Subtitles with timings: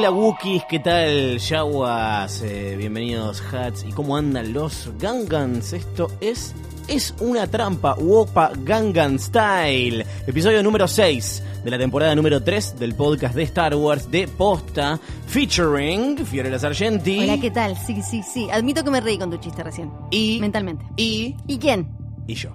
[0.00, 1.36] Hola Wookiees, ¿qué tal?
[1.38, 3.84] Yaguas, eh, bienvenidos Hats.
[3.86, 5.74] ¿Y cómo andan los Gangans?
[5.74, 6.54] Esto es
[6.88, 10.06] Es una trampa, Wopa Gangan Style.
[10.26, 14.98] Episodio número 6 de la temporada número 3 del podcast de Star Wars de Posta,
[15.26, 17.18] featuring Fiorella Sargenti.
[17.18, 17.76] Hola, ¿qué tal?
[17.76, 18.48] Sí, sí, sí.
[18.50, 19.92] Admito que me reí con tu chiste recién.
[20.10, 20.86] Y, Mentalmente.
[20.96, 21.90] y, ¿Y quién?
[22.26, 22.52] y yo.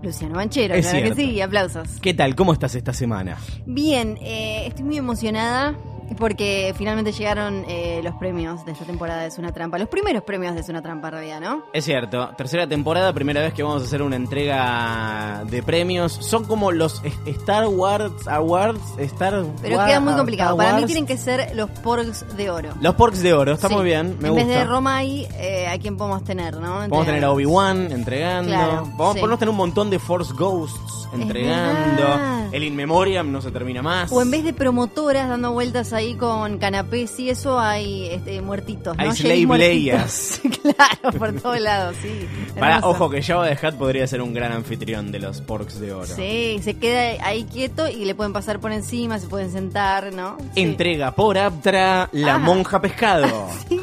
[0.00, 1.16] Luciano Banchero, Es claro cierto.
[1.16, 1.88] que sí, aplausos.
[2.00, 2.36] ¿Qué tal?
[2.36, 3.36] ¿Cómo estás esta semana?
[3.66, 5.74] Bien, eh, estoy muy emocionada
[6.18, 9.78] porque finalmente llegaron eh, los premios de esta temporada de Es una trampa.
[9.78, 11.62] Los primeros premios de Es una trampa, en realidad, ¿no?
[11.72, 16.12] Es cierto, tercera temporada, primera vez que vamos a hacer una entrega de premios.
[16.12, 20.56] Son como los Star Wars Awards, Star Pero queda muy complicado.
[20.56, 22.70] Para mí tienen que ser los porgs de oro.
[22.80, 23.74] Los porks de oro, está Sí.
[23.74, 24.46] muy bien, me en gusta.
[24.48, 26.80] vez de Romay, eh, ¿a quién podemos tener, no?
[26.80, 28.50] A tener a Obi-Wan entregando.
[28.52, 29.20] Claro, Vamos sí.
[29.20, 32.50] podemos tener un montón de Force Ghosts entregando.
[32.52, 34.12] El In Memoriam no se termina más.
[34.12, 38.96] O en vez de promotoras dando vueltas ahí con canapés y eso, hay este, muertitos,
[38.96, 39.02] ¿no?
[39.02, 40.40] Hay slave muertitos.
[40.62, 42.28] claro, por todos lados, sí.
[42.58, 42.90] Para, Hermoso.
[42.90, 46.06] ojo que Java de Hat podría ser un gran anfitrión de los porks de oro.
[46.06, 50.36] Sí, se queda ahí quieto y le pueden pasar por encima, se pueden sentar, ¿no?
[50.54, 50.62] Sí.
[50.62, 52.38] Entrega por Aptra la Ah.
[52.38, 53.28] monja pescado.
[53.68, 53.80] Sí.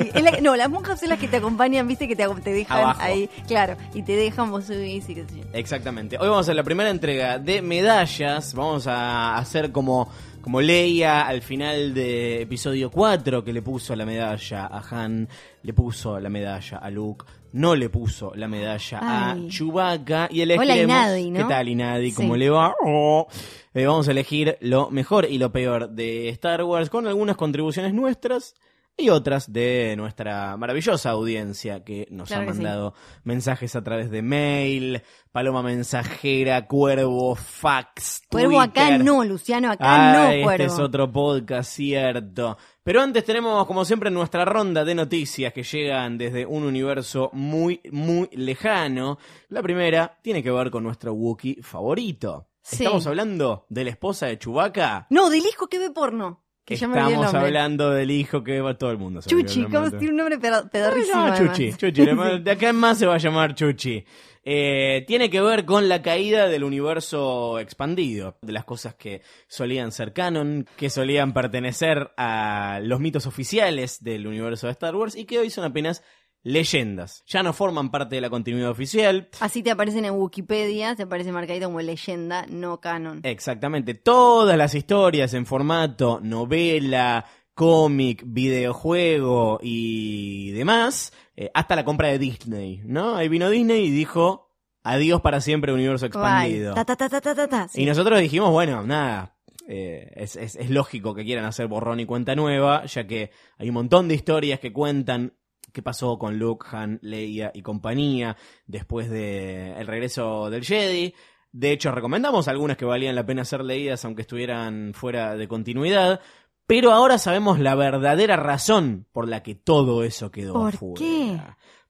[0.00, 2.78] Es la- no, las monjas son las que te acompañan, viste, que te, te dejan
[2.78, 3.00] Abajo.
[3.02, 5.44] ahí, claro, y te dejan vos subís y qué sé yo.
[5.52, 6.18] Exactamente.
[6.18, 8.54] Hoy vamos a la primera entrega de medallas.
[8.54, 10.08] Vamos a hacer como,
[10.42, 15.28] como Leia al final de episodio 4 que le puso la medalla a Han,
[15.62, 19.46] le puso la medalla a Luke, no le puso la medalla Ay.
[19.46, 20.74] a Chewbacca y elegiremos...
[20.96, 21.38] Hola, Inadi, ¿no?
[21.48, 22.12] ¿Qué tal Inadi?
[22.12, 22.40] ¿Cómo Sí.
[22.40, 22.74] le va?
[22.84, 23.26] Oh.
[23.74, 27.92] Eh, vamos a elegir lo mejor y lo peor de Star Wars con algunas contribuciones
[27.92, 28.54] nuestras
[28.98, 32.58] y otras de nuestra maravillosa audiencia que nos Claro ha que sí.
[32.62, 35.02] mandado mensajes a través de mail,
[35.32, 40.64] paloma mensajera, cuervo, fax, Cuervo acá no, Luciano, acá Ah, no, este cuervo.
[40.64, 42.56] es otro podcast, cierto.
[42.82, 47.80] Pero antes tenemos, como siempre, nuestra ronda de noticias que llegan desde un universo muy,
[47.90, 49.18] muy lejano.
[49.48, 52.48] La primera tiene que ver con nuestro Wookiee favorito.
[52.62, 52.82] Sí.
[52.84, 55.06] Estamos hablando de la esposa de Chewbacca.
[55.10, 56.45] No, del hijo que ve porno.
[56.66, 59.22] Que Estamos hablando del hijo que va todo el mundo.
[59.22, 61.20] se Chuchi, ¿cómo tiene un nombre pedorrísimo?
[61.22, 61.56] además.
[61.56, 64.04] Chuchi, Chuchi, de- de acá en más se va a llamar Chuchi.
[64.48, 69.92] Eh, tiene que ver con la caída del universo expandido, de las cosas que solían
[69.92, 75.24] ser canon, que solían pertenecer a los mitos oficiales del universo de Star Wars y
[75.24, 76.02] que hoy son apenas
[76.50, 77.24] leyendas.
[77.26, 79.28] Ya no forman parte de la continuidad oficial.
[79.40, 83.20] Así te aparecen en Wikipedia, te aparece marcadito como leyenda, no canon.
[83.24, 87.24] Exactamente, todas las historias en formato novela,
[87.54, 93.16] cómic, videojuego y demás, eh, hasta la compra de Disney, ¿no?
[93.16, 94.54] Ahí vino Disney y dijo,
[94.84, 96.74] adiós para siempre universo expandido.
[96.74, 97.68] Ta, ta, ta.
[97.68, 97.82] Sí.
[97.82, 99.36] Y nosotros dijimos, bueno, nada,
[99.68, 103.68] eh, es, es- es lógico que quieran hacer borrón y cuenta nueva, ya que hay
[103.68, 105.32] un montón de historias que cuentan
[105.76, 111.14] qué pasó con Luke, Han, Leia y compañía después de el regreso del Jedi.
[111.52, 116.22] De hecho, recomendamos algunas que valían la pena ser leídas aunque estuvieran fuera de continuidad.
[116.66, 120.94] Pero ahora sabemos la verdadera razón por la que todo eso quedó ¿Por afuera.
[120.96, 121.40] qué?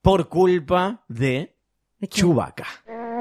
[0.03, 1.55] Por culpa de
[2.01, 2.09] ¿De?
[2.09, 2.67] Chewbacca.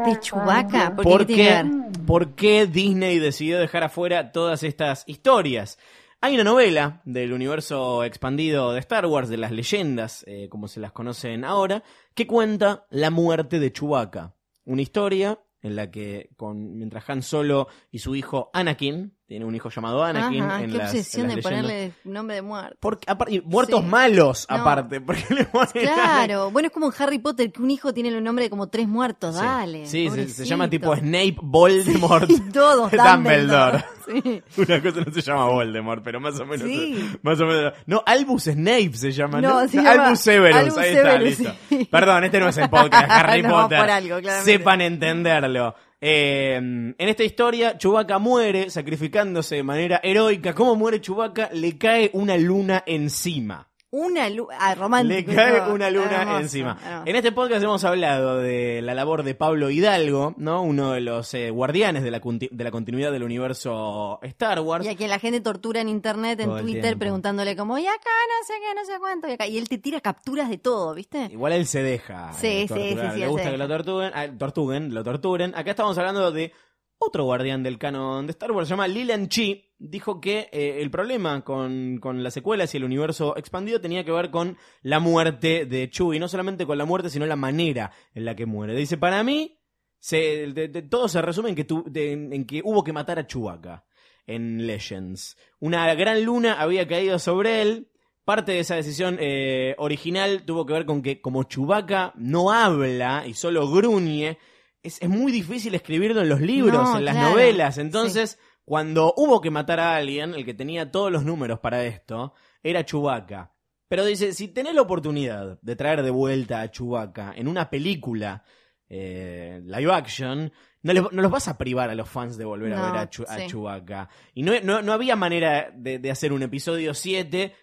[0.04, 0.96] ¿De Chewbacca?
[0.96, 1.64] ¿Por, ¿Por qué?
[2.08, 5.78] Por qué Disney decidió dejar afuera todas estas historias?
[6.26, 10.80] Hay una novela del universo expandido de Star Wars, de las leyendas, eh, como se
[10.80, 11.84] las conocen ahora,
[12.16, 14.34] que cuenta la muerte de Chewbacca.
[14.64, 19.70] Una historia en la que, mientras Han Solo y su hijo Anakin, tiene un hijo
[19.70, 20.44] llamado Anakin.
[20.44, 21.72] Ajá, en qué las- obsesión en de las leyendas.
[21.72, 22.78] ponerle nombre de muerto.
[22.80, 23.86] Porque, muertos Sí.
[23.88, 24.56] malos, No.
[24.58, 25.02] aparte.
[25.02, 28.46] Porque le Claro, bueno, es como en Harry Potter, que un hijo tiene el nombre
[28.46, 29.42] de como tres muertos, Sí.
[29.42, 29.86] dale.
[29.88, 32.30] Sí, se, llama tipo Snape Voldemort.
[32.54, 33.84] Todos, Dumbledore.
[34.06, 34.44] Sí.
[34.58, 36.68] Una cosa no se llama Voldemort, pero más o menos.
[36.68, 37.10] Sí.
[37.24, 37.74] Más o menos.
[37.88, 39.42] No, Albus Snape se llama.
[39.42, 40.56] No, No, se llama Albus Severus.
[40.58, 41.56] Albus ahí está, Severus, listo.
[41.70, 41.86] sí.
[41.90, 43.80] Perdón, este no es el podcast de Harry No, Potter.
[43.80, 44.18] por algo.
[44.44, 45.74] Sepan entenderlo.
[46.08, 50.54] Eh, en esta historia, Chewbacca muere sacrificándose de manera heroica.
[50.54, 51.50] ¿Cómo muere Chewbacca?
[51.52, 53.68] Le cae una luna encima.
[53.98, 54.58] Una luna.
[54.60, 55.32] Ah, romántico.
[55.32, 56.78] Le cae una luna Hermoso, encima.
[56.84, 57.04] hermoso.
[57.08, 60.64] En este podcast hemos hablado de la labor de Pablo Hidalgo, ¿no?
[60.64, 64.86] Uno de los eh, guardianes de la, de la continuidad del universo Star Wars.
[64.86, 67.96] Y a quien la gente tortura en internet, en Todo Twitter, preguntándole como, y acá
[68.00, 69.48] no sé qué, no sé cuánto, y acá.
[69.48, 71.30] Y él te tira capturas de todo, ¿viste?
[71.32, 72.34] Igual él se deja.
[72.34, 73.78] Sí, eh, sí, sí, sí, Le gusta que lo deja.
[73.78, 75.54] tortuguen, ah, tortuguen, lo torturen.
[75.56, 76.52] Acá estamos hablando de
[76.98, 78.88] otro guardián del canon de Star Wars, se llama
[79.28, 79.72] Chi.
[79.78, 84.12] Dijo que eh, el problema con, con las secuelas y el universo expandido tenía que
[84.12, 86.20] ver con la muerte de Chewie.
[86.20, 88.76] No solamente con la muerte, sino la manera en la que muere.
[88.76, 89.60] Dice, para mí,
[90.06, 90.54] se,
[90.88, 93.86] todo se resume en que, hubo que matar a Chewbacca
[94.28, 95.36] en Legends.
[95.60, 97.90] Una gran luna había caído sobre él.
[98.24, 103.26] Parte de esa decisión eh, original tuvo que ver con que como Chewbacca no habla
[103.26, 104.38] y solo gruñe,
[104.86, 107.78] es, es muy difícil escribirlo en los libros, No, en las claro, novelas.
[107.78, 112.34] Entonces, cuando hubo que matar a alguien, el que tenía todos los números para esto,
[112.64, 113.52] era Chewbacca.
[113.88, 118.44] Pero dice, si tenés la oportunidad de traer de vuelta a Chewbacca en una película
[118.90, 120.52] eh, live action,
[120.84, 123.10] no, les- no los vas a privar a los fans de volver a ver a,
[123.10, 123.48] Chu- a sí.
[123.48, 124.10] Chewbacca.
[124.34, 127.54] Y no, no, no había manera de, de hacer un episodio 7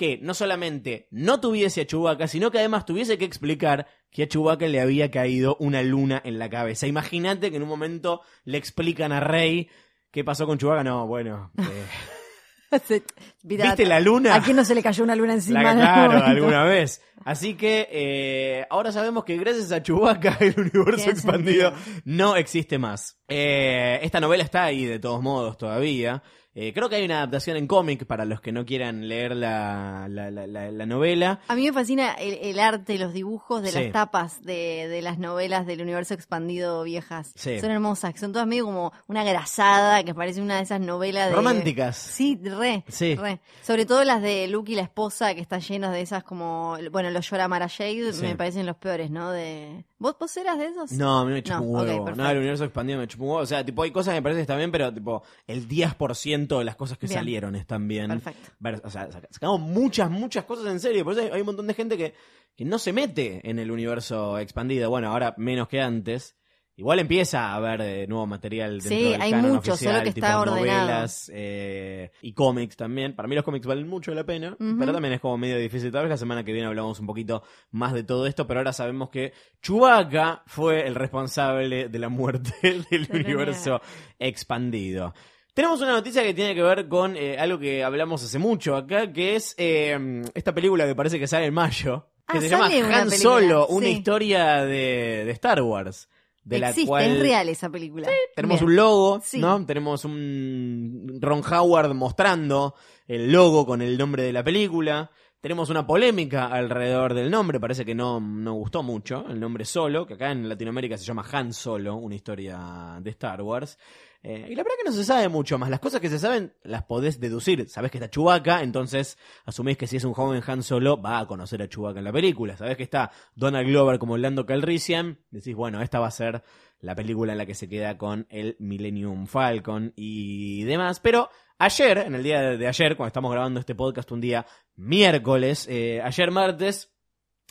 [0.00, 4.28] que no solamente no tuviese a Chewbacca, sino que además tuviese que explicar que a
[4.28, 6.86] Chewbacca le había caído una luna en la cabeza.
[6.86, 9.68] Imagínate que en un momento le explican a Rey
[10.10, 10.84] qué pasó con Chewbacca.
[10.84, 13.02] No, bueno, eh, Se-
[13.42, 14.34] Mira, ¿viste la luna?
[14.36, 15.62] ¿A quién no se le cayó una luna encima?
[15.62, 16.24] La claro, momento?
[16.30, 17.02] alguna vez.
[17.26, 22.00] Así que eh, ahora sabemos que gracias a Chewbacca el universo expandido sentido.
[22.06, 23.20] no existe más.
[23.28, 26.22] Eh, esta novela está ahí de todos modos todavía.
[26.54, 30.06] Eh, creo que hay una adaptación en cómic para los que no quieran leer la,
[30.10, 31.40] la, la- la- la novela.
[31.46, 33.82] A mí me fascina el, el arte, los dibujos de Sí.
[33.84, 37.32] las tapas de, de las novelas del universo expandido viejas.
[37.36, 37.60] Sí.
[37.60, 41.36] Son hermosas, son todas medio como una grasada, que parece una de esas novelas de...
[41.36, 41.96] Románticas.
[41.96, 43.14] Sí, re, Sí.
[43.14, 43.40] re.
[43.62, 46.76] Sobre todo las de Luke y la esposa, que están llenas de esas como...
[46.90, 49.30] Bueno, los Llora Mara Jade me parecen los peores, ¿no?
[49.30, 49.84] De...
[50.00, 50.90] ¿Vos, vos eras de esos?
[50.92, 52.04] No, a mí me chupa No, un huevo.
[52.06, 52.22] perfecto.
[52.24, 53.42] no, el universo expandido me chupa un huevo.
[53.42, 56.58] O sea, tipo, hay cosas que me parece que están bien, pero tipo, el 10%
[56.58, 57.18] de las cosas que Bien.
[57.18, 58.08] salieron están bien.
[58.08, 58.50] Perfecto.
[58.88, 61.04] O sea, sac- sacamos muchas, muchas cosas en serio.
[61.04, 62.14] Por eso hay, hay un montón de gente que,
[62.56, 64.88] que no se mete en el universo expandido.
[64.90, 66.34] Bueno, ahora menos que antes.
[66.80, 70.04] Igual empieza a haber eh, nuevo material dentro Sí, del hay canon mucho, oficial, solo
[70.04, 70.60] que tipo está ordenado.
[70.66, 73.14] novelas eh, y cómics también.
[73.14, 75.92] Para mí los cómics valen mucho la pena, pero también es como medio difícil.
[75.92, 78.72] Tal vez la semana que viene hablamos un poquito más de todo esto, pero ahora
[78.72, 82.52] sabemos que Chewbacca fue el responsable de la muerte
[82.90, 83.82] del universo
[84.18, 85.12] expandido.
[85.52, 89.12] Tenemos una noticia que tiene que ver con eh, algo que hablamos hace mucho acá,
[89.12, 92.70] que es eh, esta película que parece que sale en mayo, que Ah, se llama
[92.94, 93.92] Han Solo, una sí.
[93.92, 96.08] historia de, de Star Wars.
[96.50, 98.08] De la Existe, cual es real esa película.
[98.34, 98.70] tenemos Bien.
[98.70, 99.38] un logo, Sí.
[99.38, 99.64] ¿no?
[99.64, 102.74] Tenemos un Ron Howard mostrando
[103.06, 105.10] el logo con el nombre de la película.
[105.40, 110.06] Tenemos una polémica alrededor del nombre, parece que no, no gustó mucho el nombre solo,
[110.06, 113.78] que acá en Latinoamérica se llama Han Solo, una historia de Star Wars.
[114.22, 115.70] Eh, y la verdad que no se sabe mucho más.
[115.70, 117.68] Las cosas que se saben las podés deducir.
[117.68, 121.26] Sabés que está Chewbacca, entonces asumís que si es un joven Han Solo va a
[121.26, 122.56] conocer a Chewbacca en la película.
[122.56, 126.42] Sabés que está Donald Glover como Lando Calrissian, decís, bueno, esta va a ser
[126.80, 131.00] la película en la que se queda con el Millennium Falcon y demás.
[131.00, 134.46] Pero ayer, en el día de, ayer, cuando estamos grabando este podcast un día
[134.76, 136.92] miércoles, eh, ayer martes,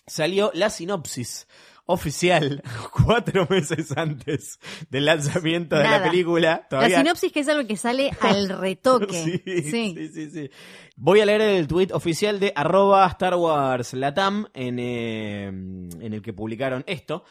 [0.05, 1.47] salió la sinopsis
[1.91, 2.62] oficial
[3.05, 6.67] cuatro meses antes del lanzamiento de la película.
[6.69, 6.98] Todavía...
[6.98, 9.13] La sinopsis que es algo que sale al retoque.
[9.24, 9.96] Sí, Sí.
[9.98, 10.50] sí, sí, sí.
[10.96, 16.22] Voy a leer el tweet oficial de arroba Star Wars Latam en, eh, en el
[16.22, 17.24] que publicaron esto.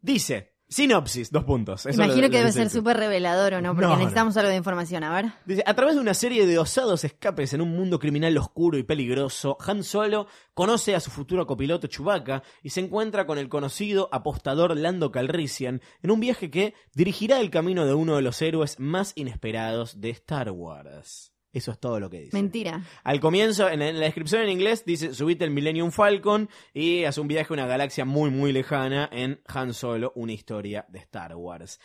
[0.00, 1.86] Dice, sinopsis, dos puntos.
[1.86, 3.96] Eso Imagino lo- que lo debe ser súper revelador o no, porque No, no.
[3.98, 5.02] necesitamos algo de información.
[5.04, 5.32] A ver.
[5.46, 8.82] Dice, a través de una serie de osados escapes en un mundo criminal oscuro y
[8.82, 14.08] peligroso, Han Solo conoce a su futuro copiloto Chewbacca y se encuentra con el conocido
[14.12, 18.78] apostador Lando Calrissian en un viaje que dirigirá el camino de uno de los héroes
[18.78, 21.32] más inesperados de Star Wars.
[21.52, 22.36] Eso es todo lo que dice.
[22.36, 22.82] Mentira.
[23.04, 27.28] Al comienzo, en, la descripción en inglés, dice subite el Millennium Falcon y hace un
[27.28, 31.80] viaje a una galaxia muy muy lejana en Han Solo, una historia de Star Wars.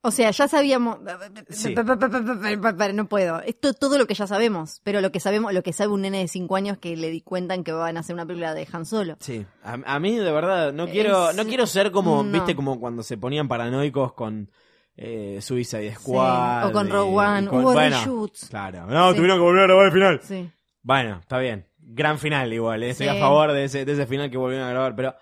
[0.00, 0.98] O sea, ya sabíamos.
[1.50, 1.74] Sí.
[2.94, 3.40] No puedo.
[3.42, 4.80] Esto es todo lo que ya sabemos.
[4.84, 7.20] Pero lo que sabemos, lo que sabe un nene de 5 años que le di
[7.20, 9.16] cuentan que van a hacer una película de Han Solo.
[9.20, 12.30] Sí, a, a mí de verdad no quiero Es- no quiero ser como, no.
[12.32, 14.50] viste, como cuando se ponían paranoicos con
[15.00, 16.66] eh, Suicide Squad.
[16.66, 17.46] o con Rogue One.
[17.46, 18.48] con- Hubo bueno, reshoots.
[18.50, 19.16] Claro, no, Sí.
[19.16, 20.20] tuvieron que volver a grabar el final.
[20.22, 20.50] Sí.
[20.82, 21.66] Bueno, está bien.
[21.78, 24.70] Gran final igual, eh, estoy a favor de ese, de ese final que volvieron a
[24.70, 25.14] grabar, pero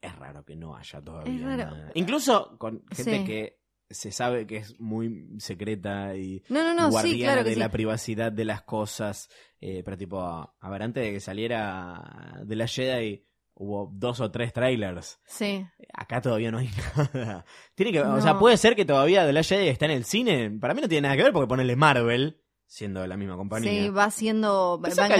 [0.00, 1.34] es raro que no haya todavía.
[1.34, 1.70] Es raro.
[1.76, 1.90] nada.
[1.94, 6.90] Incluso con gente que se sabe que es muy secreta y No, no, no, sí,
[6.90, 7.60] guardiana claro de sí.
[7.60, 9.28] la privacidad de las cosas.
[9.60, 13.24] eh, pero tipo, a ver, antes de que saliera de la Jedi
[13.58, 15.18] hubo dos o tres trailers.
[15.26, 15.66] Sí.
[15.92, 16.70] Acá todavía no hay
[17.14, 17.44] nada.
[17.74, 18.38] Tiene que, o sea, No.
[18.38, 20.50] puede ser que todavía The Last Jedi está en el cine.
[20.60, 23.70] Para mí no tiene nada que ver porque ponerle Marvel, siendo de la misma compañía.
[23.70, 24.10] Sí, va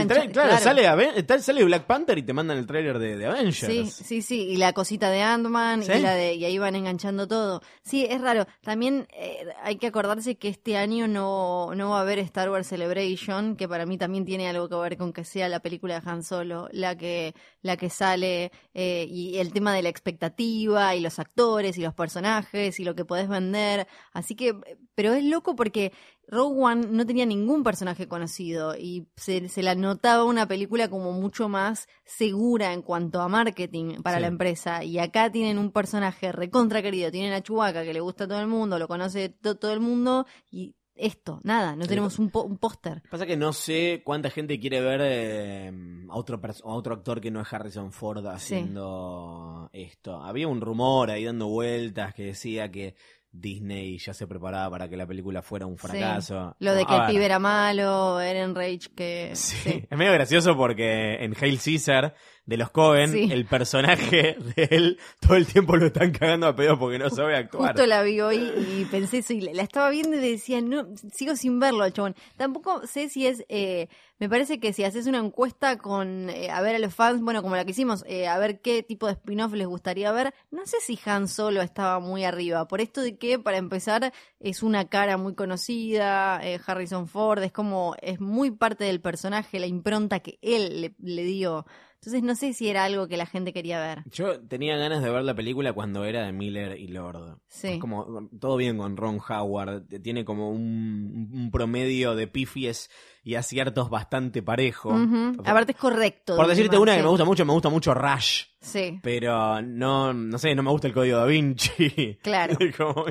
[0.03, 3.27] el tra- claro, Sale, Aven- sale Black Panther y te mandan el trailer de, de
[3.27, 3.57] Avengers.
[3.59, 5.93] Sí, sí, sí, y la cosita de Ant-Man ¿Sí?
[5.93, 7.63] y la de y ahí van enganchando todo.
[7.83, 8.47] Sí, es raro.
[8.63, 12.67] También eh, hay que acordarse que este año no, no va a haber Star Wars
[12.67, 16.11] Celebration, que para mí también tiene algo que ver con que sea la película de
[16.11, 21.01] Han Solo, la que la que sale eh, y el tema de la expectativa y
[21.01, 23.87] los actores y los personajes y lo que podés vender.
[24.13, 24.55] Así que,
[24.95, 25.93] pero es loco porque
[26.29, 31.13] Rogue One no tenía ningún personaje conocido y se, se la notaba una película como
[31.13, 34.23] mucho más segura en cuanto a marketing para Sí.
[34.23, 34.85] la empresa.
[34.85, 38.41] Y acá tienen un personaje recontra querido, tienen a Chewbacca que le gusta a todo
[38.41, 42.45] el mundo, lo conoce to- todo el mundo y esto, nada, no tenemos un, po-
[42.45, 43.03] un póster.
[43.11, 45.71] Pasa que no sé cuánta gente quiere ver eh,
[46.09, 50.23] a, otro a otro actor que no es Harrison Ford haciendo esto.
[50.23, 52.95] Había un rumor ahí dando vueltas que decía que
[53.41, 56.51] Disney ya se preparaba para que la película fuera un fracaso.
[56.59, 56.65] Sí.
[56.65, 59.31] Lo de que el ver, pibe era malo, Eren Rage que...
[59.35, 59.57] Sí.
[59.57, 59.85] sí.
[59.89, 62.15] Es medio gracioso porque en Hail Caesar
[62.47, 63.29] de los Cohen, Sí.
[63.33, 67.37] el personaje de él todo el tiempo lo están cagando a pedo porque no sabe
[67.37, 67.73] actuar.
[67.73, 71.35] Justo la vi hoy y pensé eso y la estaba viendo y decía, no, sigo
[71.37, 72.15] sin verlo al chabón.
[72.37, 73.89] Tampoco sé si es, eh,
[74.21, 77.43] me parece que si haces una encuesta con, eh, a ver a los fans, bueno,
[77.43, 80.65] como la que hicimos, eh, a ver qué tipo de spin-off les gustaría ver, no
[80.67, 84.89] sé si Han Solo estaba muy arriba, por esto de que, para empezar, es una
[84.89, 86.37] cara muy conocida,
[86.67, 91.25] Harrison Ford, es como, es muy parte del personaje, la impronta que él le, le
[91.25, 91.67] dio.
[92.07, 94.05] Entonces no sé si era algo que la gente quería ver.
[94.13, 97.41] Yo tenía ganas de ver la película cuando era de Miller y Lord.
[97.49, 97.67] Sí.
[97.67, 102.91] Es como todo bien con Ron Howard, tiene como un, un promedio de pifies
[103.27, 104.91] y aciertos bastante parejo.
[104.91, 105.33] Ujú.
[105.41, 106.37] O sea, Aparte es correcto.
[106.37, 108.45] por decirte una que me gusta mucho, me gusta mucho Rush.
[108.61, 109.01] Sí.
[109.03, 112.19] Pero no, no sé, no me gusta el código da Vinci.
[112.23, 112.57] Claro.
[112.77, 113.05] Como-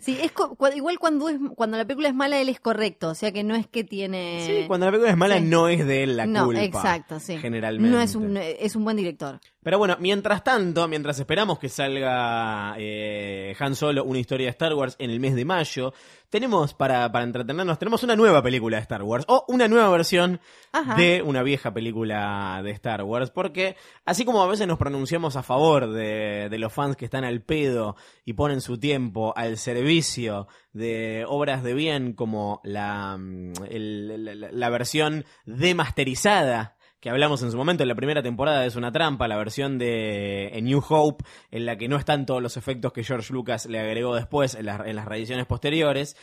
[0.00, 3.14] Sí, es co- igual cuando es cuando la película es mala él es correcto, o
[3.14, 5.44] sea que no es que tiene Sí, cuando la película es mala sí.
[5.44, 6.62] no es de él la no, culpa.
[6.62, 7.38] exacto, sí.
[7.38, 7.90] Generalmente.
[7.90, 9.40] No es un es un buen director.
[9.64, 14.74] Pero bueno, mientras tanto, mientras esperamos que salga eh, Han Solo, una historia de Star
[14.74, 15.92] Wars en el mes de mayo,
[16.28, 20.40] tenemos para, para entretenernos, tenemos una nueva película de Star Wars, o una nueva versión
[20.72, 20.94] Ajá.
[20.96, 25.42] de una vieja película de Star Wars, porque así como a veces nos pronunciamos a
[25.42, 30.46] favor de, de los fans que están al pedo y ponen su tiempo al servicio
[30.72, 37.50] de obras de bien como la, mm, el- la, la versión demasterizada que hablamos en
[37.50, 41.22] su momento en la primera temporada es una trampa, la versión de A New Hope,
[41.50, 44.64] en la que no están todos los efectos que George Lucas le agregó después en,
[44.64, 46.16] las- en las reediciones posteriores.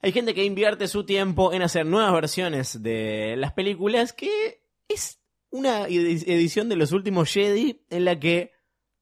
[0.00, 5.20] Hay gente que invierte su tiempo en hacer nuevas versiones de las películas, que es
[5.50, 8.52] una edi- edición de los últimos Jedi en la que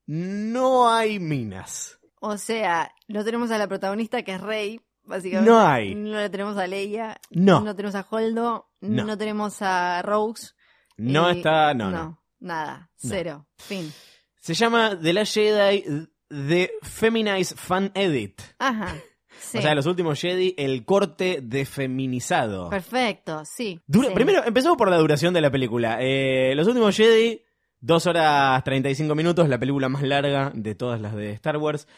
[0.06, 2.00] no hay minas.
[2.20, 5.48] O sea, no tenemos a la protagonista que es Rey, básicamente.
[5.50, 5.94] No hay.
[5.94, 7.20] No la tenemos a Leia.
[7.30, 7.60] No.
[7.60, 8.68] No tenemos a Holdo.
[8.80, 9.04] No.
[9.04, 10.53] No, tenemos a Rose.
[10.96, 12.22] No y- está, no, no.
[12.40, 12.90] Nada.
[12.96, 13.46] Cero.
[13.56, 13.92] Fin.
[14.40, 15.84] Se llama The Last Jedi
[16.28, 18.40] The Feminized Fan Edit.
[18.58, 18.94] Ajá.
[19.36, 19.58] Sí.
[19.58, 22.70] O sea, los últimos Jedi, el corte de feminizado.
[22.70, 23.78] Perfecto, sí.
[23.86, 24.14] Dura- sí.
[24.14, 25.98] Primero, empezamos por la duración de la película.
[26.00, 27.42] Eh, los últimos Jedi,
[27.80, 31.88] 2 horas 35 minutos, la película más larga de todas las de Star Wars.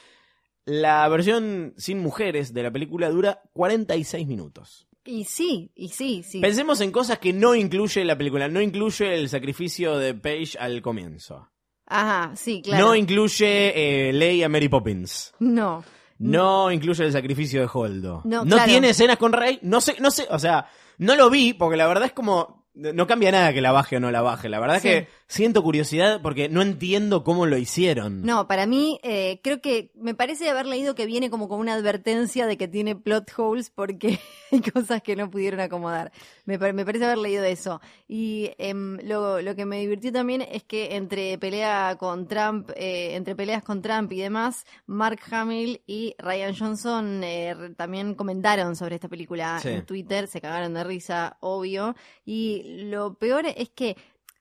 [0.65, 4.89] La versión sin mujeres de la película dura 46 minutos.
[5.07, 6.41] Y sí, y sí, sí.
[6.41, 8.49] Pensemos en cosas que no incluye la película.
[8.49, 11.49] No incluye el sacrificio de Paige al comienzo.
[11.87, 12.85] Ajá, sí, claro.
[12.87, 15.33] No incluye eh, Leia Mary Poppins.
[15.39, 15.85] No.
[16.19, 18.23] No incluye el sacrificio de Holdo.
[18.25, 18.65] No, claro.
[18.65, 19.59] tiene escenas con Rey.
[19.63, 23.07] No sé, no sé, o sea, no lo vi porque la verdad es como no
[23.07, 24.49] cambia nada que la baje o no la baje.
[24.49, 24.89] La verdad Sí.
[24.89, 28.23] es que siento curiosidad porque no entiendo cómo lo hicieron.
[28.23, 31.75] No, para mí, eh, creo que me parece haber leído que viene como con una
[31.75, 34.19] advertencia de que tiene plot holes porque
[34.53, 36.13] hay cosas que no pudieron acomodar.
[36.45, 37.81] Me, me parece haber leído eso.
[38.07, 43.17] Y em, lo, lo que me divirtió también es que entre pelea con Trump, eh,
[43.17, 48.95] entre peleas con Trump y demás, Mark Hamill y Ryan Johnson eh, también comentaron sobre
[48.95, 49.71] esta película Sí.
[49.71, 51.97] en Twitter, se cagaron de risa, obvio.
[52.25, 53.97] Y lo peor es que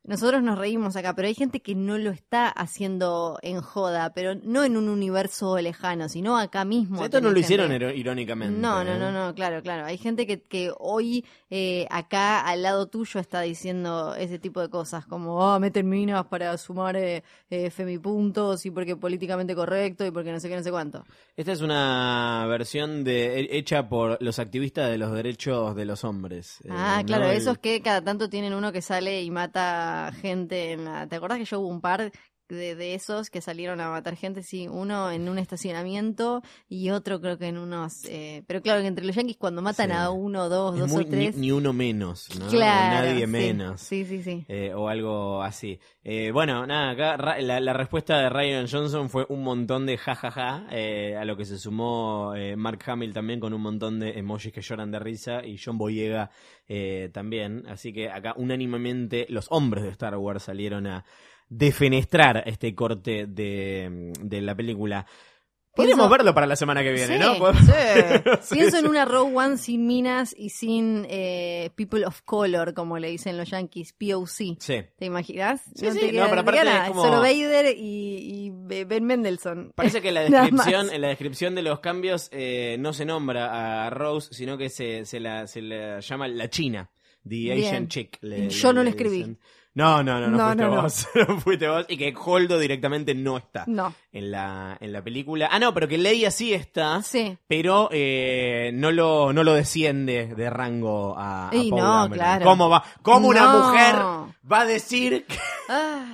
[0.08, 4.36] nosotros nos reímos acá, pero hay gente que no lo está haciendo en joda, pero
[4.44, 6.96] no en un universo lejano, sino acá mismo.
[6.96, 8.60] O sea, esto no lo hicieron gente- irónicamente.
[8.60, 9.00] No, no, ¿eh?
[9.00, 9.86] no, no, claro, claro.
[9.86, 14.70] Hay gente que, que hoy eh, acá al lado tuyo está diciendo ese tipo de
[14.70, 20.12] cosas, como, ah, meten minas para sumar eh, eh, femipuntos y porque políticamente correcto y
[20.12, 21.04] porque no sé qué, no sé cuánto.
[21.36, 26.04] Esta es una versión de he- hecha por los activistas de los derechos de los
[26.04, 26.60] hombres.
[26.64, 27.06] eh, Ah, ¿no?
[27.08, 30.78] claro, El- esos que cada tanto tienen uno que sale y mata gente.
[31.10, 32.12] ¿Te acordás que yo hubo un par
[32.50, 34.44] de, de esos que salieron a matar gente?
[34.44, 38.06] Sí, uno en un estacionamiento y otro creo que en unos...
[38.06, 39.96] eh, Pero claro, que entre los yanquis cuando matan Sí.
[39.96, 41.36] a uno, dos, es dos muy- o tres...
[41.36, 42.48] Ni, ni uno menos, ¿no?
[42.48, 43.82] O Claro, nadie sí, menos.
[43.82, 44.46] Sí, sí, sí.
[44.48, 45.80] eh, o algo así.
[46.04, 49.98] Eh, bueno, nada, acá Ra- la, la respuesta de Ryan Johnson fue un montón de
[49.98, 54.12] jajaja, eh, a lo que se sumó eh, Mark Hamill también con un montón de
[54.20, 56.30] emojis que lloran de risa y John Boyega
[56.68, 57.64] eh, también.
[57.68, 61.06] Así que acá unánimemente los hombres de Star Wars salieron a
[61.50, 65.06] defenestrar este corte de, de la película.
[65.76, 67.36] Podríamos verlo para la semana que viene, Sí, ¿no?
[67.52, 67.62] Sí.
[68.44, 68.84] Sí, Pienso sí.
[68.86, 73.36] en una Rogue One sin minas y sin eh, People of Color, como le dicen
[73.38, 74.56] los yankees, POC.
[74.58, 74.84] Sí.
[74.98, 75.64] ¿Te imaginas?
[75.76, 78.52] Sí, sí, te no, pero te aparte es como- Solo Vader y, y
[78.86, 79.74] Ben Mendelssohn.
[79.76, 83.86] Parece que en la descripción, en la descripción de los cambios eh, no se nombra
[83.86, 86.90] a Rose, sino que se, se, la, se la llama la China,
[87.24, 87.60] The Bien.
[87.66, 88.18] Asian Chick.
[88.22, 89.18] le- Yo no le lo escribí.
[89.18, 89.40] dicen.
[89.76, 91.86] No, no, no, no, No, fuiste no, vos, no fuiste vos.
[91.90, 93.94] Y que Holdo directamente no está No.
[94.12, 95.50] en la, en la película.
[95.52, 97.38] Ah, no, pero que Leia sí está, Sí.
[97.48, 102.46] pero eh, no, lo, no lo desciende de rango a, a Y no, claro.
[102.46, 102.84] ¿Cómo va?
[103.02, 103.96] ¿Cómo una mujer
[104.52, 105.38] va a decir que
[105.70, 106.06] Ah,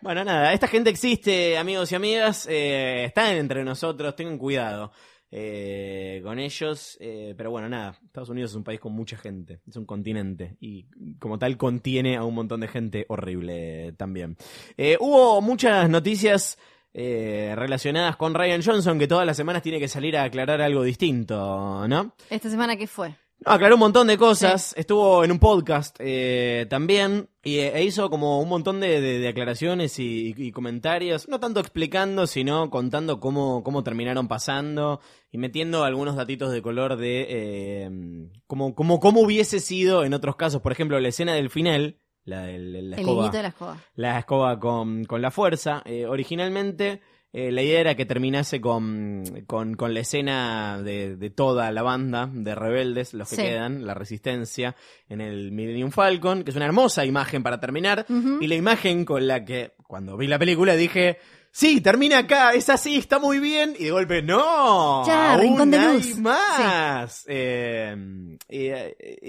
[0.00, 4.90] bueno, nada, esta gente existe, amigos y amigas, eh, están entre nosotros, tengan cuidado
[5.34, 9.60] eh, con ellos, eh, pero bueno, nada, Estados Unidos es un país con mucha gente,
[9.66, 10.84] es un continente y
[11.18, 14.36] como tal contiene a un montón de gente horrible también.
[14.76, 16.58] Eh, hubo muchas noticias
[16.92, 20.82] eh, relacionadas con Ryan Johnson que todas las semanas tiene que salir a aclarar algo
[20.82, 22.14] distinto, ¿no?
[22.28, 23.14] ¿Esta semana qué fue?
[23.44, 24.74] No, aclaró un montón de cosas.
[24.76, 29.18] Estuvo en un podcast eh, también y, eh, e hizo como un montón de, de-
[29.18, 31.28] de aclaraciones y, y comentarios.
[31.28, 35.00] No tanto explicando, sino contando cómo, cómo terminaron pasando
[35.30, 37.90] y metiendo algunos datitos de color de eh,
[38.46, 40.60] cómo, cómo, cómo hubiese sido en otros casos.
[40.62, 43.76] Por ejemplo, la escena del final, la de la El escoba de la escoba.
[43.96, 45.82] la escoba con, con la fuerza.
[45.84, 47.00] Eh, originalmente
[47.32, 51.82] eh, la idea era que terminase con, con, con la escena de, de toda la
[51.82, 53.42] banda de rebeldes, los que Sí.
[53.42, 54.76] quedan, la resistencia,
[55.08, 58.04] en el Millennium Falcon, que es una hermosa imagen para terminar.
[58.40, 61.18] Y la imagen con la que cuando vi la película dije...
[61.54, 63.74] Sí, termina acá, es así, está muy bien.
[63.78, 65.06] Y de golpe, ¡no!
[65.06, 67.24] Ya, aún Rincón de hay más.
[67.28, 67.94] Eh,
[68.48, 68.70] y,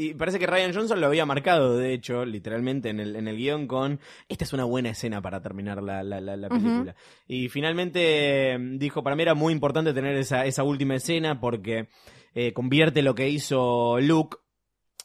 [0.09, 3.35] y parece que Ryan Johnson lo había marcado, de hecho, literalmente en el, en el
[3.35, 6.95] guion con, esta es una buena escena para terminar la, la, la- la película.
[7.27, 11.89] Y finalmente eh, dijo, para mí era muy importante tener esa, esa última escena porque
[12.35, 14.37] eh, convierte lo que hizo Luke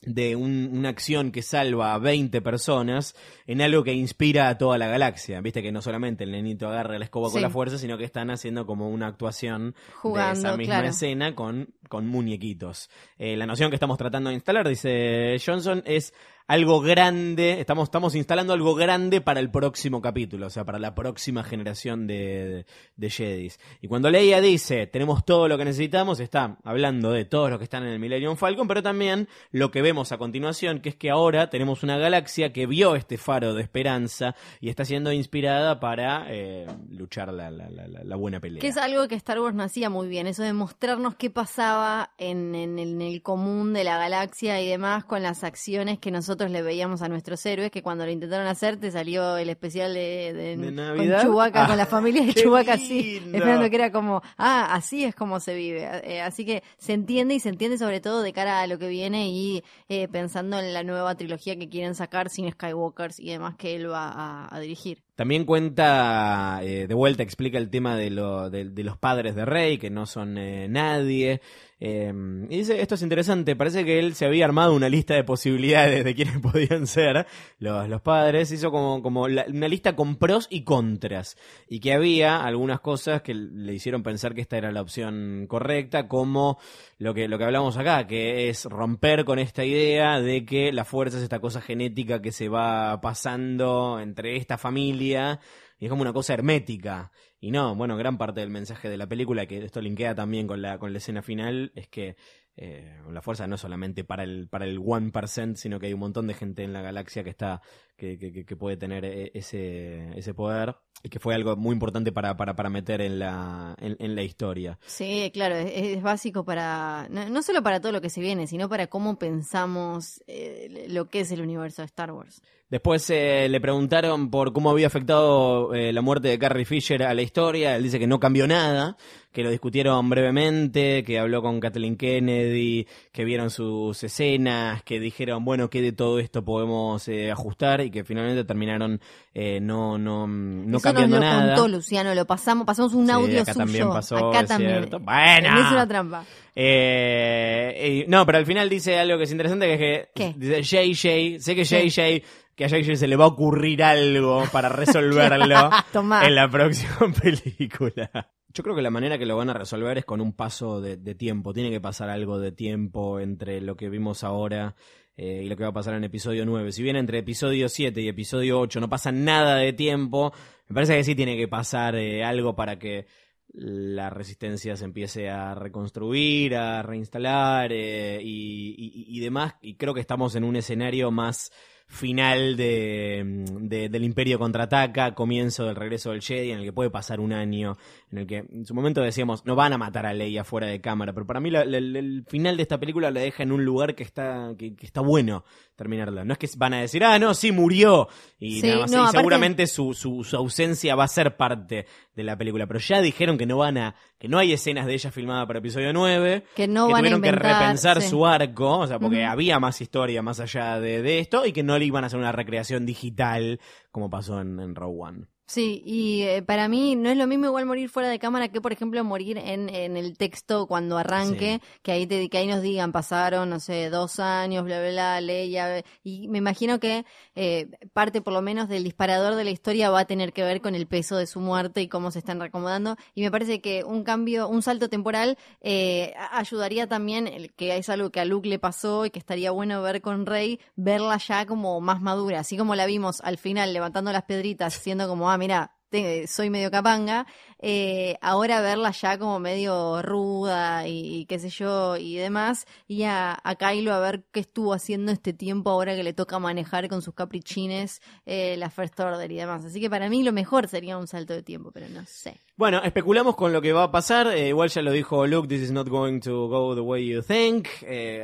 [0.02, 3.14] de un- una acción que salva a 20 personas
[3.46, 5.40] en algo que inspira a toda la galaxia.
[5.40, 8.30] Viste que no solamente el nenito agarra la escoba con la fuerza, sino que están
[8.30, 10.88] haciendo como una actuación de Jugando, esa misma claro.
[10.88, 12.90] escena con, con muñequitos.
[13.18, 16.14] Eh, la noción que estamos tratando de instalar, dice Johnson, es
[16.48, 20.94] algo grande, estamos, estamos instalando algo grande para el próximo capítulo, o sea, para la
[20.94, 22.64] próxima generación de,
[22.96, 23.60] de Jedis.
[23.82, 27.64] Y cuando Leia dice, tenemos todo lo que necesitamos, está hablando de todos los que
[27.64, 31.10] están en el Millennium Falcon, pero también lo que vemos a continuación, que es que
[31.10, 36.24] ahora tenemos una galaxia que vio este faro de esperanza y está siendo inspirada para
[36.30, 38.62] eh, luchar la, la, buena pelea.
[38.62, 42.14] Que es algo que Star Wars no hacía muy bien, eso de mostrarnos qué pasaba
[42.16, 46.37] en, en- en el común de la galaxia y demás con las acciones que nosotros
[46.46, 50.32] le veíamos a nuestros héroes, que cuando lo intentaron hacer te salió el especial de,
[50.32, 51.22] de- ¿De con Navidad?
[51.22, 55.14] Chewbacca, Ah, con la familia de Chewbacca así, esperando que era como, ah, así es
[55.14, 55.88] como se vive.
[56.04, 58.88] Eh, así que se entiende y se entiende sobre todo de cara a lo que
[58.88, 63.56] viene y eh, pensando en la nueva trilogía que quieren sacar sin Skywalkers y demás
[63.56, 65.02] que él va a, a dirigir.
[65.16, 69.44] También cuenta, eh, de vuelta explica el tema de, lo, de, de los padres de
[69.44, 71.40] Rey, que no son eh, nadie.
[71.80, 72.12] Eh,
[72.50, 76.04] y dice, esto es interesante, parece que él se había armado una lista de posibilidades
[76.04, 77.26] de quiénes podían ser
[77.60, 81.36] los, los padres, hizo como, como la- una lista con pros y contras,
[81.68, 86.08] y que había algunas cosas que le hicieron pensar que esta era la opción correcta,
[86.08, 86.58] como
[86.98, 90.84] lo que, lo que hablamos acá, que es romper con esta idea de que la
[90.84, 95.38] fuerza es esta cosa genética que se va pasando entre esta familia,
[95.78, 97.12] y es como una cosa hermética.
[97.40, 100.60] Y no, bueno, gran parte del mensaje de la película, que esto linkea también con
[100.60, 102.16] la, con la escena final, es que
[102.56, 106.26] eh, la fuerza no solamente para el, para el 1%, sino que hay un montón
[106.26, 107.62] de gente en la galaxia que está,
[107.96, 110.74] que, que, que- puede tener eh, ese, ese poder,
[111.04, 114.22] y que fue algo muy importante para, para, para meter en la, en, en la
[114.24, 114.76] historia.
[114.84, 118.48] Sí, claro, es, es básico para, no, no solo para todo lo que se viene,
[118.48, 122.42] sino para cómo pensamos eh, lo que es el universo de Star Wars.
[122.70, 127.14] Después eh, le preguntaron por cómo había afectado eh, la muerte de Carrie Fisher a
[127.14, 127.74] la historia.
[127.76, 128.96] Él dice que no cambió nada,
[129.32, 135.46] que lo discutieron brevemente, que habló con Kathleen Kennedy, que vieron sus escenas, que dijeron,
[135.46, 137.80] bueno, ¿qué de todo esto podemos eh, ajustar?
[137.80, 139.00] Y que finalmente terminaron
[139.32, 141.54] eh, no, no, no Eso cambiando nos lo nada.
[141.54, 143.64] contó Luciano, lo pasamos, pasamos un Sí, audio acá suyo.
[143.64, 144.90] también pasó, acá también.
[144.90, 145.48] Bueno.
[145.72, 146.24] Una trampa.
[146.54, 150.34] Eh, no, pero al final dice algo que es interesante, que es que ¿Qué?
[150.36, 151.64] dice JJ, sé que.
[151.64, 152.22] JJ,
[152.58, 155.70] que a JJ se le va a ocurrir algo para resolverlo
[156.26, 158.10] en la próxima película.
[158.52, 160.96] Yo creo que la manera que lo van a resolver es con un paso de,
[160.96, 161.52] de tiempo.
[161.54, 164.74] Tiene que pasar algo de tiempo entre lo que vimos ahora
[165.16, 166.72] eh, y lo que va a pasar en episodio 9.
[166.72, 170.32] Si bien entre episodio 7 y episodio 8 no pasa nada de tiempo,
[170.66, 173.06] me parece que sí tiene que pasar eh, algo para que
[173.52, 179.54] la resistencia se empiece a reconstruir, a reinstalar eh, y, y- y demás.
[179.62, 181.52] Y creo que estamos en un escenario más
[181.90, 186.90] final de, de- del Imperio contraataca, comienzo del regreso del Jedi, en el que puede
[186.90, 187.76] pasar un año,
[188.12, 190.80] en el que en su momento decíamos, no van a matar a Leia fuera de
[190.82, 194.02] cámara, pero para mí el final de esta película la deja en un lugar que
[194.02, 195.44] está, que, que está bueno
[195.78, 196.24] terminarla.
[196.24, 198.96] No es que van a decir, ah, no, sí, murió, y Sí, nada más, no,
[198.96, 202.80] y aparte- seguramente su, su, su ausencia va a ser parte de la película, pero
[202.80, 205.92] ya dijeron que no van a, que no hay escenas de ella filmada para episodio
[205.92, 208.08] 9, Que no que van a tuvieron que inventar, repensar sí.
[208.08, 211.62] su arco, o sea, porque había más historia más allá de, de esto, y que
[211.62, 213.60] no le iban a hacer una recreación digital
[213.92, 215.26] como pasó en, en Row One.
[215.50, 218.60] Sí, y eh, para mí no es lo mismo igual morir fuera de cámara que,
[218.60, 222.60] por ejemplo, morir en, en el texto cuando arranque, que ahí te, que ahí nos
[222.60, 227.66] digan, pasaron, no sé, dos años, bla, bla, bla, Leia, y me imagino que eh,
[227.94, 230.74] parte por lo menos del disparador de la historia va a tener que ver con
[230.74, 234.04] el peso de su muerte y cómo se están reacomodando, y me parece que un
[234.04, 238.58] cambio, un salto temporal eh, ayudaría también, el- que es algo que a Luke le
[238.58, 242.74] pasó y que estaría bueno ver con Rey, verla ya como más madura, así como
[242.74, 247.26] la vimos al final levantando las piedritas, siendo como, ah, mira, te- soy medio capanga,
[247.60, 253.38] eh, ahora verla ya como medio ruda y, qué sé yo y demás, y a,
[253.42, 257.00] a Kylo a ver qué estuvo haciendo este tiempo ahora que le toca manejar con
[257.00, 259.64] sus caprichines eh, la First Order y demás.
[259.64, 262.38] Así que para mí lo mejor sería un salto de tiempo, pero no sé.
[262.56, 264.26] Bueno, especulamos con lo que va a pasar.
[264.26, 267.22] eh, igual ya lo dijo Luke, this is not going to go the way you
[267.22, 267.66] think.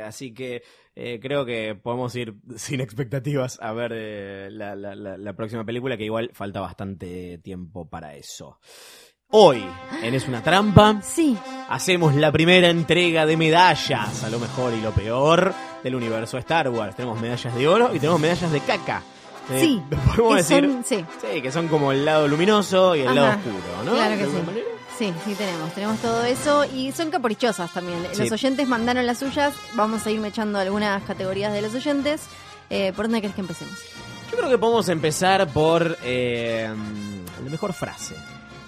[0.05, 0.61] así que
[0.95, 5.63] eh, creo que podemos ir sin expectativas a ver eh, la, la- la- la próxima
[5.65, 8.59] película, que igual falta bastante tiempo para eso.
[9.29, 9.65] Hoy,
[10.03, 11.35] en Es una trampa, Sí,
[11.67, 15.51] hacemos la primera entrega de medallas a lo mejor y lo peor
[15.83, 16.95] del universo Star Wars.
[16.95, 19.01] Tenemos medallas de oro y tenemos medallas de caca.
[19.51, 19.81] Eh, sí.
[20.15, 21.05] podemos que decir son- sí.
[21.33, 23.91] sí, que son como el lado luminoso y el lado oscuro, ¿no?
[23.93, 24.31] claro que sí.
[24.45, 24.65] manera.
[24.97, 27.99] Sí, sí tenemos, tenemos todo eso y son caprichosas también.
[28.13, 28.21] Sí.
[28.21, 32.21] Los oyentes mandaron las suyas, vamos a irme echando algunas categorías de los oyentes.
[32.69, 33.77] Eh, ¿Por dónde crees que empecemos?
[34.31, 36.69] Yo creo que podemos empezar por eh,
[37.43, 38.15] la mejor frase.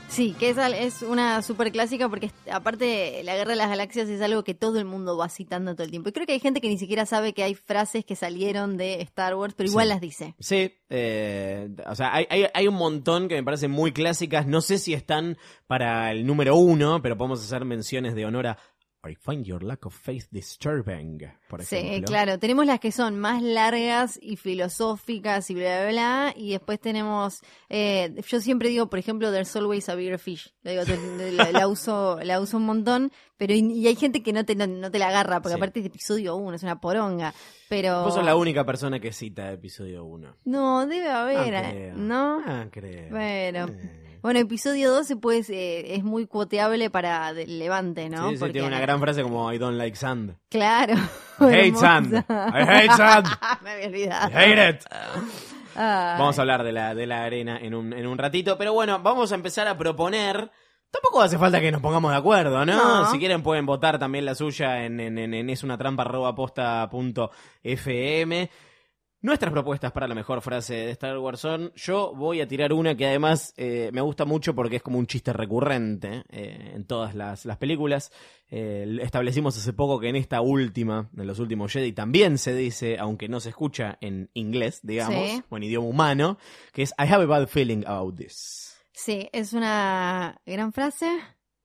[0.10, 4.22] Sí, que es, es una super clásica porque aparte la guerra de las galaxias es
[4.22, 6.10] algo que todo el mundo va citando todo el tiempo.
[6.10, 9.02] Y creo que hay gente que ni siquiera sabe que hay frases que salieron de
[9.02, 9.90] Star Wars, pero igual Sí.
[9.90, 10.36] las dice.
[10.40, 14.48] Sí, eh, o sea, hay, hay, hay un montón que me parecen muy clásicas.
[14.48, 18.58] No sé si están para el número uno, pero podemos hacer menciones de honor a
[19.10, 22.08] I find your lack of faith disturbing, por Sí, ejemplo.
[22.08, 22.40] claro.
[22.40, 26.34] Tenemos las que son más largas y filosóficas y bla, bla, bla.
[26.36, 30.54] Y después tenemos, eh, yo siempre digo, por ejemplo, There's always a bigger fish.
[30.64, 30.84] La, digo,
[31.34, 34.56] la, la uso, la uso un montón, pero y, y hay gente que no te,
[34.56, 35.60] no, no te la agarra, porque Sí.
[35.60, 37.34] aparte es de episodio 1, es una poronga.
[37.70, 38.04] Pero...
[38.04, 40.38] Vos sos la única persona que cita episodio 1.
[40.46, 41.96] No, debe haber, no eh, creo.
[41.98, 42.42] ¿no?
[42.46, 43.10] Ah, creo.
[43.10, 43.68] Bueno.
[43.70, 44.04] Eh.
[44.22, 48.30] Bueno, episodio 12 pues eh, es muy cuoteable para Levante, ¿no?
[48.30, 50.36] Sí, sí, Porque- tiene una gran frase como I don't like sand.
[50.50, 50.96] Claro.
[51.40, 52.14] I hate sand.
[52.14, 53.28] I hate sand.
[53.64, 54.38] Me había I olvidado.
[54.38, 54.82] hate it.
[55.76, 56.18] Ay.
[56.20, 58.58] Vamos a hablar de la, de la arena en un, en un ratito.
[58.58, 60.50] Pero bueno, vamos a empezar a proponer.
[60.90, 63.02] Tampoco hace falta que nos pongamos de acuerdo, ¿no?
[63.04, 63.12] No.
[63.12, 68.50] Si quieren pueden votar también la suya en, en, en, en esunatrampa.posta.fm.
[69.20, 72.96] Nuestras propuestas para la mejor frase de Star Wars son, yo voy a tirar una
[72.96, 77.16] que además eh, me gusta mucho porque es como un chiste recurrente eh, en todas
[77.16, 78.12] las, las películas.
[78.52, 82.98] Eh, establecimos hace poco que en esta última, en los últimos Jedi, también se dice,
[83.00, 85.44] aunque no se escucha en inglés, digamos, Sí.
[85.50, 86.38] o en idioma humano,
[86.72, 88.78] que es I have a bad feeling about this.
[88.94, 91.10] Sí, es una gran frase.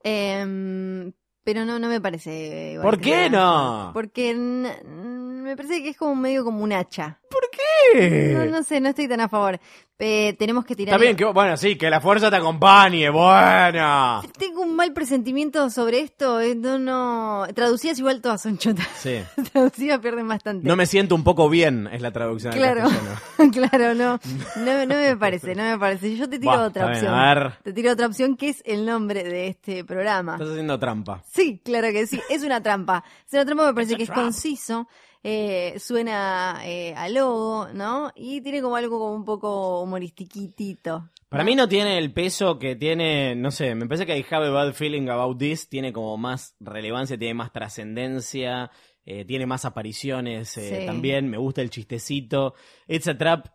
[0.02, 1.12] em,
[1.44, 2.72] pero no, no me parece.
[2.74, 3.90] igual ¿Por qué no?
[3.92, 4.32] Porque
[5.42, 7.18] me parece que es como medio como un hacha.
[7.94, 8.32] ¿Qué?
[8.34, 9.58] No, no sé, no estoy tan a favor.
[9.98, 10.94] Tenemos que tirar.
[10.94, 14.20] Está bien, que, bueno, sí, que la fuerza te acompañe, bueno.
[14.36, 16.40] Tengo un mal presentimiento sobre esto.
[16.40, 17.46] eh, No, no.
[17.54, 18.88] Traducidas igual todas son chotas.
[18.98, 19.22] Sí.
[19.52, 20.66] Traducidas pierden bastante.
[20.66, 22.52] No me siento un poco bien, es la traducción.
[22.52, 22.88] Claro,
[23.52, 24.18] claro, no,
[24.56, 24.84] no.
[24.86, 26.16] No me parece, no me parece.
[26.16, 27.14] Yo te tiro otra bien, opción.
[27.14, 27.52] a ver.
[27.62, 30.32] Te tiro otra opción que es el nombre de este programa.
[30.34, 31.22] Estás haciendo trampa.
[31.32, 32.20] Sí, claro que sí.
[32.28, 33.04] Es una trampa.
[33.26, 34.88] Es una trampa, me parece que es conciso.
[35.22, 38.10] Eh, suena eh, a logo, ¿no?
[38.14, 41.10] Y tiene como algo como un poco humoristiquitito.
[41.28, 44.46] Para mí no tiene el peso que tiene, no sé, me parece que I have
[44.46, 48.70] a bad feeling about this tiene como más relevancia, tiene más trascendencia,
[49.06, 50.86] eh, tiene más apariciones eh, Sí.
[50.86, 52.54] también, me gusta el chistecito.
[52.86, 53.46] It's a Trap,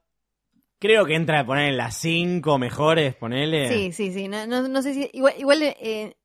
[0.79, 3.67] creo que entra a poner en las cinco mejores, ponele.
[3.67, 4.27] Sí, sí, sí.
[4.27, 5.09] No, no, no sé si.
[5.13, 6.17] Igual, igual eh,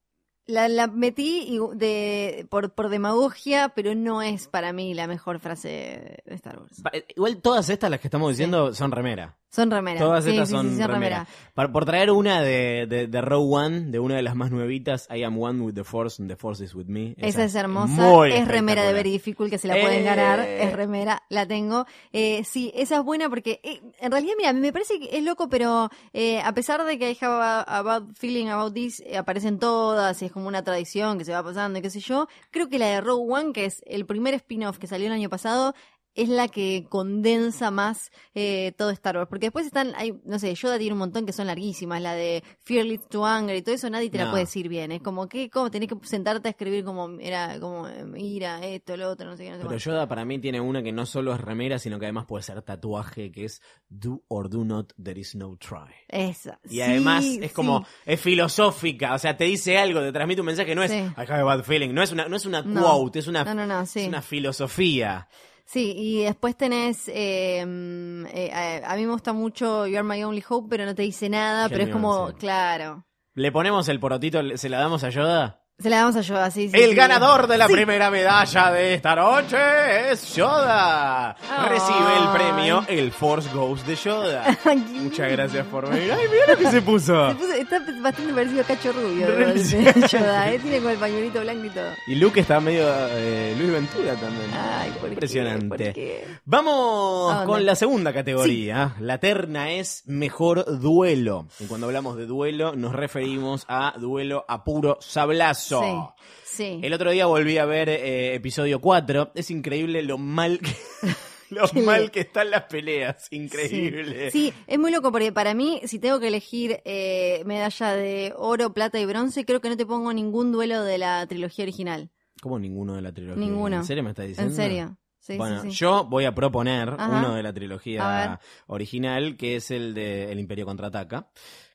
[0.53, 6.21] la, la metí de, por, por demagogia, pero no es para mí la mejor frase
[6.25, 6.83] de Star Wars.
[6.93, 9.37] Eh, Igual todas estas, las que estamos diciendo, son remera.
[9.53, 10.03] Son remeras.
[10.03, 11.27] Todas Sí, estas sí, son, sí, son remera.
[11.55, 15.25] Por, traer una de, de, de Row One, de una de las más nuevitas, I
[15.25, 17.15] am one with the Force and the Force is with me.
[17.19, 18.27] Esa es hermosa.
[18.29, 18.95] es remera de.
[18.95, 20.41] Very Difficult que se la pueden ganar.
[20.41, 20.65] Eh.
[20.65, 21.85] Es remera, la tengo.
[22.15, 25.51] Eh, sí, esa es buena porque eh, en realidad, mira, me parece que es loco,
[25.51, 29.19] pero eh, a pesar de que I have a, a bad feeling about this, eh,
[29.19, 32.27] aparecen todas y es como una tradición que se va pasando y qué sé yo.
[32.51, 35.29] Creo que la de Rogue One, que es el primer spin-off que salió el año
[35.29, 35.75] pasado,
[36.15, 39.29] es la que condensa más eh, todo Star Wars.
[39.29, 42.43] Porque después están, hay, no sé, Yoda tiene un montón que son larguísimas, la de
[42.65, 44.93] Fear Leads to Anger y todo eso, nadie te la puede decir bien.
[44.93, 48.97] Es como que, como tenés que sentarte a escribir como, era, como, eh, mira, esto,
[48.97, 49.77] lo otro, no sé qué, no sé Pero.
[49.79, 52.61] Yoda para mí tiene una que no solo es remera, sino que además puede ser
[52.63, 55.93] tatuaje, que es Do or do not, there is no try.
[56.09, 56.61] Esa.
[56.65, 57.87] Y Sí, además es como, sí.
[58.07, 60.99] es filosófica, o sea, te dice algo, te transmite un mensaje, no es Sí.
[60.99, 62.83] I have a bad feeling, no es una, no es una No.
[62.83, 63.43] quote, es una,
[63.83, 65.29] es una filosofía.
[65.65, 70.45] Sí, y después tenés, eh, eh, a, mí me gusta mucho You Are My Only
[70.47, 72.35] Hope, pero no te dice nada, pero es como, sí.
[72.35, 73.07] claro.
[73.35, 75.62] ¿Le ponemos el porotito, se la damos a Yoda?
[75.83, 76.77] Se la damos a Yoda, sí, sí.
[76.81, 76.95] El sí.
[76.97, 77.73] ganador de la Sí.
[77.73, 81.35] primera medalla de esta noche es Yoda.
[81.69, 84.45] Recibe el premio El Force Ghost de Yoda.
[84.75, 86.13] Muchas gracias por venir.
[86.13, 87.31] Ay, mira lo que se puso.
[87.31, 89.27] Se puso- está bastante parecido a Cacho Rubio,
[90.09, 90.59] Yoda, ¿eh?
[90.59, 91.91] Tiene como el pañuelito blanco y todo.
[92.07, 94.51] Y Luke está medio eh, Luis Ventura también.
[94.55, 95.09] Ay, ¿por?
[95.09, 95.69] Impresionante.
[95.69, 96.27] ¿Por qué?
[96.45, 98.95] Vamos con la segunda categoría.
[99.01, 101.47] La terna es mejor duelo.
[101.59, 105.72] Y cuando hablamos de duelo nos referimos a duelo a puro sablazo.
[105.81, 106.81] Sí, sí.
[106.83, 109.33] El otro día volví a ver eh, episodio 4.
[109.35, 110.75] Es increíble lo mal que,
[111.51, 113.29] lo mal que están las peleas.
[113.31, 114.31] Increíble.
[114.31, 114.51] Sí.
[114.51, 118.73] Sí, es muy loco porque para mí, si tengo que elegir eh, medalla de oro,
[118.73, 122.11] plata y bronce, creo que no te pongo ningún duelo de la trilogía original.
[122.41, 123.41] ¿Cómo ninguno de la trilogía?
[123.45, 123.77] Ninguno.
[123.77, 124.51] ¿En serio me estás diciendo?
[124.53, 124.99] En serio.
[125.23, 127.21] Sí, bueno, yo voy a proponer Ajá.
[127.21, 131.29] uno de la trilogía original, que es el de El Imperio Contraataca,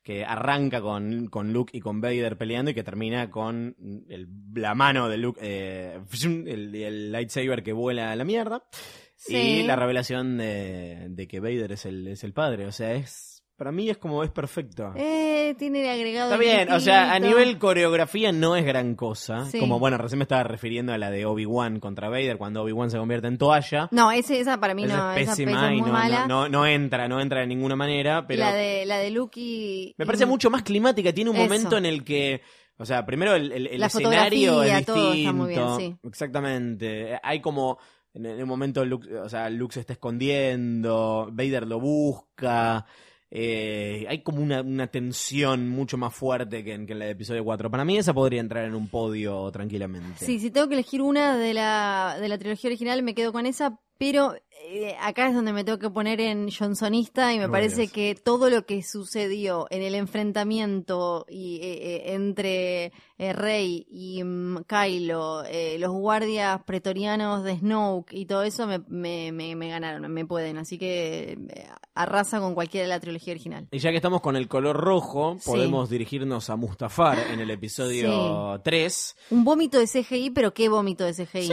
[0.08, 3.76] que arranca con, con Luke y con Vader peleando y que termina con
[4.08, 8.64] el- la mano de Luke, eh, el, el lightsaber que vuela a la mierda,
[9.18, 9.36] Sí.
[9.36, 12.68] y la revelación de, de que Vader es el, es el padre.
[12.68, 14.94] O sea, es para mí es como es perfecto.
[14.96, 16.32] Eh, tiene agregado.
[16.32, 17.38] Está bien, o sea, a distinto.
[17.40, 19.46] nivel coreografía no es gran cosa.
[19.46, 19.60] Sí.
[19.60, 22.98] Como, bueno, recién me estaba refiriendo a la de Obi-Wan contra Vader, cuando Obi-Wan se
[22.98, 23.88] convierte en toalla.
[23.92, 25.12] No, ese, esa para mí Esa no.
[25.14, 26.28] es pésima esa es y no, mala.
[26.28, 29.40] no, no, no entra, no entra de ninguna manera, pero La de, la de Luke
[29.40, 29.96] y.
[29.98, 31.12] me parece y- mucho más climática.
[31.12, 31.46] Tiene un Eso.
[31.46, 32.42] momento en el que,
[32.78, 35.34] o sea, primero el, el- el La escenario es todo está distinto.
[35.34, 35.96] muy bien, sí.
[36.08, 37.20] Exactamente.
[37.24, 37.80] Hay como,
[38.14, 42.86] en el momento, Luke, o sea, Luke se está escondiendo, Vader lo busca.
[43.30, 47.44] Eh, hay como una, una tensión mucho más fuerte que en, que en de episodio
[47.44, 47.70] 4.
[47.70, 50.26] Para mí esa podría entrar en un podio tranquilamente.
[50.26, 53.46] Sí, si tengo que elegir una de la, de la trilogía original, me quedo con
[53.46, 53.80] esa.
[53.98, 58.16] Pero eh, acá es donde me tengo que poner en Johnsonista y me parece que
[58.16, 64.64] todo lo que sucedió en el enfrentamiento y, eh, eh, entre eh, Rey y mm,
[64.68, 70.12] Kylo, eh, los guardias pretorianos de Snoke y todo eso me, me, me- me ganaron,
[70.12, 70.58] me pueden.
[70.58, 73.68] Así que eh, arrasa con cualquiera de la trilogía original.
[73.72, 75.50] Y ya que estamos con el color rojo, Sí.
[75.50, 79.16] podemos dirigirnos a Mustafar en el episodio 3.
[79.32, 81.50] Un vómito de CGI, pero qué vómito de CGI,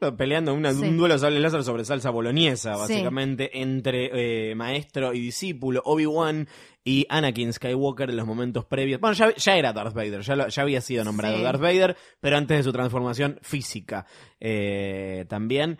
[0.00, 0.16] ¿no?
[0.16, 0.82] Peleando una- Sí.
[0.82, 6.48] un duelo de sable láser sobre salsa boloñesa, Básicamente, entre eh, maestro y discípulo, Obi-Wan
[6.84, 9.00] y Anakin Skywalker en los momentos previos.
[9.00, 11.42] Bueno, ya, ya era Darth Vader, ya, lo- ya había sido nombrado Sí.
[11.42, 14.06] Darth Vader, pero antes de su transformación física
[14.40, 15.78] eh, también.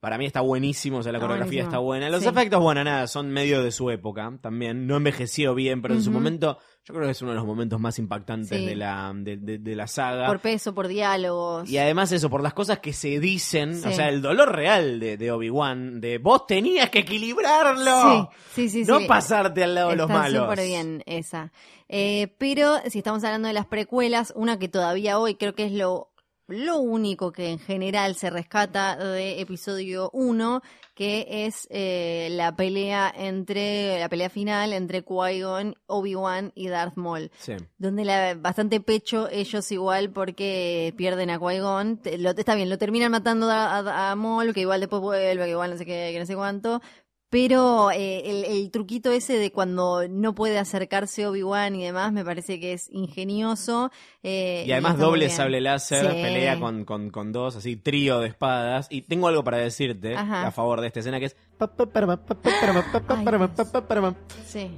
[0.00, 1.68] Para mí está buenísimo, o sea, la Está coreografía buenísimo.
[1.70, 2.10] está buena.
[2.10, 2.28] Los Sí.
[2.28, 4.88] efectos, bueno, nada, son medio de su época también.
[4.88, 7.80] No envejeció bien, pero en su momento, yo creo que es uno de los momentos
[7.80, 8.64] más impactantes Sí.
[8.64, 10.26] de, la, de, de- de la saga.
[10.28, 11.68] Por peso, por diálogos.
[11.68, 13.88] Y además eso, por las cosas que se dicen, Sí.
[13.88, 18.30] o sea, el dolor real de, de Obi-Wan, de vos tenías que equilibrarlo.
[18.54, 18.90] Sí, sí, sí.
[18.90, 19.06] No sí.
[19.06, 20.42] pasarte al lado de los Está malos.
[20.48, 21.52] súper bien esa.
[21.88, 25.72] Eh, pero si estamos hablando de las precuelas, una que todavía hoy creo que es
[25.72, 26.10] lo,
[26.48, 30.62] lo único que en general se rescata de episodio 1,
[30.94, 37.30] que es eh, la pelea entre, la pelea final entre Qui-Gon, Obi-Wan y Darth Maul.
[37.38, 37.54] Sí.
[37.78, 42.00] Donde la, bastante pecho ellos igual porque pierden a Qui-Gon.
[42.04, 45.70] Está bien, lo terminan matando a, a, a Maul, que igual después vuelve, que igual
[45.70, 46.80] no sé qué, que no sé cuánto.
[47.28, 52.24] Pero eh, el, el truquito ese de cuando no puede acercarse Obi-Wan y demás me
[52.24, 53.90] parece que es ingenioso.
[54.22, 56.22] eh, Y además muy doble sable láser, Sí.
[56.22, 58.86] pelea con, con, con dos, así, trío de espadas.
[58.90, 60.46] Y tengo algo para decirte Ajá.
[60.46, 61.36] a favor de esta escena que es...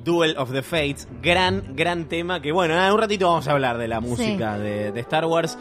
[0.04, 3.76] Duel of the Fates, gran, gran tema que bueno, en un ratito vamos a hablar
[3.76, 5.58] de la música de, de Star Wars.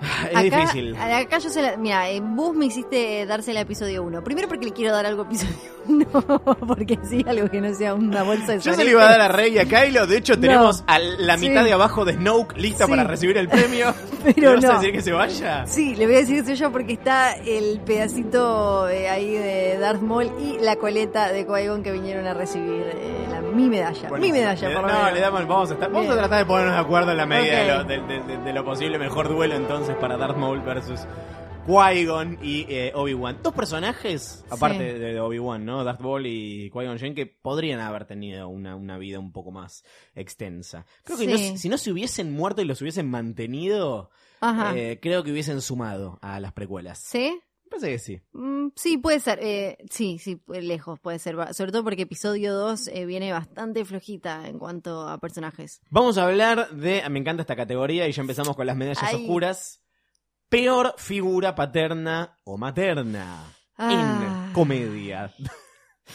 [0.30, 0.96] Es Acá- difícil.
[0.96, 1.76] Acá yo se la.
[1.76, 4.22] Mira, eh, vos me hiciste dársela a episodio 1.
[4.24, 5.54] Primero porque le quiero dar algo a episodio
[5.88, 6.06] 1.
[6.66, 9.20] porque sí, algo que no sea una bolsa de Yo se le iba a dar
[9.20, 10.06] a Rey y a Kylo.
[10.06, 10.40] De hecho, No.
[10.40, 11.48] tenemos a la Sí.
[11.48, 12.90] mitad de abajo de Snoke lista Sí.
[12.90, 13.92] para recibir el premio.
[14.24, 14.80] Pero ¿Le vas a no.
[14.80, 15.66] decir que se vaya?
[15.66, 20.02] Sí, le voy a decir eso yo porque está el pedacito eh, ahí de Darth
[20.02, 23.19] Maul y la coleta de Qui-Gon que vinieron a recibir eh,
[23.50, 24.10] mi medalla.
[24.18, 25.12] Mi medalla, Le- por No, menos.
[25.12, 27.58] le damos, vamos a estar, vamos a tratar de ponernos de acuerdo en la medida
[27.62, 28.98] de, lo, de- de- de- de lo posible.
[28.98, 31.00] Mejor duelo entonces para Darth Maul versus
[31.66, 33.38] Qui-Gon y eh, Obi-Wan.
[33.42, 34.98] Dos personajes, aparte Sí.
[34.98, 35.84] de, Obi-Wan, ¿no?
[35.84, 39.84] Darth Maul y Qui-Gon Jinn, que podrían haber tenido una, una vida un poco más
[40.14, 40.86] extensa.
[41.04, 41.50] Creo que Sí.
[41.52, 44.10] no- si no se hubiesen muerto y los hubiesen mantenido,
[44.74, 46.98] eh, creo que hubiesen sumado a las precuelas.
[46.98, 47.40] ¿Sí?
[47.70, 48.20] Parece que sí.
[48.32, 49.38] Mm, sí, puede ser.
[49.40, 51.36] eh, sí, sí, lejos puede ser.
[51.54, 55.80] Sobre todo porque episodio 2 eh, viene bastante flojita en cuanto a personajes.
[55.88, 57.08] Vamos a hablar de.
[57.08, 59.22] Me encanta esta categoría y ya empezamos con las medallas Ay.
[59.22, 59.80] oscuras.
[60.48, 64.46] Peor figura paterna o materna Ah.
[64.48, 65.32] en comedia.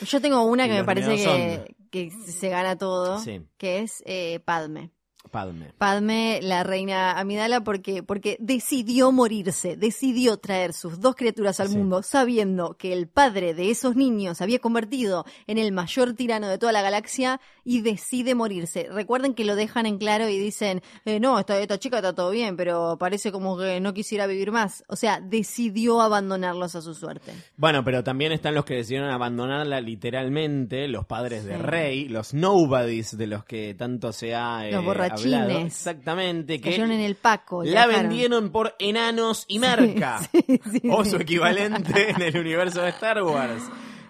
[0.06, 3.42] Yo tengo una que me parece que, que se gana todo, Sí.
[3.58, 4.92] que es eh, Padme.
[5.32, 5.72] Padme.
[5.78, 11.78] Padme, la reina Amidala, porque, porque decidió morirse, decidió traer sus dos criaturas al Sí.
[11.78, 16.48] mundo, sabiendo que el padre de esos niños se había convertido en el mayor tirano
[16.48, 18.88] de toda la galaxia y decide morirse.
[18.92, 22.30] Recuerden que lo dejan en claro y dicen, eh, no, esta, esta chica está todo
[22.32, 24.84] bien, pero parece como que no quisiera vivir más.
[24.88, 27.34] O sea, decidió abandonarlos a su suerte.
[27.58, 31.62] Bueno, pero también están los que decidieron abandonarla literalmente, los padres de Sí.
[31.62, 34.86] Rey, los nobodies de los que tanto se ha eh, Los
[35.16, 35.60] hablado.
[35.60, 36.58] Exactamente.
[36.62, 37.64] Que Cayeron en el Paco.
[37.64, 38.10] la dejaron.
[38.10, 40.20] vendieron por enanos y merca.
[40.32, 43.64] sí, sí, o su equivalente en el universo de Star Wars.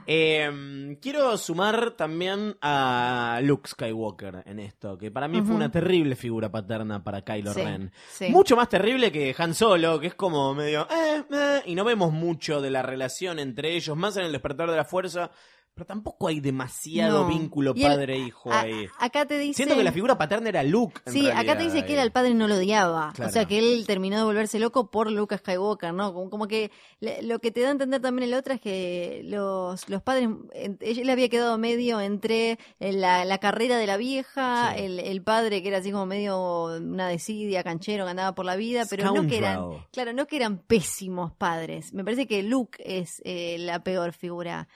[0.08, 6.16] Eh, quiero sumar también a Luke Skywalker en esto, que para mí fue una terrible
[6.16, 7.92] figura paterna para Kylo Sí, Ren.
[8.12, 8.30] sí.
[8.30, 10.88] Mucho más terrible que Han Solo, que es como medio...
[10.92, 14.70] eh, eh, y no vemos mucho de la relación entre ellos, más en el despertar
[14.70, 15.32] de la fuerza,
[15.76, 17.28] pero tampoco hay demasiado No.
[17.28, 18.88] vínculo el- padre-hijo ahí.
[18.98, 19.58] acá te dice.
[19.58, 21.02] Siento que la figura paterna era Luke.
[21.06, 21.94] en Sí, acá te dice que ahí.
[21.96, 23.12] él al padre no lo odiaba.
[23.14, 23.30] Claro.
[23.30, 26.14] O sea, que él terminó de volverse loco por Lucas Skywalker, ¿no?
[26.14, 29.22] Como, como que le- lo que te da a entender también el otro es que
[29.26, 33.98] los, los padres, en- él había quedado medio entre eh, la, la carrera de la
[33.98, 34.84] vieja, Sí.
[34.84, 38.56] el, el padre que era así como medio una desidia, canchero, que andaba por la
[38.56, 39.60] vida, pero no que eran,
[39.92, 41.94] claro, no que eran pésimos padres.
[41.94, 44.70] Me parece que Luke es eh, la peor figura.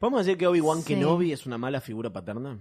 [0.00, 0.94] ¿Podemos decir que Obi-Wan Sí.
[0.94, 2.58] Kenobi es una mala figura paterna?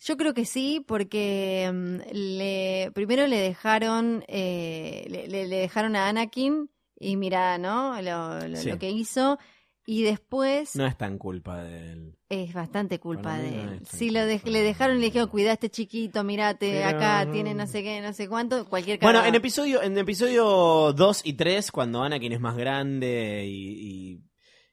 [0.00, 6.70] Yo creo que sí, porque mm, le, primero le dejaron, eh, le, dejaron a Anakin
[7.00, 8.00] y mira, ¿no?
[8.02, 8.68] Lo, lo- Sí.
[8.68, 9.38] lo que hizo.
[9.86, 12.14] Y después No es tan culpa de él.
[12.28, 13.80] es bastante culpa de él.
[13.90, 15.00] Sí, lo de- culpa le de dejaron, él.
[15.00, 18.28] le dijeron, cuidá a este chiquito, mirate, Pero acá tiene no sé qué, no sé
[18.28, 23.46] cuánto, cualquier Bueno, en episodio, en episodio 2 y 3, cuando Anakin es más grande
[23.48, 24.20] y, y,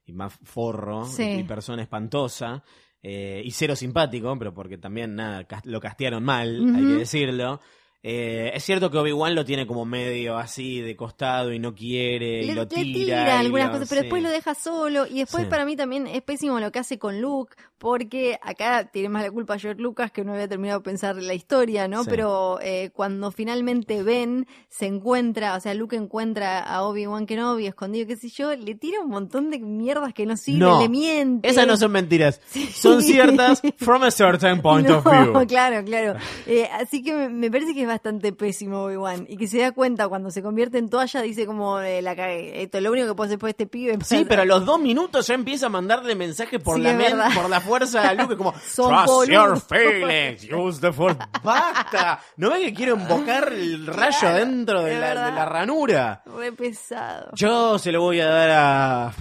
[0.05, 1.23] y más forro Sí.
[1.39, 2.63] y persona espantosa.
[3.07, 7.61] eh, y cero simpático, pero porque también nada, lo castearon mal, hay que decirlo.
[8.07, 12.43] Eh, es cierto que Obi-Wan lo tiene como medio así de costado y no quiere
[12.43, 13.27] y le, lo le tira.
[13.27, 15.07] y algunas lo- cosas, pero después lo deja solo.
[15.07, 15.49] Y después Sí.
[15.49, 19.32] para mí también es pésimo lo que hace con Luke, porque acá tiene más la
[19.32, 22.03] culpa George Lucas que no había terminado de pensar la historia, ¿no?
[22.03, 22.09] Sí.
[22.11, 28.05] Pero eh, cuando finalmente Ben se encuentra, o sea, Luke encuentra a Obi-Wan Kenobi escondido,
[28.05, 31.49] qué sé yo, le tira un montón de mierdas que no sirven, No, le miente.
[31.49, 32.39] Esas no son mentiras,
[32.71, 35.47] son ciertas from a certain point of No, view.
[35.47, 36.19] claro, claro.
[36.47, 39.25] Eh, así que me, me parece que es bastante pésimo Obi-Wan.
[39.29, 42.61] Y que se da cuenta cuando se convierte en toalla, dice como eh, la cagué.
[42.63, 43.97] Esto es lo único que puedo hacer por este pibe.
[44.05, 47.17] Sí, pero a los dos minutos ya empieza a mandarle mensajes por Sí, la men-
[47.33, 48.77] por la fuerza a Luke como Trust
[49.07, 49.27] boludos".
[49.27, 51.17] your feelings, use the force.
[51.43, 52.19] ¡Basta!
[52.37, 56.23] ¿No ve que quiero invocar el rayo Claro, dentro de la, de la ranura?
[56.25, 57.31] Re pesado.
[57.33, 59.13] Yo se lo voy a dar a.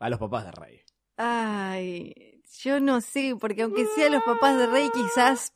[0.00, 0.80] a los papás de Rey.
[1.16, 2.14] Ay,
[2.62, 5.52] yo no sé, porque aunque sea los papás de Rey, quizás,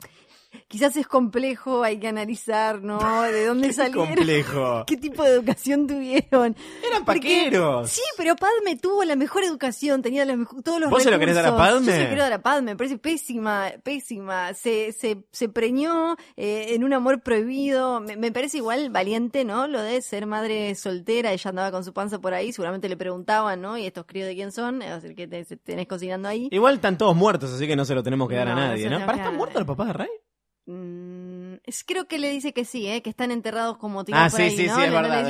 [0.68, 2.98] quizás es complejo, hay que analizar, ¿no?
[3.22, 4.06] ¿De dónde salieron?
[4.06, 4.84] Complejo.
[4.86, 6.56] ¿Qué tipo de educación tuvieron?
[6.86, 7.90] Eran Porque- paqueros.
[7.90, 11.34] Sí, pero Padme tuvo la mejor educación, tenía los todos los ¿Vos se lo querés
[11.34, 11.56] dar a.
[11.56, 11.86] Padme?
[11.86, 14.54] Yo se lo quiero dar a Padme, me parece pésima, pésima.
[14.54, 18.00] Se, se, se preñó eh, en un amor prohibido.
[18.00, 19.66] Me, me parece igual valiente, ¿no?
[19.68, 23.60] Lo de ser madre soltera, ella andaba con su panza por ahí, seguramente le preguntaban,
[23.60, 23.76] ¿no?
[23.78, 24.82] ¿Y estos críos de quién son?
[24.82, 26.48] Es el que te- tenés cocinando ahí.
[26.50, 29.04] Igual están todos muertos, así que no se lo tenemos que dar a nadie, ¿no?
[29.06, 30.08] ¿Para que muertos los papás de Rey?
[30.64, 33.02] Mm, es- creo que le dice que sí, ¿eh?
[33.02, 34.76] Que están enterrados como tipo Ah, por sí, ahí, sí, ¿no?
[34.76, 35.26] sí, es verdad, es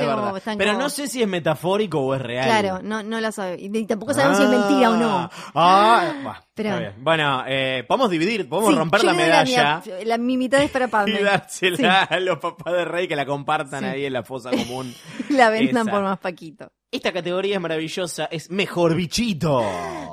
[0.57, 2.45] Pero como- no sé si es metafórico o es real.
[2.45, 3.57] Claro, no, no la sabe.
[3.59, 5.29] Y tampoco sabemos si es mentira o no.
[5.55, 6.93] Ah, bah, Pero- bien.
[6.99, 11.19] Bueno, eh, podemos dividir, podemos Sí, romper la medalla La, mi mitad es para Padme.
[11.19, 14.93] y dársela a los papás de Rey que la compartan ahí en la fosa común.
[15.29, 16.71] La vendan por más paquito.
[16.91, 19.63] Esta categoría es maravillosa, es mejor bichito.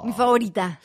[0.02, 0.80] Mi favorita.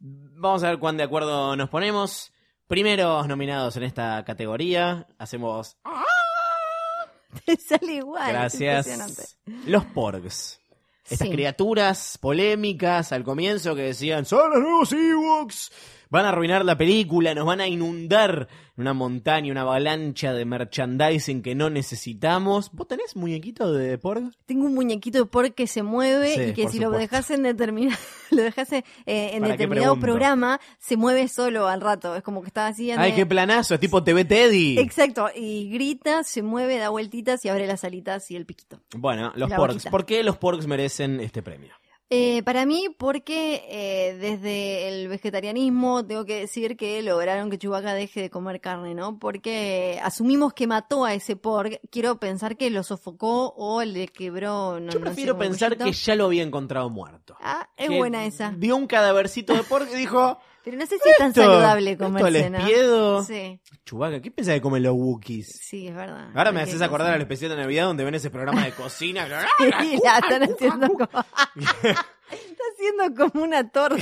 [0.00, 2.30] Vamos a ver cuán de acuerdo nos ponemos.
[2.66, 5.76] Primeros nominados en esta categoría, hacemos
[7.44, 8.32] Te sale igual.
[8.32, 9.36] Gracias.
[9.66, 10.60] Los Porgs.
[11.04, 11.30] Estas Sí.
[11.34, 15.72] criaturas polémicas al comienzo que decían, son los nuevos Ewoks.
[16.14, 18.46] Van a arruinar la película, nos van a inundar
[18.76, 22.70] una montaña, una avalancha de merchandising que no necesitamos.
[22.72, 24.30] ¿Vos tenés muñequito de Porg?
[24.46, 27.42] Tengo un muñequito de pork que se mueve Sí, y que si lo dejas en
[27.42, 27.98] determinado,
[28.30, 32.14] lo dejase eh, en ¿Para qué determinado programa, se mueve solo al rato.
[32.14, 32.92] Es como que está así.
[32.92, 34.78] Ay, qué planazo, es tipo TV Teddy.
[34.78, 38.80] Exacto, y grita, se mueve, da vueltitas y abre las alitas y el piquito.
[38.96, 39.74] Bueno, los La Porgs.
[39.74, 39.90] boquita.
[39.90, 41.74] ¿Por qué los Porgs merecen este premio?
[42.16, 47.92] Eh, para mí, porque eh, desde el vegetarianismo tengo que decir que lograron que Chewbacca
[47.92, 49.18] deje de comer carne, ¿no?
[49.18, 51.80] Porque asumimos que mató a ese porg.
[51.90, 54.78] Quiero pensar que lo sofocó o le quebró.
[54.78, 57.36] No, Yo no sé, prefiero pensar que ya lo había encontrado muerto.
[57.40, 58.52] Ah, es Que buena esa.
[58.56, 60.38] Vio un cadavercito de Porg y dijo...
[60.64, 62.58] Pero no sé si es tan Esto- saludable esto al ¿no?
[62.58, 63.22] espiedo.
[63.24, 65.46] Sí, Chubaca, ¿qué pensás de comer los Wookiees?
[65.62, 66.30] sí, es verdad.
[66.34, 69.26] Ahora me haces acordar al especial de Navidad donde ven ese programa de cocina.
[69.58, 71.24] Sí, la están haciendo como...
[72.30, 73.96] Está haciendo como una torta,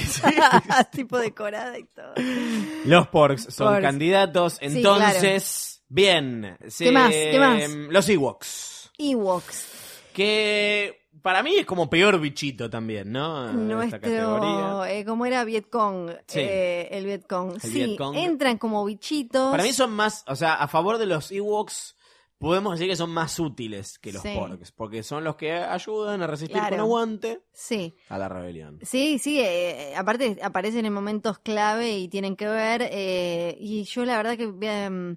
[0.93, 2.15] tipo decorada y todo.
[2.85, 4.55] Los Porgs son candidatos.
[4.55, 6.57] Sí, Entonces, bien.
[6.69, 7.11] se- más?
[7.11, 7.69] ¿Qué más?
[7.91, 8.93] Los Ewoks.
[8.99, 9.67] Ewoks.
[10.15, 13.53] Que para mí es como peor bichito también, ¿no?
[13.53, 14.93] Nuestro, categoría.
[14.93, 16.41] eh, como era Vietcong, Sí.
[16.41, 17.55] eh, el Vietcong.
[17.55, 18.16] El sí, Vietcong.
[18.16, 19.51] entran como bichitos.
[19.51, 21.97] Para mí son más, o sea, a favor de los Ewoks,
[22.39, 24.35] podemos decir que son más útiles que los Sí.
[24.35, 26.70] Porgs, porque son los que ayudan a resistir Claro.
[26.70, 28.81] con aguante Sí, a la rebelión.
[28.83, 29.39] sí, sí.
[29.41, 32.83] eh, aparte aparecen en momentos clave y tienen que ver.
[32.91, 35.16] eh, y yo la verdad que...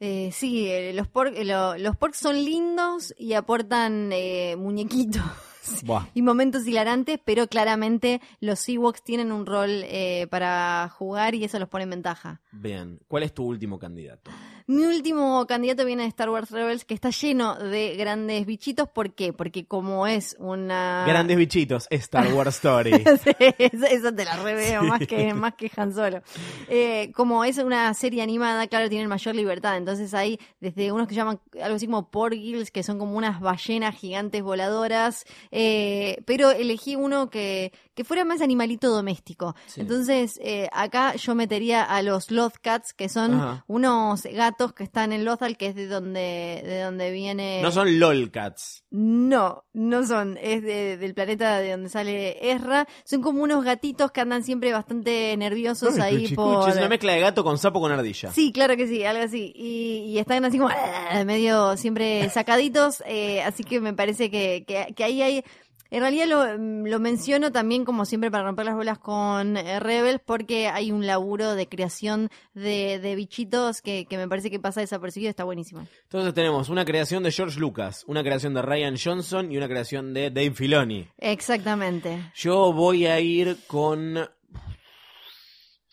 [0.00, 5.22] eh, sí, eh, los pork, eh, lo- los porks son lindos y aportan eh, muñequitos.
[5.84, 6.06] Buah.
[6.14, 11.58] y momentos hilarantes, pero claramente los Ewoks tienen un rol eh, para jugar y eso
[11.58, 12.40] los pone en ventaja.
[12.52, 14.30] Bien, ¿cuál es tu último candidato?
[14.68, 18.86] Mi último candidato viene de Star Wars Rebels, que está lleno de grandes bichitos.
[18.86, 19.32] ¿Por qué?
[19.32, 21.06] Porque como es una...
[21.08, 22.92] Grandes bichitos, Star Wars Story.
[22.92, 26.20] Sí, eso, te la reveo más que más que Han Solo.
[26.68, 29.78] Eh, como es una serie animada, claro, tienen mayor libertad.
[29.78, 33.94] Entonces hay desde unos que llaman algo así como porgils, que son como unas ballenas
[33.96, 35.24] gigantes voladoras.
[35.50, 39.56] eh, pero elegí uno que, que fuera más animalito doméstico.
[39.66, 39.80] Sí.
[39.80, 43.64] Entonces eh, acá yo metería a los Lothcats, que son Ajá.
[43.66, 47.60] unos gatos que están en Lothal, que es de donde, de donde viene...
[47.60, 48.84] No son LOLcats.
[48.92, 52.86] No, no son, es de- del planeta de donde sale Ezra.
[53.04, 56.68] Son como unos gatitos que andan siempre bastante nerviosos ahí por...
[56.68, 58.30] Es una mezcla de gato con sapo con ardilla.
[58.32, 59.52] Sí, claro que sí, algo así.
[59.56, 60.70] Y, y están así como
[61.26, 63.02] medio siempre sacaditos.
[63.06, 65.44] eh, así que me parece que, que, que ahí hay
[65.90, 70.20] En realidad lo, lo menciono también como siempre para romper las bolas con eh, Rebels
[70.24, 74.80] porque hay un laburo de creación de, de bichitos que, que me parece que pasa
[74.80, 75.86] desapercibido, está buenísimo.
[76.04, 80.12] Entonces tenemos una creación de George Lucas, una creación de Ryan Johnson y una creación
[80.12, 81.08] de Dave Filoni.
[81.18, 82.32] Exactamente.
[82.34, 84.28] Yo voy a ir con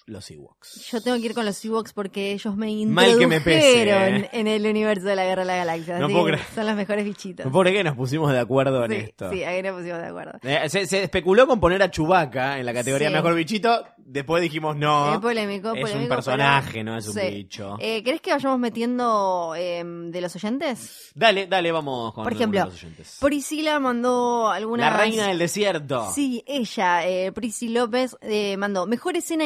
[0.06, 0.88] los Ewoks.
[0.91, 4.24] Yo tengo que ir con los Ewoks porque ellos me Mal que me pese, introdujeron
[4.26, 4.30] eh.
[4.34, 5.97] en el universo de la Guerra de la Galaxia.
[5.99, 6.47] No así puedo que creer.
[6.53, 7.51] Son los mejores bichitos.
[7.51, 9.32] Por qué nos pusimos de acuerdo en sí, esto.
[9.32, 10.39] sí, ahí nos pusimos de acuerdo.
[10.43, 13.14] Eh, se, se especuló con poner a Chewbacca en la categoría Sí.
[13.14, 13.86] mejor bichito.
[13.97, 15.14] Después dijimos no.
[15.16, 17.28] Es polémico, es polémico, un personaje, no es un Sí.
[17.32, 17.76] bicho.
[17.80, 21.12] Eh, ¿Querés que vayamos metiendo eh, de los oyentes?
[21.16, 23.18] Dale, dale, vamos con Por ejemplo, algunos de los oyentes.
[23.20, 24.91] Priscila mandó algunas...
[24.91, 26.12] La reina del desierto.
[26.14, 27.32] Sí, ella, eh,
[27.70, 29.45] López, eh, mandó mejor escena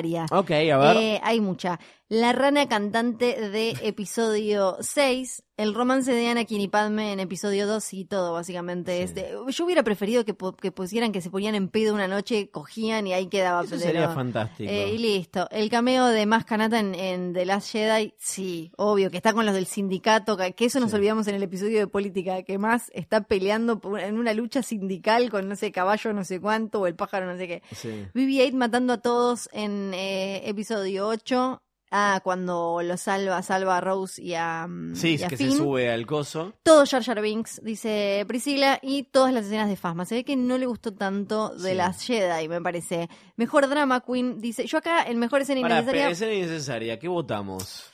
[0.00, 0.26] innecesaria.
[0.30, 0.96] Ok, a ver.
[0.96, 1.78] Eh, hay mucha.
[2.14, 7.94] La rana cantante de episodio 6, el romance de Anakin y Padme en episodio 2
[7.94, 8.94] y todo, básicamente.
[8.98, 9.02] Sí.
[9.04, 12.50] es de- yo hubiera preferido que, que pusieran que se ponían en pedo una noche,
[12.50, 13.64] cogían y ahí quedaba.
[13.64, 14.70] Eso sería fantástico.
[14.70, 15.48] Eh, y listo.
[15.50, 19.46] El cameo de Más Kanata en, en The Last Jedi, sí, obvio, que está con
[19.46, 20.96] los del sindicato, que eso nos Sí.
[20.96, 25.48] olvidamos en el episodio de política, que más está peleando en una lucha sindical con,
[25.48, 27.62] no sé, caballo no sé cuánto, o el pájaro no sé qué.
[27.74, 28.04] Sí.
[28.12, 31.62] BB-8 matando a todos en eh, episodio 8.
[31.94, 35.50] Ah, cuando lo salva, salva a Rose y a, mm, Sí, y a que Finn.
[35.52, 36.54] se sube al coso.
[36.62, 40.06] Todo Jar Jar Binks, dice Priscila, y todas las escenas de Fasma.
[40.06, 41.76] Se ve que no le gustó tanto de Sí.
[41.76, 43.10] las Jedi, me parece.
[43.36, 44.66] Mejor drama queen, dice.
[44.66, 46.98] Yo acá, el mejor escena Para, innecesaria, escena innecesaria.
[46.98, 47.88] ¿Qué votamos?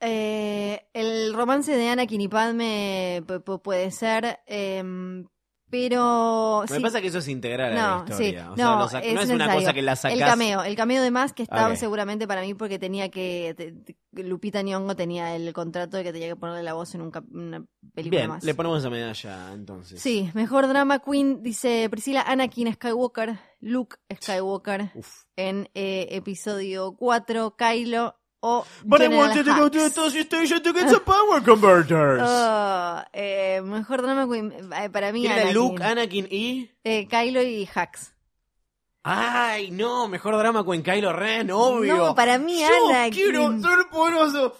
[0.00, 5.24] eh, el romance de Anakin y Padme pu- pu- puede ser, em,
[5.74, 6.64] pero...
[6.70, 6.82] Me sí.
[6.82, 8.52] pasa que eso es integral a la No, sí, historia.
[8.52, 10.18] O no, sea, sac- es no es una cosa que la sacás.
[10.18, 13.72] El cameo, el cameo de más que estaba seguramente para mí porque tenía que, te-
[13.72, 17.12] te- Lupita Nyong'o tenía el contrato de que tenía que ponerle la voz en un
[17.32, 17.64] una
[17.94, 18.44] película Bien, más.
[18.44, 20.00] le ponemos esa medalla entonces.
[20.00, 25.24] Sí, mejor drama queen, dice Priscila Anakin Skywalker, Luke Skywalker Uf.
[25.36, 28.16] en eh, episodio 4, Kylo
[28.46, 29.90] o But I wanted to go to the.
[29.90, 32.20] Toshi Station to get some power converters.
[32.22, 35.54] Oh, eh, mejor drama queen, eh, para mí ¿Quién era Anakin.
[35.54, 36.70] Luke, Anakin y...?
[36.84, 38.12] Eh, Kylo y Hux.
[39.02, 41.96] Ay, no, mejor drama con Kylo Ren, obvio.
[41.96, 43.12] No, para mí Yo Anakin.
[43.12, 44.56] quiero ser poderoso.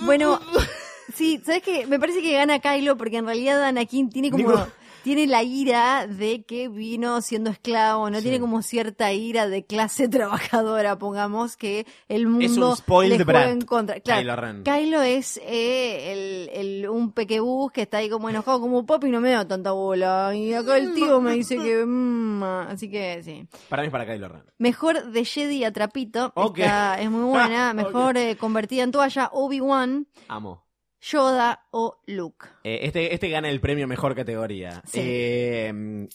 [0.00, 0.40] Bueno,
[1.14, 1.86] sí, ¿sabes qué?
[1.86, 4.42] Me parece que gana Kylo porque en realidad Anakin tiene como...
[4.48, 4.66] Digo-
[5.02, 8.22] Tiene la ira de que vino siendo esclavo, no Sí.
[8.24, 13.60] tiene como cierta ira de clase trabajadora, pongamos, que el mundo spoiled le juega en
[13.62, 14.00] contra.
[14.00, 14.62] Claro, Kylo Ren.
[14.64, 16.50] Kylo es eh, el,
[16.82, 20.32] el- un pequebús que está ahí como enojado como papi no me da tanta bola.
[20.34, 21.84] Y acá el tío me dice que...
[21.84, 23.46] mm, así que sí.
[23.68, 24.42] Para mí es para Kylo Ren.
[24.58, 26.32] Mejor de Jedi a Trapito.
[26.34, 26.58] Ok.
[26.58, 27.72] Esta es muy buena.
[27.74, 30.06] Mejor eh, convertida en toalla, Obi-Wan.
[30.28, 30.64] Amo.
[31.00, 32.46] Yoda o Luke.
[32.64, 34.82] Eh, este, este gana el premio mejor categoría.
[34.86, 35.00] Sí.
[35.02, 36.08] Eh,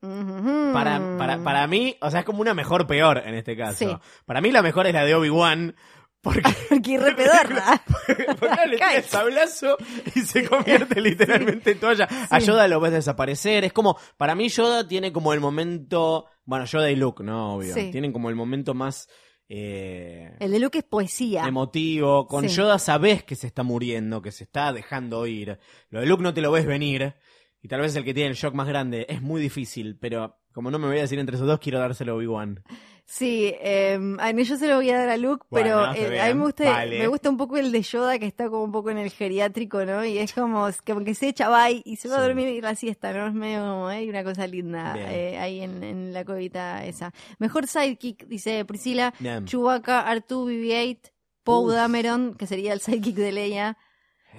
[0.00, 3.78] para, para, para mí, o sea, es como una mejor peor en este caso.
[3.78, 3.96] Sí.
[4.24, 5.74] Para mí la mejor es la de Obi-Wan.
[6.20, 7.82] Porque, Porque re pedorra.
[8.40, 9.76] porque le tira el sablazo
[10.14, 12.08] y se convierte literalmente en toalla.
[12.30, 12.38] A.
[12.38, 13.64] Yoda lo ves desaparecer.
[13.64, 17.54] Es como, para mí Yoda tiene como el momento, bueno, Yoda y Luke, ¿no?
[17.54, 17.74] Obvio.
[17.74, 17.90] Sí.
[17.90, 19.08] Tienen como el momento más
[19.48, 21.44] eh, El de Luke es poesía.
[21.46, 22.26] emotivo.
[22.26, 22.56] Con Sí.
[22.56, 25.58] Yoda sabes que se está muriendo, que se está dejando ir.
[25.90, 27.14] Lo de Luke no te lo ves venir.
[27.62, 29.06] Y tal vez el que tiene el shock más grande.
[29.08, 32.12] Es muy difícil, pero como no me voy a decir entre esos dos, quiero dárselo
[32.12, 32.62] a Obi-Wan.
[33.04, 36.18] Sí, eh, a mí yo se lo voy a dar a Luke, Bueno, pero eh,
[36.18, 36.98] a mí me gusta, vale.
[36.98, 39.84] me gusta un poco el de Yoda que está como un poco en el geriátrico,
[39.84, 40.02] ¿no?
[40.02, 42.74] Y es como, como que se echa bye y se va a dormir y la
[42.74, 43.26] siesta, ¿no?
[43.26, 47.12] Es medio como, hay una cosa linda eh, ahí en, en la covita esa.
[47.38, 49.44] Mejor sidekick, dice Priscila, Bien.
[49.44, 50.98] Chewbacca, R2, BB-8,
[51.44, 51.74] Poe.
[51.76, 53.76] Dameron, que sería el sidekick de Leia.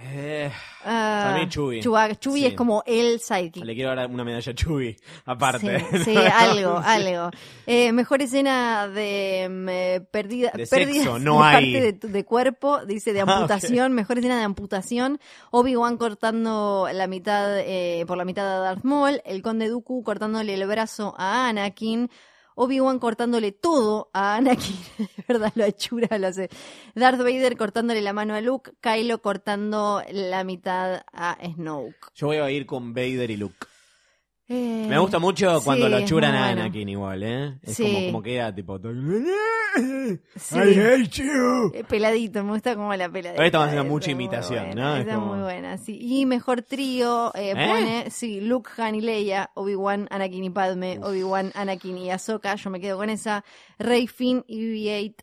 [0.03, 0.51] Eh,
[0.83, 1.49] Para mí.
[1.49, 2.15] Chewbacca.
[2.15, 2.45] Chewie Sí.
[2.47, 3.63] es como el sidekick.
[3.65, 4.95] le quiero dar una medalla a Chewie,
[5.25, 5.79] aparte.
[5.91, 7.31] Sí, sí, algo, algo.
[7.65, 11.73] Eh, mejor escena de mm, eh, pérdida, De pérdida no de hay.
[11.73, 15.19] parte de, de cuerpo, dice de Ah, amputación, mejor escena de amputación.
[15.51, 20.53] Obi-Wan cortando la mitad, eh, por la mitad a Darth Maul, el conde Dooku cortándole
[20.53, 22.09] el brazo a Anakin.
[22.59, 26.49] Obi-Wan cortándole todo a Anakin, de verdad lo achura, lo hace.
[26.95, 32.07] Darth Vader cortándole la mano a Luke, Kylo cortando la mitad a Snoke.
[32.15, 33.67] Yo voy a ir con Vader y Luke.
[34.49, 36.61] Eh, Me gusta mucho cuando sí, lo muy a bueno.
[36.61, 37.59] Anakin igual, ¿eh?
[37.63, 37.83] Es Sí.
[37.83, 38.79] como, como queda tipo...
[40.37, 40.55] Sí.
[40.55, 41.71] I hate you.
[41.73, 43.31] Eh, Peladito, me gusta como la peladita.
[43.39, 44.95] Ahora estamos haciendo mucha imitación, buena, ¿no?
[44.95, 45.97] Es Esa es como- muy buena, sí.
[46.01, 47.67] Y mejor trío eh, ¿Eh?
[47.67, 52.69] pone, sí, Luke, Han y Leia, Obi-Wan, Anakin y Padme, Obi-Wan, Anakin y Ahsoka, yo
[52.69, 53.43] me quedo con esa,
[53.77, 55.15] Rey, Finn y BB-8.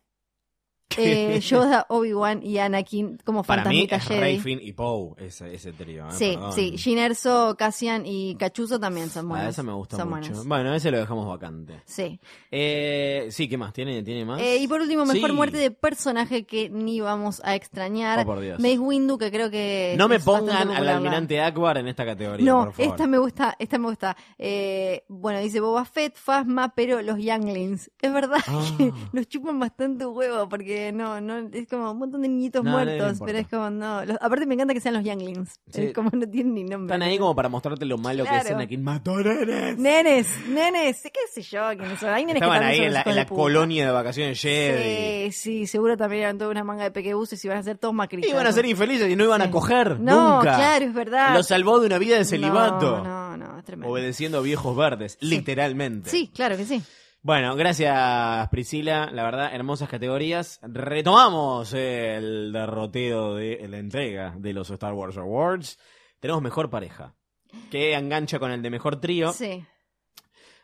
[1.37, 4.21] eh, Yoda, Obi-Wan y Anakin como Para mí es Jedi.
[4.21, 6.07] Rey, Finn y Poe ese, ese trío.
[6.09, 6.13] ¿eh?
[6.13, 6.53] Sí, Perdón.
[6.53, 6.77] sí.
[6.77, 9.49] Jyn Erso, Cassian y Cachuzo también son Ah, buenos.
[9.51, 10.29] esa me gusta son mucho.
[10.29, 10.47] buenos.
[10.47, 11.81] Bueno, ese lo dejamos vacante.
[11.85, 12.19] Sí.
[12.51, 13.73] Eh, sí, ¿qué más?
[13.73, 14.41] ¿Tiene, ¿tiene más?
[14.43, 15.37] Y por último, mejor Sí.
[15.37, 18.21] muerte de personaje que ni vamos a extrañar.
[18.21, 18.59] Oh, por Dios.
[18.61, 19.95] Mace Windu, que creo que.
[19.99, 22.93] No me pongan al almirante Akbar en esta categoría, No, por favor.
[22.93, 24.17] esta me gusta, esta me gusta.
[25.09, 27.91] Bueno, dice Boba Fett, Fasma, pero los Younglings.
[28.01, 28.39] Es verdad
[28.79, 29.09] que Ah.
[29.13, 33.19] los chupan bastante huevo porque no, no, es como un montón de niñitos No, muertos,
[33.25, 34.05] pero es como, no.
[34.05, 35.61] los- aparte me encanta que sean los Younglings.
[35.71, 35.83] Sí.
[35.87, 36.95] Es como no tienen ni nombre.
[36.95, 38.83] Están ahí como para mostrarte lo malo que es Anakin.
[38.83, 39.79] ¡Mató nenes!
[39.79, 42.11] Nenes, nenes, qué sé yo, quiénes son.
[42.11, 45.33] Hay nenes Estaban ahí en la, en colonia de vacaciones Jedi.
[45.33, 47.95] Sí, sí, seguro también eran toda una manga de pequebuses y iban a ser todos
[47.95, 48.31] macristas.
[48.33, 50.01] Iban a ser infelices y no iban a coger.
[50.01, 50.57] No, nunca.
[50.57, 51.35] claro, es verdad.
[51.35, 53.03] Lo salvó de una vida de celibato.
[53.05, 53.93] No, no, no, es tremendo.
[53.93, 56.11] Obedeciendo a viejos verdes, literalmente.
[56.11, 56.83] Sí, claro que sí.
[57.27, 60.61] Bueno, gracias Priscila, la verdad, hermosas categorías.
[60.63, 65.79] Retomamos el derroteo de la entrega de los Star Wars Awards.
[66.21, 67.15] Tenemos mejor pareja,
[67.71, 69.33] que engancha con el de mejor trío.
[69.33, 69.65] Sí.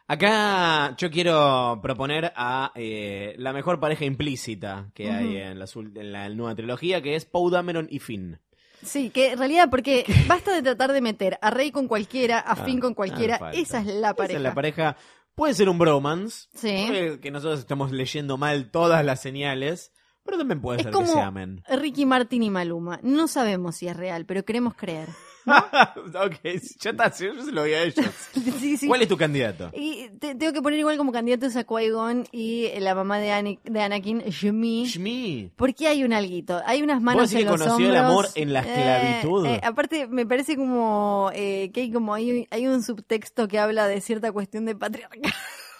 [0.06, 6.12] Acá yo quiero proponer a eh, la mejor pareja implícita que hay en la, en
[6.12, 8.38] la nueva trilogía, que es Poe Dameron y Finn.
[8.82, 12.52] Sí, que en realidad, porque basta de tratar de meter a Rey con cualquiera, a
[12.52, 13.58] Ah, Finn con cualquiera, ah, falta.
[13.58, 14.32] esa es la pareja.
[14.32, 14.96] Esa es la pareja.
[15.34, 16.48] Puede ser un bromance.
[16.54, 17.18] Sí.
[17.22, 19.92] que nosotros estamos leyendo mal todas las señales.
[20.22, 21.62] Pero también puede Es ser como que se amen.
[21.68, 23.00] Ricky Martin y Maluma.
[23.02, 25.08] No sabemos si es real, pero queremos creer.
[26.26, 26.34] ok,
[26.80, 28.04] ya está, yo se lo voy a ellos.
[28.60, 28.86] Sí, sí.
[28.88, 29.70] ¿Cuál es tu candidato?
[29.74, 33.58] Y te- tengo que poner igual como candidatos a Qui-Gon y la mamá de, Ani-
[33.64, 34.84] de Anakin, Shmi.
[34.86, 35.52] Shmi.
[35.56, 38.10] Porque hay un alguito, hay unas ¿Vos manos decís en que los conoció el hombros.
[38.10, 39.46] amor en la esclavitud?
[39.46, 43.58] Eh, eh, aparte, me parece como eh, que hay como hay, hay un subtexto que
[43.58, 45.22] habla de cierta cuestión de patriarcado.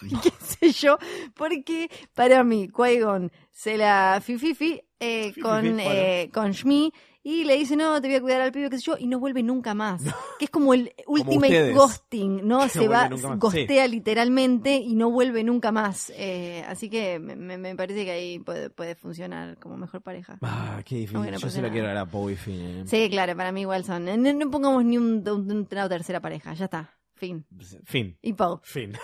[0.23, 0.97] qué sé yo,
[1.35, 6.91] porque para mí, Qui-Gon se la fififi eh, con, eh, con Shmi
[7.23, 9.19] y le dice, no, te voy a cuidar al pibe, qué sé yo, y no
[9.19, 10.01] vuelve nunca más.
[10.39, 12.67] Que es como el ultimate ghosting, ¿no?
[12.69, 13.07] Se va,
[13.37, 16.11] ghostea literalmente y no vuelve nunca más.
[16.15, 20.37] Eh, así que me, parece que ahí puede, puede funcionar como mejor pareja.
[20.41, 21.31] Ah, qué difícil.
[21.37, 21.71] Yo se lo nada.
[21.73, 22.59] quiero dar a Poe y Finn.
[22.61, 22.83] eh.
[22.87, 24.05] Sí, claro, para mí igual son.
[24.05, 26.97] No, no pongamos ni un, un- una tercera pareja, ya está.
[27.13, 27.45] Fin.
[27.85, 28.17] Fin.
[28.21, 28.59] Y Pau.
[28.63, 28.93] Fin.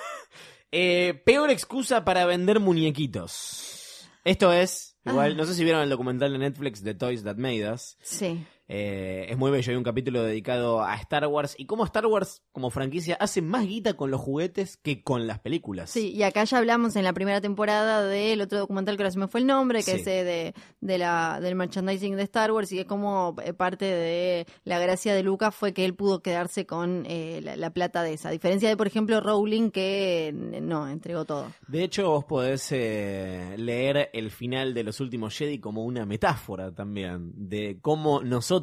[0.69, 4.05] Eh, peor excusa para vender muñequitos.
[4.25, 5.35] Esto es, igual, Ah.
[5.35, 7.97] no sé si vieron el documental de Netflix de Toys That Made Us.
[8.01, 8.45] Sí.
[8.69, 12.41] Eh, es muy bello, hay un capítulo dedicado a Star Wars y cómo Star Wars
[12.51, 15.89] como franquicia hace más guita con los juguetes que con las películas.
[15.89, 19.19] Sí, y acá ya hablamos en la primera temporada del otro documental que ahora se
[19.19, 20.01] me fue el nombre, que Sí.
[20.01, 23.85] es eh, de, de la, del merchandising de Star Wars y es como eh, parte
[23.85, 28.03] de la gracia de Lucas fue que él pudo quedarse con eh, la, la plata
[28.03, 28.29] de esa.
[28.29, 31.53] A diferencia de, por ejemplo, Rowling que no, entregó todo.
[31.69, 36.73] De hecho, vos podés eh, leer el final de Los Últimos Jedi como una metáfora
[36.75, 38.56] también de cómo nosotros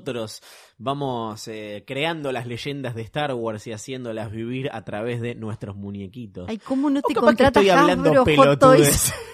[0.79, 5.77] vamos eh, creando las leyendas de Star Wars y haciéndolas vivir a través de nuestros
[5.77, 6.49] muñequitos.
[6.49, 8.11] Ay, ¿cómo no te capaz que contrata estoy hablando?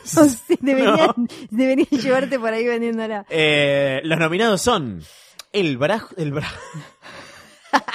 [0.03, 3.27] O sea, deberían, deberían llevarte por ahí vendiéndola.
[3.31, 5.03] Eh, los nominados son
[5.53, 6.53] el brazo, el bra-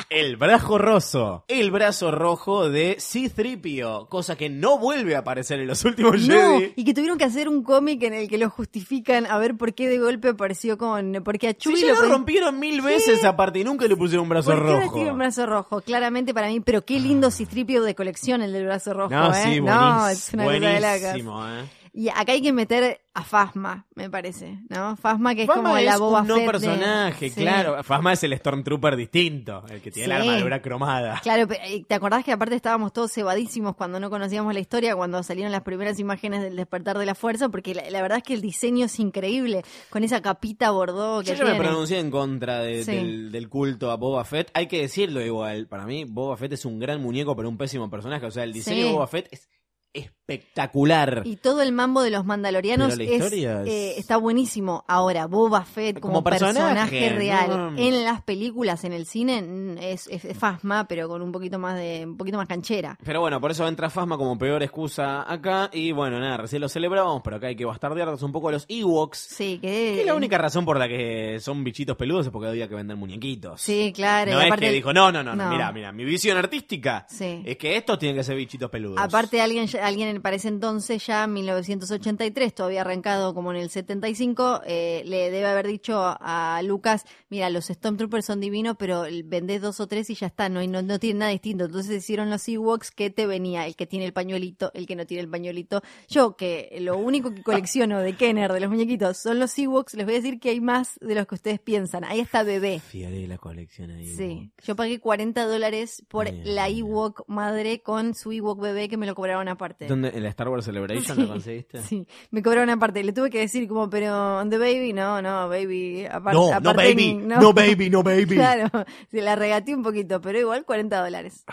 [0.09, 5.67] el brazo roso, el brazo rojo de C-3PO, cosa que no vuelve a aparecer en
[5.67, 6.73] los últimos No, Jedi.
[6.75, 9.73] y que tuvieron que hacer un cómic en el que lo justifican a ver por
[9.73, 11.21] qué de golpe apareció con...
[11.23, 14.51] Porque a Chewie ya lo rompieron mil veces aparte y nunca le pusieron un brazo
[14.51, 14.99] ¿Por qué ahora rojo.
[15.11, 15.81] un brazo rojo?
[15.81, 19.41] Claramente para mí, pero qué lindo cistripio de colección el del brazo rojo, No, ¿eh?
[19.43, 20.09] sí, no, buenísimo.
[20.09, 20.59] es una cosa de
[21.01, 21.63] buenísimo, eh.
[21.97, 24.97] Y acá hay que meter a Fasma, me parece, ¿no?
[24.97, 27.39] Fasma que es Fasma como la es Boba un no Fett de- personaje, Sí.
[27.41, 27.81] claro.
[27.85, 30.27] Fasma es el Stormtrooper distinto, el que tiene la Sí.
[30.27, 31.21] armadura cromada.
[31.23, 35.23] Claro, pero, ¿te acordás que aparte estábamos todos cebadísimos cuando no conocíamos la historia, cuando
[35.23, 37.47] salieron las primeras imágenes del despertar de la fuerza?
[37.47, 41.27] Porque la, la verdad es que el diseño es increíble, con esa capita bordó que
[41.27, 41.65] Yo ya me tiene.
[41.65, 42.91] pronuncié en contra de- Sí.
[42.91, 44.51] del, del culto a Boba Fett.
[44.53, 45.67] Hay que decirlo igual.
[45.67, 48.25] Para mí, Boba Fett es un gran muñeco, pero un pésimo personaje.
[48.25, 49.47] O sea, el diseño de Boba Fett es
[49.95, 51.21] espectacular.
[51.25, 54.83] Y todo el mambo de los mandalorianos es, es- eh, está buenísimo.
[54.87, 57.77] Ahora, Boba Fett como, Como personaje, personaje, real ¿no?
[57.77, 61.77] en las películas, en el cine, es, es, es Fasma, pero con un poquito más
[61.77, 62.97] de un poquito más canchera.
[63.03, 65.69] Pero bueno, por eso entra Fasma como peor excusa acá.
[65.73, 68.65] Y bueno, nada, recién lo celebramos, pero acá hay que bastardearnos un poco a los
[68.67, 69.17] Ewoks.
[69.19, 72.67] Sí, que, Que la única razón por la que son bichitos peludos es porque había
[72.67, 73.61] que vender muñequitos.
[73.61, 74.31] Sí, claro.
[74.31, 75.51] No y es aparte- que dijo, no, no, no, no, no.
[75.51, 77.41] mira, mira, mi visión artística Sí.
[77.45, 78.97] es que estos tienen que ser bichitos peludos.
[78.99, 83.69] Aparte alguien ya- alguien para ese entonces, ya en 1983, todavía arrancado como en el
[83.69, 89.61] 75, eh, le debe haber dicho a Lucas, mira, los Stormtroopers son divinos, pero vendés
[89.61, 91.65] dos o tres y ya está, no, no, no tiene nada distinto.
[91.65, 95.05] Entonces hicieron los Ewoks que te venía, el que tiene el pañuelito, el que no
[95.05, 95.81] tiene el pañuelito.
[96.07, 100.05] Yo, que lo único que colecciono de Kenner, de los muñequitos, son los Ewoks, les
[100.05, 102.03] voy a decir que hay más de los que ustedes piensan.
[102.03, 102.79] Ahí está bebé.
[102.79, 104.05] Fiaré la colección ahí.
[104.15, 106.65] Sí, yo pagué 40 dólares por Ay, la.
[106.75, 109.74] Ewok madre con su Ewok bebé que me lo cobraron aparte.
[109.79, 110.09] ¿Dónde?
[110.09, 111.81] ¿En la Star Wars Celebration lo conseguiste?
[111.81, 113.03] Sí, me cobraron aparte.
[113.03, 116.05] Le tuve que decir como, pero the baby, no, no, baby.
[116.05, 118.25] apar- No, no aparte baby, ni- no baby, no baby.
[118.35, 118.69] Claro,
[119.11, 121.43] se la regateé un poquito, pero igual 40 dólares.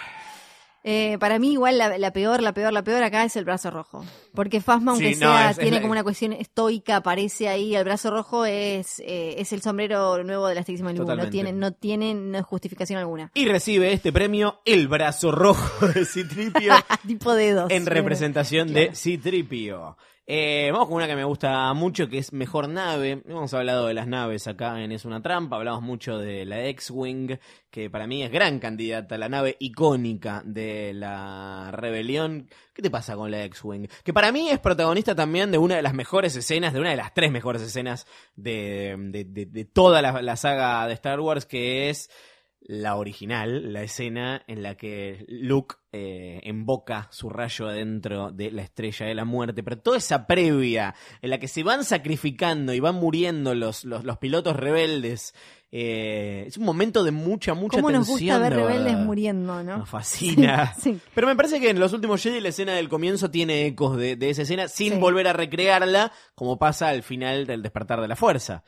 [0.84, 3.70] Eh, para mí igual la, la peor, la peor, la peor acá es el brazo
[3.70, 4.04] rojo.
[4.34, 7.84] Porque Fasma, aunque Sí, no, sea, es- tiene como una cuestión estoica, aparece ahí, el
[7.84, 12.14] brazo rojo es, eh, es el sombrero nuevo de la Stigma No tiene, no tiene
[12.14, 13.30] no justificación alguna.
[13.34, 16.72] Y recibe este premio el brazo rojo de Citripio
[17.06, 17.70] tipo dedos.
[17.70, 18.90] en representación Claro.
[18.90, 19.96] de Citripio.
[20.34, 23.22] Eh, vamos con una que me gusta mucho, que es Mejor Nave.
[23.28, 27.36] Hemos hablado de las naves acá en Es una Trampa, hablamos mucho de la X-Wing,
[27.70, 32.48] que para mí es gran candidata, la nave icónica de la rebelión.
[32.72, 33.88] ¿Qué te pasa con la X-Wing?
[34.02, 36.96] Que para mí es protagonista también de una de las mejores escenas, de una de
[36.96, 42.08] las tres mejores escenas de, de- toda la saga de Star Wars, que es
[42.64, 48.62] la original, la escena en la que Luke eh, emboca su rayo adentro de la
[48.62, 52.80] estrella de la muerte, pero toda esa previa en la que se van sacrificando y
[52.80, 55.34] van muriendo los, los, los pilotos rebeldes,
[55.74, 58.38] eh, es un momento de mucha, mucha ¿Cómo nos tensión.
[58.38, 59.78] gusta ver de rebeldes muriendo, no?
[59.78, 60.72] Nos fascina.
[60.74, 61.00] Sí, sí.
[61.14, 64.16] Pero me parece que en los últimos Jedi la escena del comienzo tiene ecos de,
[64.16, 64.98] de esa escena sin Sí.
[64.98, 68.62] volver a recrearla, como pasa al final del despertar de la fuerza.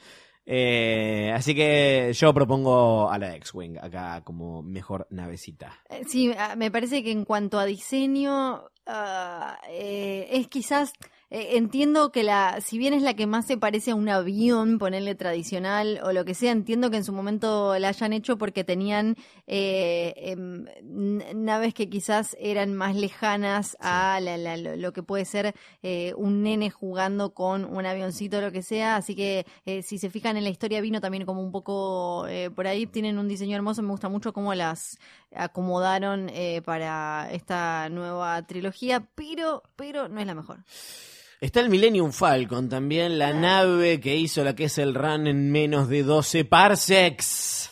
[0.46, 5.72] Eh, así que yo propongo a la X-Wing acá como mejor navecita.
[5.88, 10.92] Eh, Sí, ah, me parece que en cuanto a diseño, ah, eh, es quizás,
[11.36, 14.78] eh, entiendo que la, si bien es la que más se parece a un avión,
[14.78, 18.62] ponerle tradicional o lo que sea, entiendo que en su momento la hayan hecho porque
[18.62, 19.16] tenían
[19.48, 20.66] eh, em,
[21.34, 26.42] naves que quizás eran más lejanas a la- la- lo, que puede ser eh, un
[26.44, 30.36] nene jugando con un avioncito o lo que sea, así que eh, si se fijan
[30.36, 33.82] en la historia vino también como un poco eh, por ahí, tienen un diseño hermoso,
[33.82, 34.98] me gusta mucho cómo las
[35.34, 40.58] acomodaron eh, para esta nueva trilogía, pero, pero no es la mejor.
[41.40, 45.50] Está el Millennium Falcon también, la nave que hizo la que es el run en
[45.52, 47.70] menos de 12 parsecs.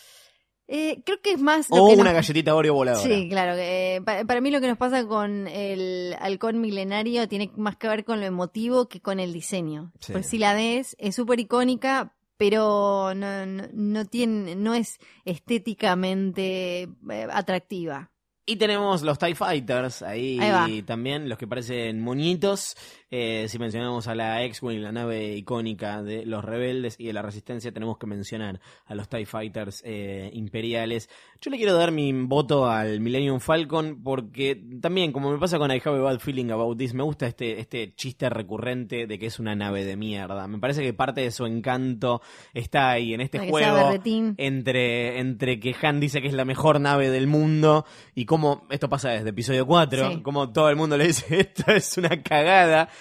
[0.68, 3.02] Eh, creo que es más lo O que una nos- galletita Oreo voladora.
[3.06, 3.54] Sí, claro.
[3.58, 7.88] eh, pa- para mí lo que nos pasa con el halcón milenario tiene más que
[7.88, 9.92] ver con lo emotivo que con el diseño.
[10.00, 10.12] Sí.
[10.12, 16.82] Pues si la ves, es súper icónica, pero no, no, no tiene, no es estéticamente
[16.82, 18.10] eh, atractiva.
[18.44, 22.76] Y tenemos los TIE Fighters ahí, Ahí también, los que parecen moñitos.
[23.14, 27.20] Eh, si mencionamos a la X-Wing, la nave icónica de los rebeldes y de la
[27.20, 31.10] resistencia, tenemos que mencionar a los TIE Fighters eh, imperiales.
[31.38, 35.70] Yo le quiero dar mi voto al Millennium Falcon porque también, como me pasa con
[35.70, 39.26] I Have a Bad Feeling About This, me gusta este, este chiste recurrente de que
[39.26, 40.48] es una nave de mierda.
[40.48, 42.22] Me parece que parte de su encanto
[42.54, 44.02] está ahí, en este Para juego
[44.38, 47.84] entre, entre que Han dice que es la mejor nave del mundo
[48.14, 50.22] y cómo esto pasa desde episodio 4, Sí.
[50.22, 52.88] como todo el mundo le dice esto es una cagada,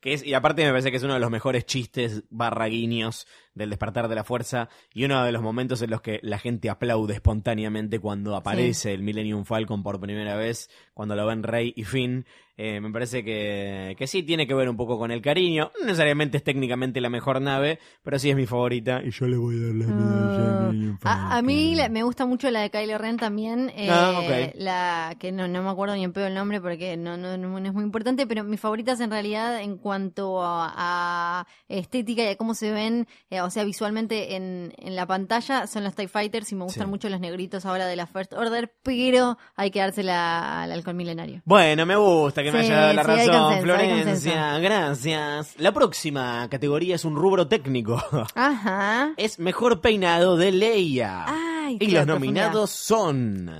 [0.00, 3.70] que es, y aparte me parece que es uno de los mejores chistes barraguiños del
[3.70, 7.14] despertar de la fuerza y uno de los momentos en los que la gente aplaude
[7.14, 12.24] espontáneamente cuando aparece el Millennium Falcon por primera vez, cuando lo ven Rey y Finn.
[12.60, 15.70] Eh, me parece que, que sí tiene que ver un poco con el cariño.
[15.78, 19.00] No necesariamente es técnicamente la mejor nave, pero sí es mi favorita.
[19.04, 22.26] Y yo le voy a dar la medalla Ah, A, a mí la- me gusta
[22.26, 23.70] mucho la de Kylo Ren también.
[23.76, 24.54] eh, Ah, ok.
[24.56, 27.58] La que no, no me acuerdo ni en pedo el nombre porque no, no, no
[27.58, 32.36] es muy importante, pero mis favoritas en realidad en cuanto a, a estética y a
[32.36, 36.52] cómo se ven, eh, o sea, visualmente en, en la pantalla, son los TIE Fighters
[36.52, 36.90] y me gustan Sí.
[36.90, 41.40] mucho los negritos ahora de la First Order, pero hay que dársela al halcón milenario.
[41.46, 44.58] Bueno, me gusta que me haya dado la sí, razón, consenso, Florencia.
[44.58, 45.54] Gracias.
[45.58, 47.96] La próxima categoría es un rubro técnico.
[48.34, 49.14] Ajá.
[49.16, 51.24] es mejor peinado de Leia.
[51.26, 53.50] Ay, y los nominados son.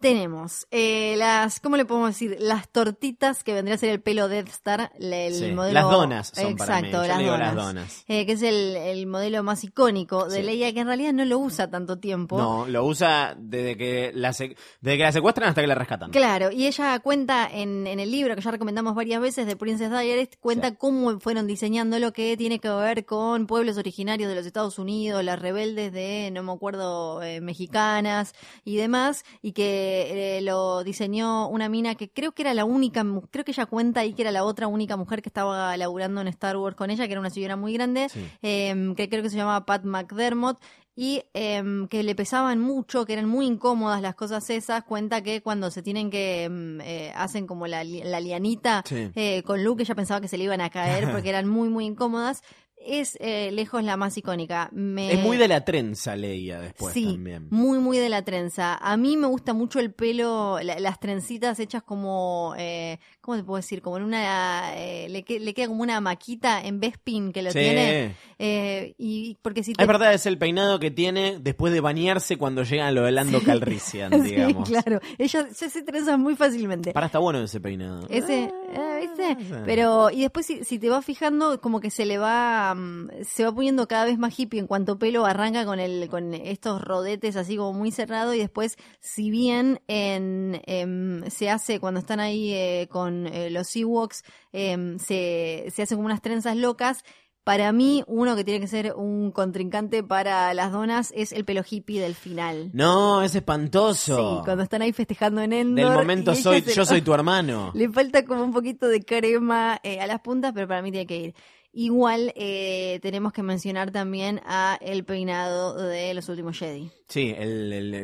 [0.00, 2.36] Tenemos eh, las, ¿cómo le podemos decir?
[2.38, 5.72] Las tortitas que vendría a ser el pelo Death Star, el Sí, modelo.
[5.72, 6.88] las donas son para mí.
[6.88, 7.54] Exacto, Yo las, donas.
[7.54, 8.04] las donas.
[8.08, 10.42] Eh, que es el, el modelo más icónico de Sí.
[10.42, 12.36] Leia, que en realidad no lo usa tanto tiempo.
[12.36, 16.10] No, lo usa desde que la, desde que la secuestran hasta que la rescatan.
[16.10, 19.90] Claro, y ella cuenta en, en el libro que ya recomendamos varias veces de Princess
[19.90, 20.76] Diaries, cuenta Sí.
[20.78, 25.24] cómo fueron diseñando lo que tiene que ver con pueblos originarios de los Estados Unidos,
[25.24, 28.34] las rebeldes de, no me acuerdo, eh, mexicanas
[28.64, 29.93] y demás, y que
[30.38, 34.00] eh, lo diseñó una mina que creo que era la única, creo que ella cuenta
[34.00, 37.06] ahí que era la otra única mujer que estaba laburando en Star Wars con ella,
[37.06, 38.20] que era una señora muy grande, Sí.
[38.42, 40.58] em, que creo que se llamaba Pat McDermott,
[40.96, 44.84] y em, que le pesaban mucho, que eran muy incómodas las cosas esas.
[44.84, 49.10] Cuenta que cuando se tienen que, em, eh, hacen como la, la lianita Sí.
[49.16, 51.84] eh, con Luke, ella pensaba que se le iban a caer porque eran muy, muy
[51.84, 52.42] incómodas.
[52.86, 54.68] Es eh, lejos la más icónica.
[54.72, 55.12] Me...
[55.12, 57.48] Es muy de la trenza, Leia, después sí, también.
[57.50, 58.74] muy, muy de la trenza.
[58.76, 63.42] A mí me gusta mucho el pelo, la- las trencitas hechas como, eh, ¿cómo te
[63.44, 63.80] puedo decir?
[63.82, 67.50] Como en una, eh, le, que- le queda como una maquita en Bespin que lo
[67.50, 67.58] Sí.
[67.58, 68.14] tiene.
[68.38, 69.82] Eh, y porque si te...
[69.82, 73.12] Es verdad, es el peinado que tiene después de bañarse cuando llega a lo de
[73.12, 74.68] Lando Calrissian, Sí, digamos.
[74.68, 75.00] claro.
[75.18, 76.92] Ella se, trenza muy fácilmente.
[76.92, 78.06] Para, está bueno ese peinado.
[78.10, 79.32] Ese, ah, ¿viste?
[79.40, 79.62] ese.
[79.64, 83.44] Pero, y después si, si te vas fijando, como que se le va, mm, se
[83.44, 87.36] va poniendo cada vez más hippie en cuanto pelo arranca con el, con estos rodetes
[87.36, 92.52] así como muy cerrado y después, si bien en, em, se hace cuando están ahí
[92.52, 97.04] eh, con eh, los Ewoks, em, se, se hacen como unas trenzas locas.
[97.44, 101.62] Para mí, uno que tiene que ser un contrincante para las donas es el pelo
[101.68, 102.70] hippie del final.
[102.72, 104.38] No, es espantoso.
[104.38, 105.90] Sí, cuando están ahí festejando en Endor.
[105.90, 107.70] Del momento soy, yo lo- soy tu hermano.
[107.74, 111.06] le falta como un poquito de crema eh, a las puntas, pero para mí tiene
[111.06, 111.34] que ir.
[111.76, 116.88] Igual eh, tenemos que mencionar también a el peinado de los últimos Jedi.
[117.08, 117.94] Sí, el, el,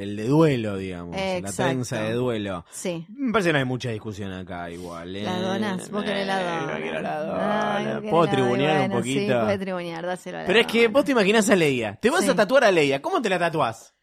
[0.00, 1.14] el, de duelo, digamos.
[1.16, 2.64] La trenza de duelo.
[2.70, 3.04] Sí.
[3.10, 5.14] Me parece que no hay mucha discusión acá igual.
[5.14, 5.22] ¿eh?
[5.22, 7.00] Las donas, vos querés la Eh, dona.
[7.02, 8.10] la dona.
[8.10, 9.40] Puedo la- tribunear bueno, un Sí, poquito.
[9.44, 11.96] puede tribunear, dáselo a la Pero es que vos te imaginás a Leia.
[12.00, 12.30] Te vas Sí.
[12.30, 13.02] a tatuar a Leia.
[13.02, 13.94] ¿Cómo te la tatuás?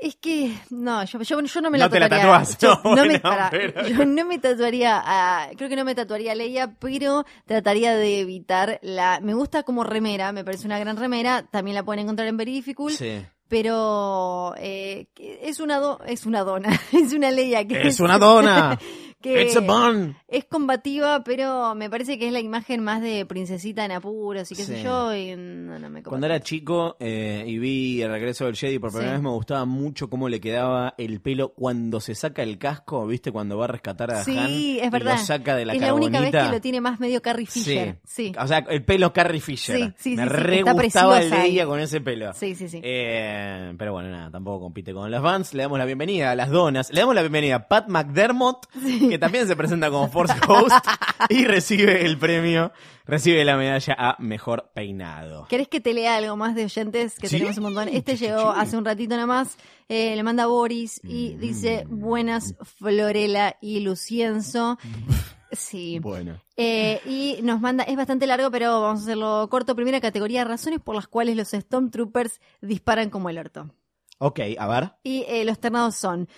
[0.00, 2.32] Es que, no, yo, yo, yo no me No la te la tatuaría.
[2.44, 5.76] tatuás, Yo no, no, me, bueno, pará, pero- yo no me tatuaría a, creo que
[5.76, 10.44] no me tatuaría a Leia, pero trataría de evitar la, me gusta como remera, me
[10.44, 13.24] parece una gran remera, también la pueden encontrar en Verificul, Sí.
[13.48, 15.06] Pero eh,
[15.42, 18.78] es una do- es una dona, es una Leia que Es una dona.
[19.22, 20.14] que It's a bun.
[20.28, 24.54] es combativa, pero me parece que es la imagen más de princesita en apuros y
[24.54, 24.82] qué sé Sí.
[24.84, 28.78] yo, y no, no me Cuando era chico eh, y vi el regreso del Jedi
[28.78, 29.14] por primera Sí.
[29.14, 33.32] vez, me gustaba mucho cómo le quedaba el pelo cuando se saca el casco, ¿viste?
[33.32, 34.44] Cuando va a rescatar a Sí, Han
[34.82, 35.12] es y verdad.
[35.12, 37.98] lo saca de la es la única vez que lo tiene más medio Carrie Fisher.
[38.04, 38.32] Sí.
[38.38, 39.76] O sea, el pelo Carrie Fisher.
[39.78, 42.32] Sí, sí, me re gustaba el de ella con ese pelo.
[42.34, 42.80] Sí, sí, sí.
[42.82, 43.35] Eh,
[43.78, 45.54] pero bueno, nada, tampoco compite con las Vans.
[45.54, 46.90] Le damos la bienvenida a las donas.
[46.90, 48.66] Le damos la bienvenida a Pat McDermott,
[49.08, 50.74] que también se presenta como Force Host
[51.28, 52.72] y recibe el premio,
[53.06, 55.46] recibe la medalla a Mejor Peinado.
[55.48, 57.18] ¿Querés que te lea algo más de oyentes?
[57.18, 57.88] Que Sí, tenemos un montón.
[57.88, 59.56] Este llegó hace un ratito nada más.
[59.88, 61.38] Eh, le manda Boris y Mm.
[61.40, 64.78] dice: Buenas, Florela y Lucienzo.
[65.56, 65.98] Sí.
[65.98, 66.40] Bueno.
[66.56, 69.74] Eh, y nos manda, es bastante largo, pero vamos a hacerlo corto.
[69.74, 73.74] Primera categoría: razones por las cuales los Stormtroopers disparan como el orto.
[74.18, 74.92] Ok, a ver.
[75.02, 76.28] Y eh, los ternados son: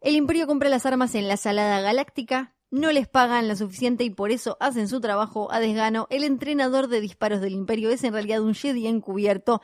[0.00, 4.10] el Imperio compra las armas en la Salada Galáctica, no les pagan lo suficiente y
[4.10, 6.08] por eso hacen su trabajo a desgano.
[6.10, 9.62] El entrenador de disparos del Imperio es en realidad un Jedi encubierto.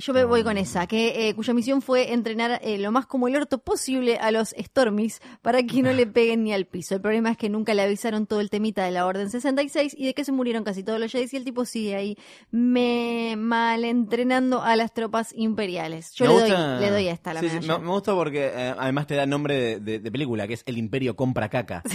[0.00, 3.26] Yo me voy con esa, que eh, cuya misión fue entrenar eh, lo más como
[3.26, 6.94] el orto posible a los Stormies para que no le peguen ni al piso.
[6.94, 10.06] El problema es que nunca le avisaron todo el temita de la Orden 66 y
[10.06, 12.16] de que se murieron casi todos los Jedi y el tipo sigue ahí
[12.50, 16.12] me mal entrenando a las tropas imperiales.
[16.14, 18.52] Yo le, gusta- doy, le doy a esta la Sí, sí, me, me gusta porque
[18.54, 21.82] eh, además te da nombre de, de- de película, que es El Imperio compra caca.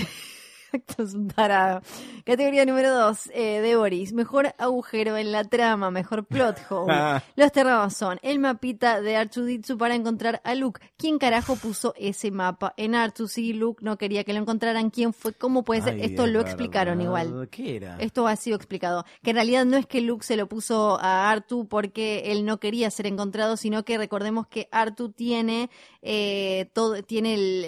[0.74, 1.82] Exacto, es un tarado.
[2.26, 4.12] Categoría número 2 de Boris.
[4.14, 7.22] Mejor agujero en la trama, mejor plot hole.
[7.36, 10.82] Los terrados son el mapita de Artuditsu para encontrar a Luke.
[10.98, 13.28] ¿Quién carajo puso ese mapa en Artu?
[13.28, 15.34] Si Luke no quería que lo encontraran, ¿quién fue?
[15.34, 15.94] ¿Cómo puede ser?
[15.94, 16.52] Ay, Esto es lo verdad.
[16.52, 17.48] explicaron igual.
[17.52, 17.98] ¿Qué era?
[18.00, 19.06] Esto ha sido explicado.
[19.22, 22.60] Que en realidad no es que Luke se lo puso a Artu porque él no
[22.60, 25.70] quería ser encontrado, sino que recordemos que Artu tiene
[26.02, 27.64] eh, todo, tiene el-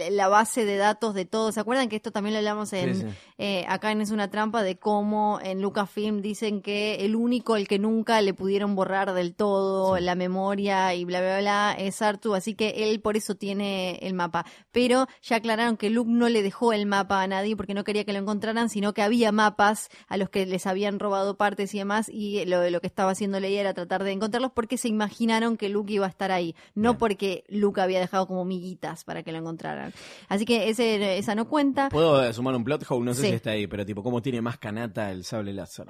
[0.00, 1.50] el- la base de datos de todo.
[1.52, 3.06] ¿Se acuerdan que esto también lo hablamos en Sí, sí.
[3.38, 7.68] eh, acá en Es una trampa de cómo en Lucasfilm dicen que el único, el
[7.68, 12.34] que nunca le pudieron borrar del todo la memoria y bla, bla, bla, es Artu,
[12.34, 14.44] así que él por eso tiene el mapa.
[14.72, 18.04] Pero ya aclararon que Luke no le dejó el mapa a nadie porque no quería
[18.04, 21.78] que lo encontraran, sino que había mapas a los que les habían robado partes y
[21.78, 25.56] demás, y lo, lo que estaba haciendo Leia era tratar de encontrarlos porque se imaginaron
[25.56, 26.98] que Luke iba a estar ahí, no Bien.
[26.98, 29.92] porque Luke había dejado como miguitas para que lo encontraran.
[30.28, 31.88] Así que ese, esa no cuenta.
[31.90, 33.28] Puedo eh, sumar un plot hole, no sé Sí.
[33.28, 35.88] si está ahí, pero tipo, ¿cómo tiene más canata el sable láser?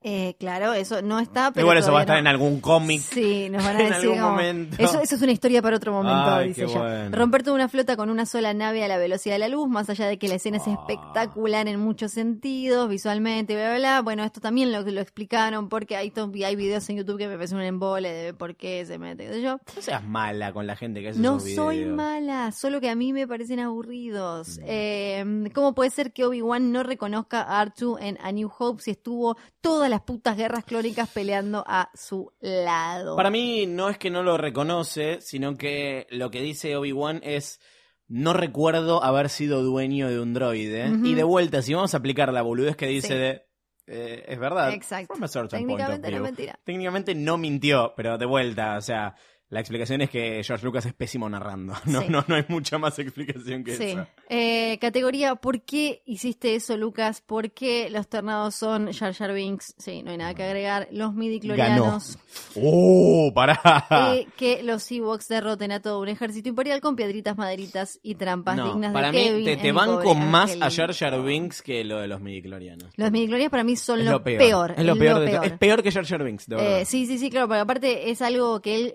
[0.00, 3.00] Eh, claro, eso no está, pero Igual eso va a estar en algún cómic.
[3.02, 4.76] Sí, nos van a en decir algún momento.
[4.78, 6.78] Eso, eso es una historia para otro momento, Ay, dice ella.
[6.78, 7.16] bueno.
[7.16, 9.90] Romper toda una flota con una sola nave a la velocidad de la luz, más
[9.90, 10.72] allá de que la escena es Ah.
[10.78, 14.02] espectacular en muchos sentidos, visualmente, bla, bla, bla.
[14.02, 16.12] Bueno, esto también lo, lo explicaron porque hay,
[16.44, 19.32] hay videos en YouTube que me parecen un embole de por qué se mete, qué
[19.32, 19.58] sé yo.
[19.74, 21.96] No seas mala con la gente que hace No esos soy videos.
[21.96, 24.60] mala, solo que a mí me parecen aburridos.
[24.64, 25.24] Eh,
[25.54, 29.36] ¿Cómo puede ser que Obi-Wan no reconozca a R2 en A New Hope si estuvo
[29.88, 33.16] todas las putas guerras clónicas peleando a su lado?
[33.16, 37.58] Para mí no es que no lo reconoce, sino que lo que dice Obi-Wan es
[38.06, 40.90] no recuerdo haber sido dueño de un droide.
[41.04, 43.14] Y de vuelta, si vamos a aplicar la boludez que dice Sí.
[43.14, 43.42] de...
[43.86, 44.72] eh, es verdad.
[44.72, 45.14] Exacto.
[45.48, 46.58] Técnicamente no mentira.
[46.64, 49.14] Técnicamente no mintió, pero de vuelta, o sea,
[49.50, 51.74] la explicación es que George Lucas es pésimo narrando.
[51.86, 52.06] No, Sí.
[52.10, 53.84] no, no hay mucha más explicación que Sí.
[53.84, 54.06] eso.
[54.28, 57.22] Eh, categoría, ¿por qué hiciste eso, Lucas?
[57.22, 59.74] ¿Por qué los tornados son Jar Jar Binks?
[59.78, 60.88] Sí, no hay nada que agregar.
[60.92, 62.18] Los midiclorianos.
[62.56, 63.62] ¡Oh, pará!
[64.14, 68.56] Eh, que los Ewoks derroten a todo un ejército imperial con piedritas, maderitas y trampas
[68.56, 69.44] no, dignas para de mí Kevin.
[69.44, 70.70] te, te banco más a.
[70.70, 72.92] Jar Jar Binks que lo de los midiclorianos.
[72.96, 74.38] Los midiclorianos para mí son lo, lo peor.
[74.38, 74.74] peor.
[74.76, 75.22] Es lo peor.
[75.44, 76.80] Es peor que Jar Jar Binks, de verdad.
[76.80, 78.94] Eh, sí, sí, sí, claro, porque aparte es algo que él,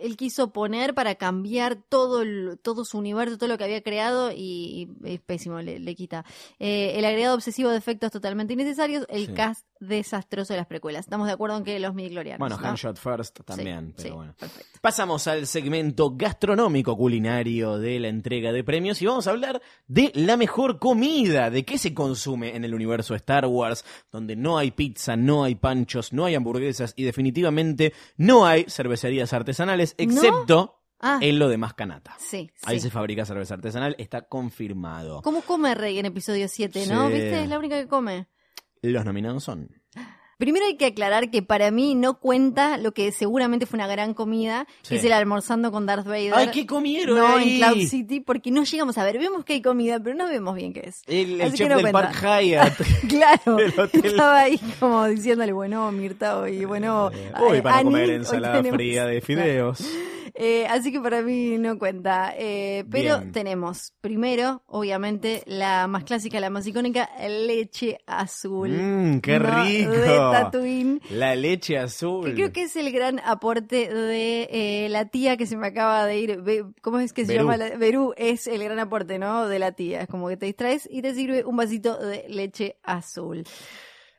[0.00, 4.30] él quiso poner para cambiar todo, el- todo su universo, todo lo que había creado
[4.32, 6.24] y, y es pésimo, le, le quita.
[6.58, 9.32] Eh, el agregado obsesivo de efectos totalmente innecesarios, el Sí.
[9.34, 11.00] cast desastroso de las precuelas.
[11.04, 12.38] Estamos de acuerdo en que los midichlorianos.
[12.38, 12.66] Bueno, ¿no?
[12.66, 14.34] Handshot First también, Sí, pero sí, bueno.
[14.38, 14.78] perfecto.
[14.80, 20.10] Pasamos al segmento gastronómico culinario de la entrega de premios y vamos a hablar de
[20.14, 24.70] la mejor comida, de qué se consume en el universo Star Wars, donde no hay
[24.70, 31.18] pizza, no hay panchos, no hay hamburguesas y definitivamente no hay cervecerías artesanales, excepto Ah,
[31.20, 32.16] en lo de Mascanata.
[32.18, 32.84] sí, Ahí sí.
[32.84, 35.20] se fabrica cerveza artesanal, está confirmado.
[35.22, 37.08] ¿Cómo come Rey en episodio 7, no?
[37.08, 37.42] ¿Viste?
[37.42, 38.28] Es la única que come.
[38.82, 39.68] Los nominados son
[40.38, 44.12] Primero hay que aclarar que para mí no cuenta lo que seguramente fue una gran
[44.14, 44.90] comida, Sí.
[44.90, 46.32] que es el almorzando con Darth Vader.
[46.34, 47.54] ¡Ay, qué comieron No, ahí!
[47.62, 49.18] en Cloud City, porque no llegamos a ver.
[49.18, 51.02] Vemos que hay comida, pero no vemos bien qué es.
[51.06, 52.12] El, el chef no del cuenta.
[52.12, 52.74] Park Hyatt.
[53.08, 53.58] Claro,
[53.92, 57.06] estaba ahí como diciéndole, bueno, Mirta, hoy, bueno,
[57.40, 59.78] Hoy eh, van a Ani, comer hoy ensalada tenemos- fría de fideos.
[60.38, 62.34] Eh, así que para mí no cuenta.
[62.36, 63.32] Eh, pero Bien.
[63.32, 68.68] tenemos, primero, obviamente, la más clásica, la más icónica, leche azul.
[68.68, 69.64] Mmm, qué ¿no?
[69.64, 69.92] rico.
[70.32, 71.00] Tatooine.
[71.10, 72.26] La leche azul.
[72.26, 76.06] Que creo que es el gran aporte de eh, la tía que se me acaba
[76.06, 76.42] de ir.
[76.42, 77.44] Be- ¿Cómo es que se Berú.
[77.50, 77.56] llama?
[77.56, 79.46] La, Berú es el gran aporte, ¿no?
[79.48, 80.02] De la tía.
[80.02, 83.44] Es como que te distraes y te sirve un vasito de leche azul.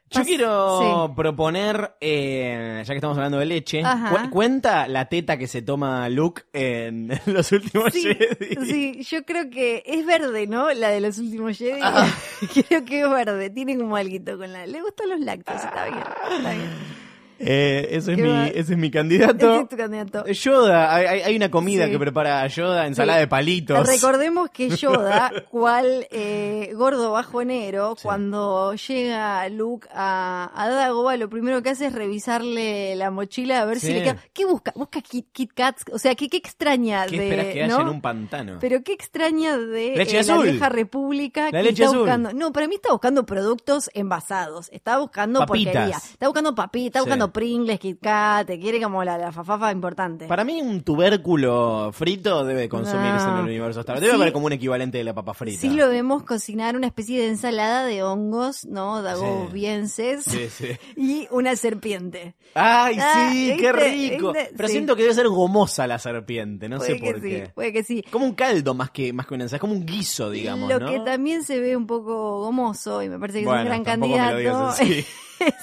[0.10, 5.47] Yo quiero proponer, eh, ya que estamos hablando de leche, cu- cuenta la teta que
[5.47, 8.66] se toma Luke en los últimos Sí, Jedi.
[8.66, 10.72] sí, yo creo que es verde, ¿no?
[10.74, 11.80] La de los últimos Jedi.
[11.84, 12.08] Ah.
[12.70, 13.49] creo que es verde.
[13.49, 14.66] Tiene como alguito con la.
[14.66, 16.03] Le gustan los lácteos, está bien.
[16.38, 17.07] Está bien.
[17.39, 19.55] Eh, ese, es mi, ese es mi Ese candidato.
[19.61, 20.25] es tu candidato.
[20.25, 21.91] Yoda, hay, hay- una comida Sí.
[21.91, 23.21] que prepara Yoda, ensalada Sí.
[23.21, 23.88] de palitos.
[23.88, 28.03] Recordemos que Yoda, cual eh, gordo bajonero, Sí.
[28.03, 33.65] cuando llega Luke a, a Dagobah, lo primero que hace es revisarle la mochila a
[33.65, 34.17] ver si le queda.
[34.33, 34.71] ¿Qué busca?
[34.75, 35.83] ¿Busca Kit, Kit Kats?
[35.93, 37.23] O sea, ¿qué, qué extraña ¿Qué de.
[37.25, 37.81] esperas que haya ¿no?
[37.81, 38.57] en un pantano?
[38.59, 40.49] Pero qué extraña de Leche eh, la azul.
[40.49, 41.99] vieja república La que leche está azul.
[41.99, 42.33] buscando.
[42.33, 44.69] No, para mí está buscando productos envasados.
[44.71, 45.73] Está buscando Papitas.
[45.73, 45.97] porquería.
[45.97, 47.09] Está buscando papitas, está Sí.
[47.32, 50.25] Pringles, Kit Kat, te quiere como la, la fafafa importante.
[50.28, 53.32] Para mí un tubérculo frito debe consumirse No.
[53.34, 53.99] en el universo Star.
[53.99, 54.21] Debe Sí.
[54.21, 55.59] haber como un equivalente de la papa frita.
[55.61, 59.01] Sí lo vemos cocinar una especie de ensalada de hongos, ¿no?
[59.01, 60.23] Dagobienses.
[60.25, 60.67] Sí, sí.
[60.97, 62.36] Y una serpiente.
[62.53, 63.57] Ay, Ah, sí, ¿viste?
[63.61, 64.34] qué rico.
[64.34, 64.51] ¿viste?
[64.55, 67.51] Pero siento que debe ser gomosa la serpiente, no puede sé por sí, qué.
[67.53, 68.03] puede que sí.
[68.11, 70.80] Como un caldo más que más que una ensalada, es como un guiso, digamos, Lo
[70.80, 70.89] ¿no?
[70.91, 73.84] que también se ve un poco gomoso y me parece que Bueno, es un gran
[73.84, 74.38] tampoco me lo candidato.
[74.38, 75.05] digas así.
[75.39, 75.53] es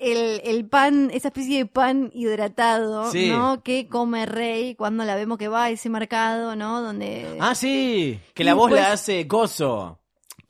[0.00, 3.28] el, el pan, esa especie de pan hidratado, Sí.
[3.30, 3.62] ¿no?
[3.62, 6.82] Que come Rey cuando la vemos que va a ese mercado, ¿no?
[6.82, 7.36] Donde...
[7.40, 9.98] Ah, sí, que Y la voz pues- la hace Coso.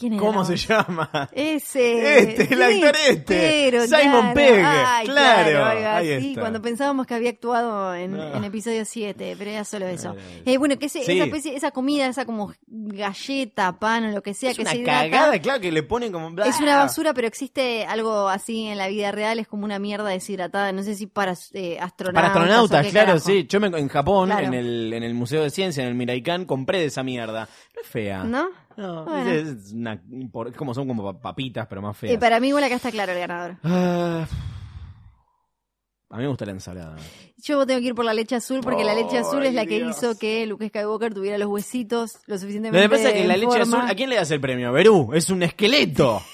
[0.00, 1.28] ¿Quién era ¿Cómo se llama?
[1.32, 2.18] Ese.
[2.18, 3.70] Este, el actor este.
[3.86, 4.34] Simon claro.
[4.34, 4.64] Pegg.
[4.64, 6.40] Ay, Claro, oiga, ahí sí, está.
[6.40, 8.34] cuando pensábamos que había actuado en, No.
[8.34, 10.16] en episodio 7, pero era solo eso.
[10.18, 10.54] Ay.
[10.54, 11.12] Eh, bueno, que ese- Sí.
[11.18, 14.70] esa, especie- esa comida, esa como galleta, pan o lo que sea Es que una
[14.72, 16.30] se hidrata, cagada, claro, que le ponen como...
[16.42, 20.08] Es una basura, pero existe algo así en la vida real, es como una mierda
[20.08, 22.14] deshidratada, no sé si para eh, astronautas.
[22.14, 23.26] Para astronautas, claro, carajo.
[23.26, 23.46] sí.
[23.48, 24.46] Yo me, en Japón, Claro.
[24.46, 27.48] en, el, en el Museo de Ciencia, en el Miraikan, compré de esa mierda.
[27.74, 28.24] No es fea.
[28.24, 28.48] ¿No?
[28.76, 29.30] No, Bueno.
[29.30, 30.00] es, una,
[30.56, 32.14] como son como pa- papitas, pero más feas.
[32.14, 33.56] Eh, para mí, igual acá está claro el ganador.
[33.64, 34.26] Ah,
[36.12, 36.96] a mí me gusta la ensalada.
[37.36, 39.76] Yo tengo que ir por la leche azul porque la leche azul es la que
[39.76, 39.96] Dios.
[39.96, 43.36] hizo que Luke Skywalker tuviera los huesitos lo Lo suficientemente que pasa es que la
[43.36, 43.78] leche forma.
[43.78, 44.72] azul, ¿a quién le das el premio?
[44.72, 46.20] Berú, es un esqueleto.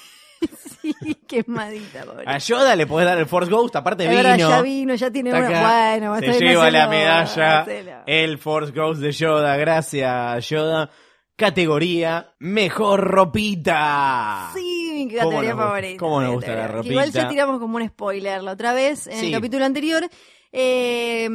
[0.81, 0.93] Sí,
[1.27, 2.23] quemadita, pobre.
[2.27, 4.15] A Yoda le podés dar el Force Ghost, aparte vino.
[4.23, 5.41] verdad, ya vino, ya tiene una.
[5.49, 7.91] Bueno, se lleva la medalla, hacelo.
[8.05, 10.89] el Force Ghost de Yoda, gracias Yoda.
[11.37, 14.49] Categoría Mejor Ropita.
[14.55, 15.99] Sí, mi ¿Cómo categoría nos favorita.
[15.99, 16.91] cómo nos gusta la ropita?
[16.91, 19.27] Igual ya tiramos como un spoiler la otra vez en Sí.
[19.27, 20.09] el capítulo anterior.
[20.51, 21.29] Eh,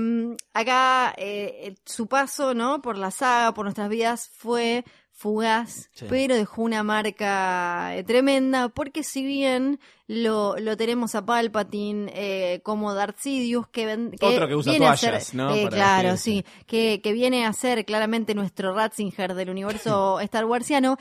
[0.55, 2.83] acá eh, su paso, ¿no?
[2.83, 4.85] Por la saga, por nuestras vidas fue
[5.23, 6.07] fugaz, Sí.
[6.09, 12.61] pero dejó una marca eh, tremenda, porque si bien lo, lo tenemos a Palpatine eh,
[12.63, 15.55] como Darth Sidious, que, ven- que Otro que usa viene a toallas, ser- ¿no?
[15.55, 20.45] eh, Para claro, sí, que, que viene a ser claramente nuestro Ratzinger del universo Star
[20.45, 20.97] Warsiano,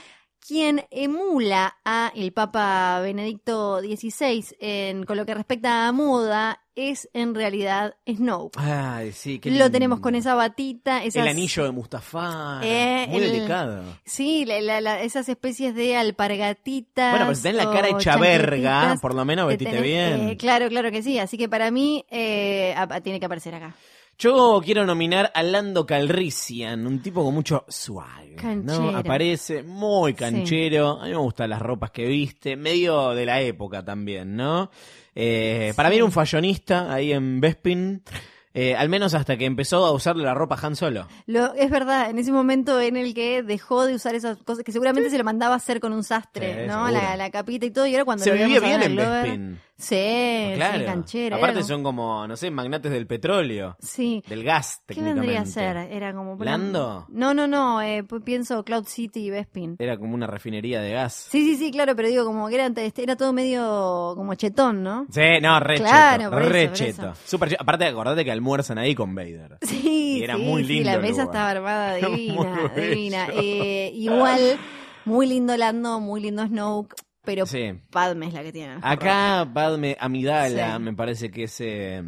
[0.46, 7.10] quien emula a el Papa Benedicto XVI en, con lo que respecta a moda, es
[7.14, 8.58] en realidad Snoke.
[8.58, 12.60] Ay, sí, qué Lo tenemos con esa batita, esas, El anillo de Mustafa.
[12.64, 13.84] Eh, muy el- delicado.
[14.06, 17.12] Sí, la- la- la- esas especies de alpargatitas.
[17.12, 20.30] Bueno, pero si tenés la cara hecha verga, por lo menos vestite tenés- bien.
[20.30, 21.20] eh, claro, claro que sí.
[21.20, 22.74] Así que para mí eh,
[23.04, 23.76] tiene que aparecer acá.
[24.18, 28.43] Yo quiero nominar a Lando Calrissian, un tipo con mucho swag.
[28.64, 28.89] ¿no?
[28.95, 31.01] Aparece muy canchero.
[31.01, 34.70] A mí me gustan las ropas que viste, medio de la época también, ¿no?
[35.16, 38.03] Eh, Para mí era un fashionista ahí en Bespin,
[38.53, 41.07] eh, al menos hasta que empezó a usar la ropa Han Solo.
[41.26, 44.72] Lo, es verdad, en ese momento en el que dejó de usar esas cosas, que
[44.72, 46.89] seguramente se lo mandaba a hacer con un sastre, ¿no?
[46.91, 49.59] La, la capita y todo, y ahora cuando Se vivía bien en Bespin.
[49.82, 50.80] Sí, Claro.
[50.80, 51.36] sí, canchero.
[51.38, 54.24] Aparte son como, no sé, magnates del petróleo, Sí.
[54.28, 55.20] del gas, ¿Qué técnicamente.
[55.22, 55.78] vendría a ser?
[55.92, 56.36] Era como...
[56.44, 57.06] ¿Lando?
[57.10, 59.76] No, no, no, eh, pienso Cloud City y Bespin.
[59.80, 61.28] Era como una refinería de gas.
[61.32, 65.08] Sí, sí, sí, claro, pero digo, como que era, era todo medio como chetón, ¿no?
[65.12, 67.10] Sí, no, re Claro, cheto, por eso, re por cheto.
[67.10, 67.22] eso.
[67.26, 67.64] Súper cheto.
[67.64, 69.58] Aparte, acordate que almuerzan ahí con Vader.
[69.62, 73.28] Sí, Y era sí, muy sí, lindo la el mesa estaba armada divina, divina.
[73.34, 74.60] Eh, igual,
[75.06, 76.94] muy lindo Lando, muy lindo Snoke,
[77.24, 77.74] pero Sí.
[77.90, 78.78] Padme es la que tiene.
[78.82, 80.82] Acá, Padme Amidala, Sí.
[80.84, 82.04] me parece que es eh,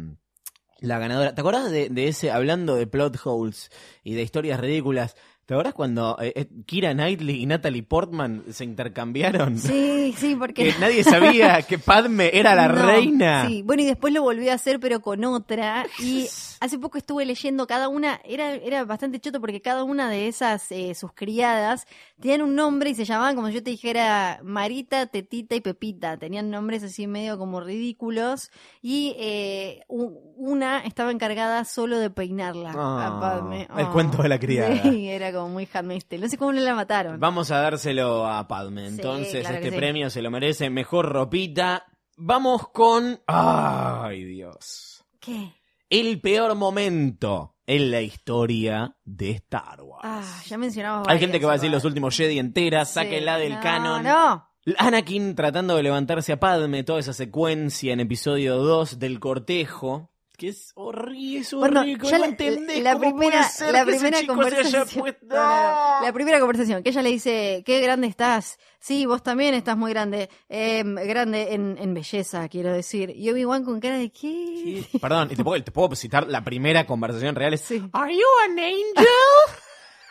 [0.80, 1.34] la ganadora.
[1.34, 3.70] ¿Te acordás de, de ese, hablando de plot holes
[4.02, 5.16] y de historias ridículas?
[5.46, 9.58] ¿Te acordás cuando eh, eh, Kira Knightley y Natalie Portman se intercambiaron?
[9.58, 10.72] Sí, sí, porque...
[10.72, 13.46] Que nadie sabía que Padme era la No, reina.
[13.46, 15.84] Sí, bueno, y después lo volvió a hacer, pero con otra.
[15.98, 16.26] Y
[16.64, 20.72] hace poco estuve leyendo cada una, era, era bastante choto porque cada una de esas,
[20.72, 21.86] eh, sus criadas,
[22.18, 26.16] tenían un nombre y se llamaban, como si yo te dijera, Marita, Tetita y Pepita.
[26.16, 28.50] Tenían nombres así medio como ridículos.
[28.80, 32.72] Y eh, una estaba encargada solo de peinarla.
[32.74, 33.68] Ah, a Padme.
[33.76, 34.74] el cuento de la criada.
[34.84, 36.22] Sí, era como muy Handmaid's Tale.
[36.22, 37.18] No sé cómo no la mataron.
[37.20, 38.88] Vamos a dárselo a Padme.
[38.88, 39.76] Sí, Entonces, claro este sí.
[39.76, 40.70] premio se lo merece.
[40.70, 41.84] Mejor ropita.
[42.16, 43.20] Vamos con.
[43.26, 45.04] ¡Ay, Dios!
[45.20, 45.52] ¿Qué?
[45.98, 50.02] El peor momento en la historia de Star Wars.
[50.02, 52.94] Ah, ya mencionamos Hay gente que va a decir los últimos Jedi enteras, Sí.
[52.94, 54.02] sáquenla del No, canon.
[54.02, 60.10] No, Anakin tratando de levantarse a Padme, toda esa secuencia en episodio 2 del cortejo.
[60.36, 62.08] Que es horrible, es Bueno, horrible.
[62.10, 64.40] ya no la, entendés la cómo primera, puede ser la que ese primera chico se
[64.40, 65.16] haya conversación.
[65.22, 66.04] No, no, no.
[66.06, 68.58] La primera conversación, que ella le dice, qué grande estás.
[68.80, 70.28] Sí, vos también estás muy grande.
[70.48, 73.10] Eh, grande en, en belleza, quiero decir.
[73.16, 74.84] Y Obi-Wan con cara de qué.
[74.90, 77.54] Sí, Perdón, y te puedo, te puedo citar la primera conversación real.
[77.54, 77.82] Es, Sí.
[77.92, 79.06] ¿Are you an angel?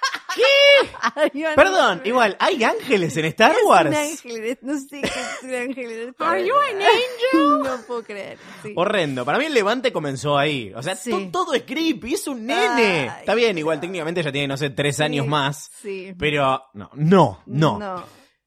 [1.34, 3.90] Iván, Perdón, no, igual, ¿hay ángeles en Star es Wars?
[3.90, 6.16] un ángel, no sé qué es un ángel.
[6.20, 7.64] Are you an angel?
[7.64, 8.38] No puedo creer.
[8.62, 8.74] sí.
[8.76, 9.26] Horrendo.
[9.26, 10.74] Para mí el levante comenzó ahí.
[10.76, 11.12] O sea, Sí.
[11.12, 13.10] to- todo es creepy, es un nene.
[13.10, 15.72] Ay, Está bien, igual técnicamente ya tiene, no sé, tres Sí, años más.
[15.82, 16.14] Sí.
[16.18, 17.80] Pero no, no, no.
[17.80, 18.04] No.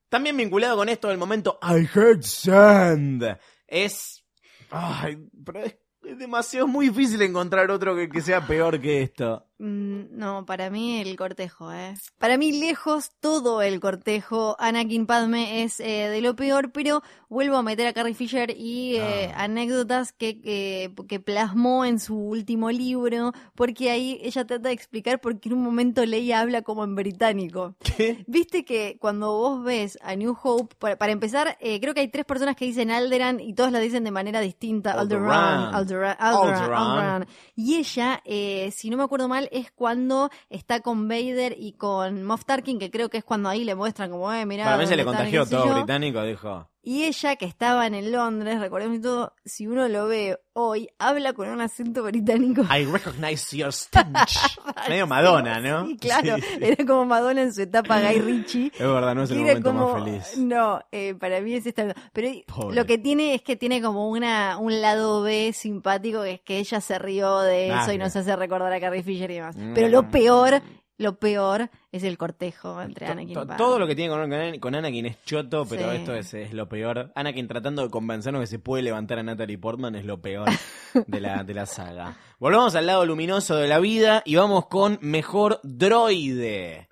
[0.08, 3.24] También vinculado con esto del momento I heard sand.
[3.66, 4.22] Es.
[4.70, 9.02] Ay, pero es, es demasiado es muy difícil encontrar otro que, que sea peor que
[9.02, 9.46] esto.
[9.58, 11.94] Mm, No, para mí el cortejo, ¿eh?
[12.18, 17.56] Para mí lejos todo el cortejo Anakin Padme es eh, de lo peor, pero vuelvo
[17.56, 19.44] a meter a Carrie Fisher y eh, Ah.
[19.44, 25.20] anécdotas que, que, que plasmó en su último libro, porque ahí ella trata de explicar
[25.20, 27.76] por qué en un momento Leia habla como en británico.
[27.80, 28.24] ¿Qué?
[28.26, 32.08] Viste que cuando vos ves a New Hope, para, para empezar, eh, creo que hay
[32.08, 34.92] tres personas que dicen Alderan y todas la dicen de manera distinta.
[34.92, 35.74] Alderaan.
[35.74, 36.82] Alderan, Alderan, Alderan, Alderaan.
[37.22, 37.26] Alderan.
[37.54, 42.22] Y ella, eh, si no me acuerdo mal, es cuando está con Vader y con
[42.22, 44.64] Moff Tarkin, que creo que es cuando ahí le muestran como, eh, mirá.
[44.64, 46.68] Para mí se le contagió todo británico, dijo.
[46.88, 51.32] Y ella, que estaba en Londres, recordemos y todo, si uno lo ve hoy, habla
[51.32, 52.62] con un acento británico.
[52.62, 54.56] I recognize your stench.
[54.88, 55.84] Medio Madonna, ¿no?
[55.88, 56.36] Sí, claro.
[56.36, 56.58] Sí, sí.
[56.60, 58.66] Era como Madonna en su etapa Guy Ritchie.
[58.72, 60.38] Es verdad, no es el momento como, más feliz.
[60.38, 61.92] No, eh, para mí es esta.
[62.12, 62.76] Pero Pobre.
[62.76, 66.58] lo que tiene es que tiene como una un lado B simpático, que es que
[66.58, 69.56] ella se rió de Ah, eso y nos hace recordar a Carrie Fisher y demás.
[69.56, 69.74] Mm.
[69.74, 70.62] Pero lo peor
[70.98, 73.56] lo peor es el cortejo entre To- Anakin to- y Padme.
[73.58, 75.96] todo lo que tiene con, con- con Anakin es choto, pero Sí.
[75.98, 77.12] esto es, es lo peor.
[77.14, 80.46] Anakin tratando de convencernos que se puede levantar a Natalie Portman es lo peor
[81.06, 82.16] de la, de la saga.
[82.38, 86.88] Volvamos al lado luminoso de la vida y vamos con mejor droide.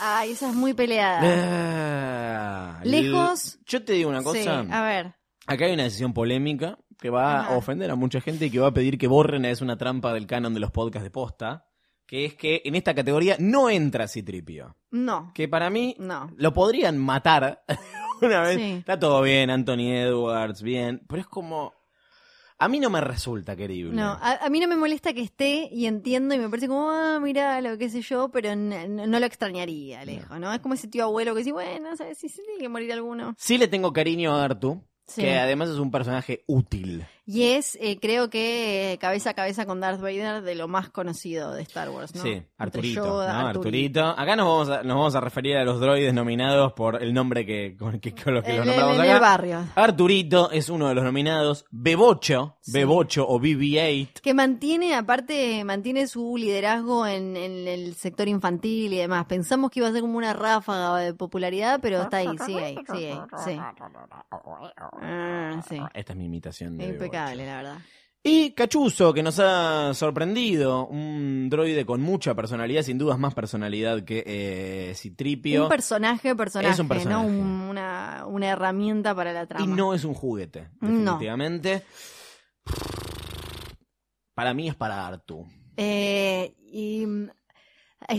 [0.00, 1.20] Ay, esa es muy peleada.
[1.22, 3.58] Ah, Lejos.
[3.66, 4.60] Yo te digo una Sí, cosa.
[4.60, 5.14] a ver.
[5.46, 7.54] Acá hay una decisión polémica que va Ajá.
[7.54, 10.12] a ofender a mucha gente y que va a pedir que borren es una trampa
[10.12, 11.64] del canon de los podcasts de posta.
[12.08, 14.74] Que es que en esta categoría no entra Citripio.
[14.90, 15.30] No.
[15.34, 16.30] Que para mí No.
[16.38, 17.62] lo podrían matar
[18.22, 18.56] una vez.
[18.56, 18.72] Sí.
[18.78, 21.02] Está todo bien, Anthony Edwards, bien.
[21.06, 21.74] Pero es como.
[22.60, 23.94] A mí no me resulta querible.
[23.94, 26.90] No, a, a mí no me molesta que esté y entiendo y me parece como,
[26.90, 30.52] ah, mira, lo que sé yo, pero no, lo extrañaría, lejos, ¿no?
[30.52, 32.18] Es como ese tío abuelo que dice, bueno, ¿sabes?
[32.18, 33.34] Si se tiene que morir alguno.
[33.38, 35.20] Sí le tengo cariño a Artu, Sí.
[35.22, 37.06] que además es un personaje útil.
[37.30, 40.88] Y es, eh, creo que eh, cabeza a cabeza con Darth Vader de lo más
[40.88, 42.22] conocido de Star Wars, ¿no?
[42.22, 43.48] Sí, Arturito, Yoda, ¿no?
[43.48, 44.02] Arturito.
[44.02, 47.44] Acá nos vamos, a, nos vamos a referir a los droides nominados por el nombre
[47.44, 49.20] que, con, que, con los que El- los nombramos el acá.
[49.20, 49.64] barrio.
[49.74, 51.66] Arturito es uno de los nominados.
[51.70, 54.20] Bebocho, Bebocho o BB-8.
[54.22, 59.26] Que mantiene, aparte, mantiene su liderazgo en, en el sector infantil y demás.
[59.26, 62.78] Pensamos que iba a ser como una ráfaga de popularidad, pero está ahí, sigue ahí,
[62.90, 63.20] sigue ahí.
[63.44, 63.58] Sí.
[65.00, 65.78] Ah, sí.
[65.94, 66.86] Esta es mi imitación de
[67.18, 67.78] Impecable, la verdad.
[68.22, 74.02] Y Cachuzo, que nos ha sorprendido, un droide con mucha personalidad, sin dudas más personalidad
[74.04, 75.62] que eh, Citripio.
[75.62, 77.22] Un personaje, personaje, Es un personaje.
[77.22, 77.26] ¿no?
[77.26, 79.64] Un- una, una herramienta para la trama.
[79.64, 80.88] y no es un juguete, No.
[81.12, 81.84] definitivamente.
[84.34, 85.46] Para mí es para Artu.
[85.76, 87.06] Eh, y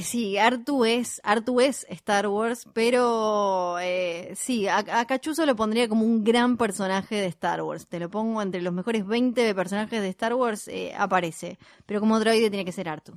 [0.04, 5.90] sí, Artu es, Artu es Star Wars, pero eh, sí, a, a Cachuzo lo pondría
[5.90, 7.88] como un gran personaje de Star Wars.
[7.88, 11.58] Te lo pongo entre los mejores 20 personajes de Star Wars, eh, aparece.
[11.86, 13.14] Pero como droide tiene que ser Artu.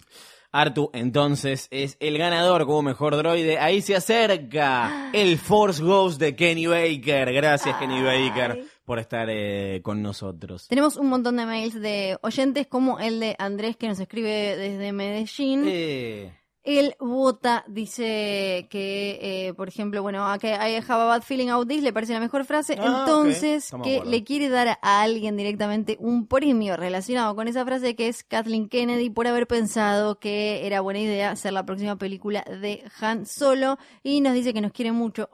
[0.51, 3.59] Artu, entonces, es el ganador como mejor droide.
[3.59, 7.33] Ahí se acerca el Force Ghost de Kenny Baker.
[7.33, 10.69] Gracias, Kenny Baker, por estar eh, con nosotros.
[10.69, 14.93] Tenemos un montón de mails de oyentes, como el de Andrés que nos escribe desde
[14.93, 15.65] Medellín.
[15.67, 16.33] Eh,
[16.65, 21.49] Él vota, dice que, eh, por ejemplo, bueno, a que I have a bad feeling
[21.49, 25.37] about this le parece la mejor frase, Ah, entonces que le quiere dar a alguien
[25.37, 30.65] directamente un premio relacionado con esa frase que es Kathleen Kennedy por haber pensado que
[30.65, 33.79] era buena idea hacer la próxima película de Han Solo.
[34.05, 35.29] Y nos dice que nos quiere mucho.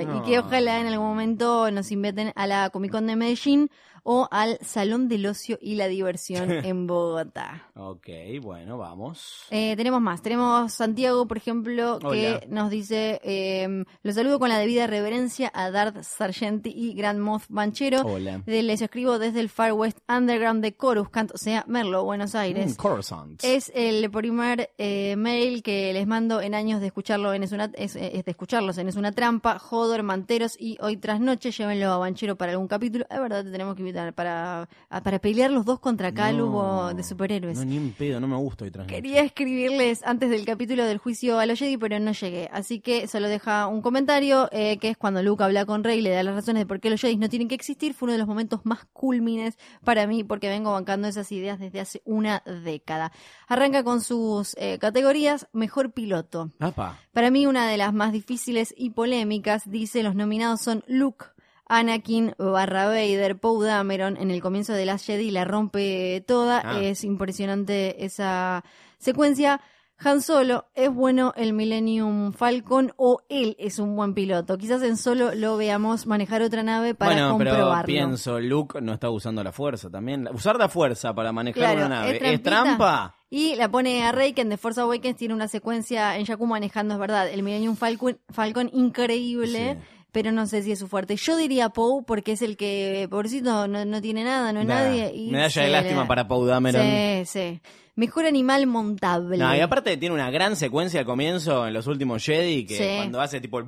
[0.00, 3.68] Y que ojalá en algún momento nos inviten a la Comic Con de Medellín
[4.04, 7.70] o al Salón del Ocio y la Diversión en Bogotá.
[7.74, 8.08] ok,
[8.40, 9.46] bueno, vamos.
[9.50, 10.22] Eh, tenemos más.
[10.22, 12.40] Tenemos Santiago, por ejemplo, que Hola.
[12.48, 17.46] nos dice: eh, Los saludo con la debida reverencia a Darth Sargenti y Grand Moff
[17.48, 18.00] Banchero.
[18.02, 18.42] Hola.
[18.46, 22.72] Les escribo desde el Far West Underground de Coruscant, o sea, Merlo, Buenos Aires.
[22.72, 23.44] Mm, Coruscant.
[23.44, 27.70] Es el primer eh, mail que les mando en años de escucharlo en Es una,
[27.74, 31.92] es, es de escucharlos en Es una trampa, Jodor, Manteros y hoy tras noche llévenlo
[31.92, 33.06] a Banchero para algún capítulo.
[33.10, 33.82] Es verdad, te tenemos que
[34.14, 37.58] para, a- para pelear los dos contra No, de superhéroes.
[37.58, 38.72] No, ni un pedo, no me gusta hoy.
[38.86, 42.48] Quería escribirles antes del capítulo del juicio a los Jedi, pero no llegué.
[42.52, 46.02] Así que solo deja un comentario, eh, que es cuando Luke habla con Rey y
[46.02, 47.94] le da las razones de por qué los Jedi no tienen que existir.
[47.94, 51.80] Fue uno de los momentos más culmines para mí, porque vengo bancando esas ideas desde
[51.80, 53.12] hace una década.
[53.48, 55.46] Arranca con sus eh, categorías.
[55.52, 56.50] Mejor piloto.
[56.58, 56.98] Apa.
[57.12, 61.26] Para mí una de las más difíciles y polémicas, dice, los nominados son Luke,
[61.66, 66.80] Anakin barra Vader, Poe Dameron, en el comienzo de Last Jedi la rompe toda, Ah.
[66.82, 68.64] es impresionante esa
[68.98, 69.60] secuencia.
[70.04, 74.58] Han Solo, ¿es bueno el Millennium Falcon o él es un buen piloto?
[74.58, 79.10] Quizás en Solo lo veamos manejar otra nave para bueno, pero pienso, Luke no está
[79.10, 80.28] usando la fuerza también.
[80.34, 83.14] Usar la fuerza para manejar Claro, una nave, ¿es trampa?
[83.30, 86.46] Y la pone a Rey, que en The Force Awakens tiene una secuencia en Jakku
[86.46, 90.01] manejando, es verdad, el Millennium Falcon, Falcon increíble, Sí.
[90.12, 91.16] Pero no sé si es su fuerte.
[91.16, 94.88] Yo diría Poe, porque es el que, pobrecito, no, no tiene nada, no es Nada.
[94.88, 95.12] nadie.
[95.14, 96.82] Y Medalla de se lástima para Poe Dameron.
[96.82, 97.60] Sí, sí.
[97.94, 99.36] Mejor animal montable.
[99.36, 102.84] No, y aparte tiene una gran secuencia al comienzo en los últimos Jedi que Sí.
[102.96, 103.66] cuando hace tipo el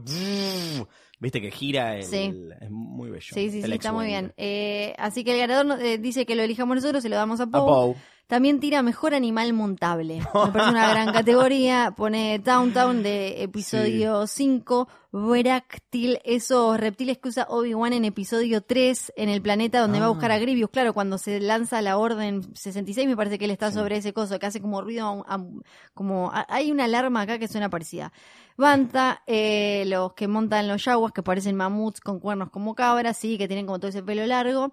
[1.20, 2.32] viste que gira el, Sí.
[2.60, 3.26] es muy bello.
[3.34, 4.32] Sí, sí, sí, está muy bien.
[4.36, 7.44] Eh, así que el ganador eh, dice que lo elijamos nosotros, se lo damos a
[7.44, 7.94] A Poe.
[8.26, 10.20] También tira mejor animal montable.
[10.34, 11.92] Me parece una gran categoría.
[11.96, 14.88] Pone Downtown de episodio 5.
[15.12, 20.08] Bráctil, esos reptiles que usa Obi-Wan en episodio 3 en el planeta donde va a
[20.08, 20.70] buscar a Grievous.
[20.70, 24.38] Claro, cuando se lanza la Orden 66, me parece que él está sobre ese coso
[24.40, 25.24] que hace como ruido.
[25.28, 25.44] a- a-
[25.92, 28.12] como a- Hay una alarma acá que suena parecida.
[28.56, 33.36] Banta, eh, los que montan los yaguas que parecen mamuts con cuernos como cabras, sí,
[33.38, 34.72] que tienen como todo ese pelo largo.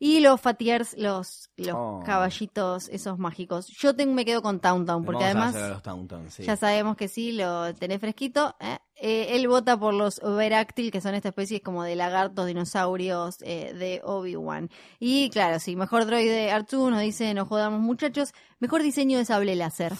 [0.00, 2.02] Y los Fatiers, los, los Oh.
[2.06, 3.66] caballitos, esos mágicos.
[3.68, 5.90] Yo tengo, me quedo con Tauntaun, porque Vamos además a
[6.24, 6.44] los sí.
[6.44, 8.54] ya sabemos que sí, lo tenés fresquito.
[8.60, 8.78] ¿eh?
[8.94, 13.72] Eh, él vota por los Veráctil, que son esta especie como de lagartos dinosaurios eh,
[13.74, 14.70] de Obi-Wan.
[15.00, 19.56] Y claro, sí, mejor droide Artu nos dice, no jodamos muchachos, mejor diseño de sable
[19.56, 19.94] láser.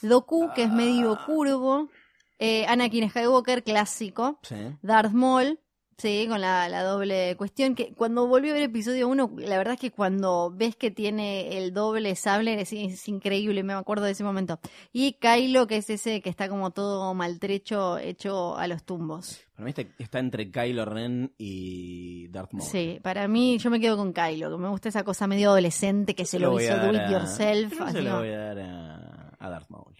[0.00, 1.88] Doku, que es medio curvo.
[2.38, 4.38] Eh, Anakin Skywalker, clásico.
[4.42, 4.56] Sí.
[4.82, 5.60] Darth Maul,
[5.96, 9.74] sí, con la, la doble cuestión, que cuando volví a ver episodio 1, la verdad
[9.74, 14.12] es que cuando ves que tiene el doble sable es, es increíble, me acuerdo de
[14.12, 14.58] ese momento.
[14.92, 19.40] Y Kylo, que es ese que está como todo maltrecho, hecho a los tumbos.
[19.54, 22.68] Para mí este- está entre Kylo Ren y Darth Maul.
[22.68, 26.14] Sí, para mí yo me quedo con Kylo, que me gusta esa cosa medio adolescente
[26.14, 27.80] que se lo, hizo do it yourself.
[27.82, 29.94] así se lo voy a dar a, a Darth Maul.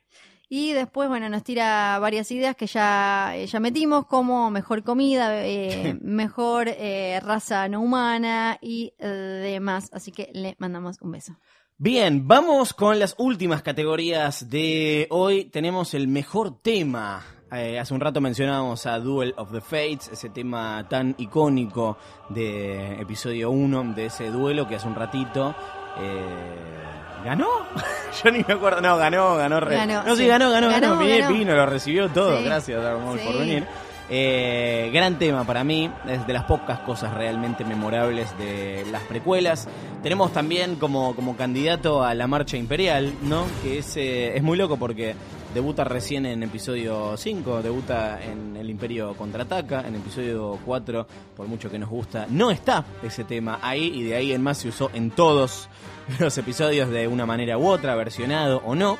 [0.54, 5.96] Y después, bueno, nos tira varias ideas que ya, ya metimos, como mejor comida, eh,
[6.02, 9.88] mejor eh, raza no humana y eh, demás.
[9.94, 11.32] Así que le mandamos un beso.
[11.78, 15.46] Bien, vamos con las últimas categorías de hoy.
[15.46, 17.24] Tenemos el mejor tema.
[17.50, 21.96] Eh, hace un rato mencionábamos a Duel of the Fates, ese tema tan icónico
[22.28, 25.54] de episodio 1, de ese duelo que hace un ratito.
[25.98, 26.91] eh,
[27.24, 27.46] ¿Ganó?
[28.24, 28.80] Yo ni me acuerdo.
[28.80, 29.60] No, ganó, ganó.
[29.60, 30.28] re- Ganó, no, sí, sí.
[30.28, 30.98] ganó, ganó, ganó.
[30.98, 32.38] Ganó, lo recibió todo.
[32.38, 32.44] Sí.
[32.44, 33.38] Gracias, Darth Maul, por Sí.
[33.38, 33.66] venir.
[34.14, 39.68] Eh, gran tema para mí, es de las pocas cosas realmente memorables de las precuelas.
[40.02, 43.46] Tenemos también como, como candidato a la Marcha Imperial, ¿no?
[43.62, 45.14] Que es, eh, es muy loco porque
[45.54, 51.70] debuta recién en episodio 5, debuta en El Imperio Contraataca, en episodio 4, por mucho
[51.70, 54.90] que nos gusta, no está ese tema ahí y de ahí en más se usó
[54.92, 55.68] en todos
[56.18, 58.98] los episodios de una manera u otra, versionado o no.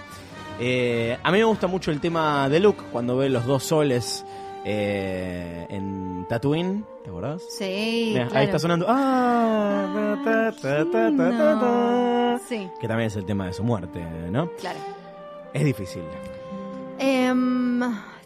[0.61, 4.25] Eh, a mí me gusta mucho el tema de Luke cuando ve los dos soles
[4.65, 7.43] eh, en Tatooine, ¿te acordás?
[7.59, 8.39] Sí, Mirá, claro.
[8.39, 8.87] Ahí está sonando.
[8.89, 11.17] Ah, ta, ta, ta,
[11.61, 12.39] ta.
[12.49, 14.51] Sí, Que también es el tema de su muerte, ¿no?
[14.61, 14.79] claro.
[15.53, 16.03] Es difícil.
[16.99, 17.81] Em,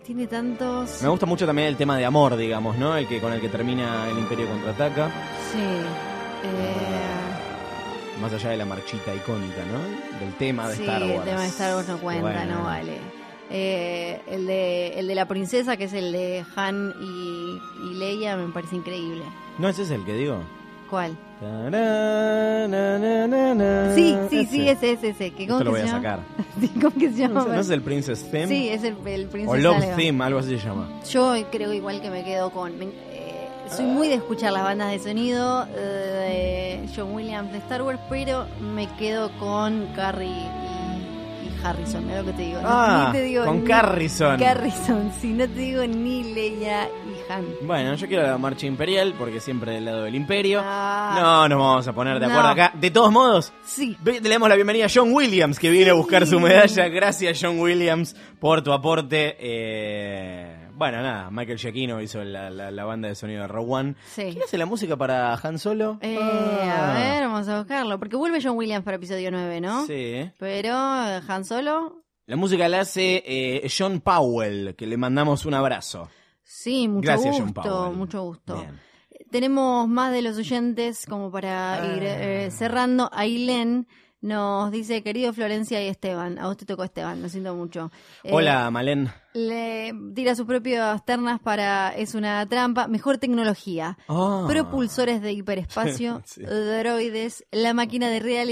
[0.04, 1.02] tiene tantos.
[1.02, 2.96] Me gusta mucho también el tema de amor, digamos, ¿no?
[2.96, 5.06] El que con el que termina el Imperio contraataca,
[5.52, 5.58] Sí.
[5.58, 6.95] Eh,
[8.20, 10.18] más allá de la marchita icónica, ¿no?
[10.18, 11.14] Del tema de sí, Star Wars.
[11.14, 12.54] el tema de Star Wars no cuenta, Bueno.
[12.58, 12.98] no vale.
[13.50, 17.58] Eh, el, de, el de la princesa, que es el de Han y,
[17.90, 19.22] y Leia, me parece increíble.
[19.58, 20.42] No, ese es el que digo.
[20.90, 21.16] ¿Cuál?
[21.40, 22.68] Na, na,
[23.28, 23.94] na, na.
[23.94, 24.92] Sí, sí, sí, Ese.
[24.92, 25.30] ese, ese, ese.
[25.32, 26.02] ¿Qué, Esto ¿Cómo lo voy a se llama?
[26.02, 26.20] sacar.
[26.60, 27.44] Sí, ¿Cómo que se llama?
[27.44, 28.46] ¿No es el Princess Theme?
[28.48, 29.94] Sí, es el, el princesa o Love.
[29.96, 30.88] Theme, algo así se llama.
[31.10, 32.78] Yo creo igual que me quedo con...
[32.78, 33.15] me-
[33.70, 37.98] soy muy de escuchar las bandas de sonido eh, de John Williams de Star Wars,
[38.08, 42.60] pero me quedo con Carrie y, y Harrison, es lo que te digo.
[42.64, 44.38] Ah, Ni te digo con ni- Carrison.
[44.38, 47.44] Carrison, si no te digo ni Leia y Han.
[47.62, 50.60] Bueno, yo quiero la marcha imperial porque siempre del lado del imperio.
[50.64, 51.16] Ah.
[51.18, 52.32] No nos vamos a poner de No.
[52.32, 52.72] acuerdo acá.
[52.74, 53.96] De todos modos, Sí.
[54.04, 56.86] le damos la bienvenida a John Williams que viene a buscar su medalla.
[56.88, 59.36] Gracias John Williams por tu aporte.
[59.40, 63.94] Eh, bueno, nada, Michael Giacchino hizo la, la- la banda de sonido de Rogue One.
[64.06, 64.22] Sí.
[64.32, 65.98] ¿Quién hace la música para Han Solo?
[66.00, 66.92] Eh, Ah.
[66.96, 67.98] A ver, vamos a buscarlo.
[67.98, 69.86] Porque vuelve John Williams para episodio 9, ¿no?
[69.86, 70.30] Sí.
[70.38, 76.08] Pero Han Solo, La música la hace eh, John Powell, que le mandamos un abrazo.
[76.42, 77.96] sí, mucho Gracias, John gusto, Powell.
[77.96, 78.56] mucho gusto.
[78.56, 78.80] Bien.
[79.30, 81.86] Tenemos más de los oyentes como para Ah.
[81.96, 83.10] ir eh, cerrando.
[83.12, 83.86] Ailén
[84.20, 87.90] nos dice, querido Florencia y Esteban, a vos te tocó Esteban, lo siento mucho.
[88.24, 89.10] Eh, Hola, Malén.
[89.34, 93.98] Le tira sus propias ternas para Es una trampa, mejor tecnología.
[94.08, 94.44] Ah.
[94.48, 96.42] Propulsores de hiperespacio, Sí.
[96.42, 98.48] droides, la máquina de real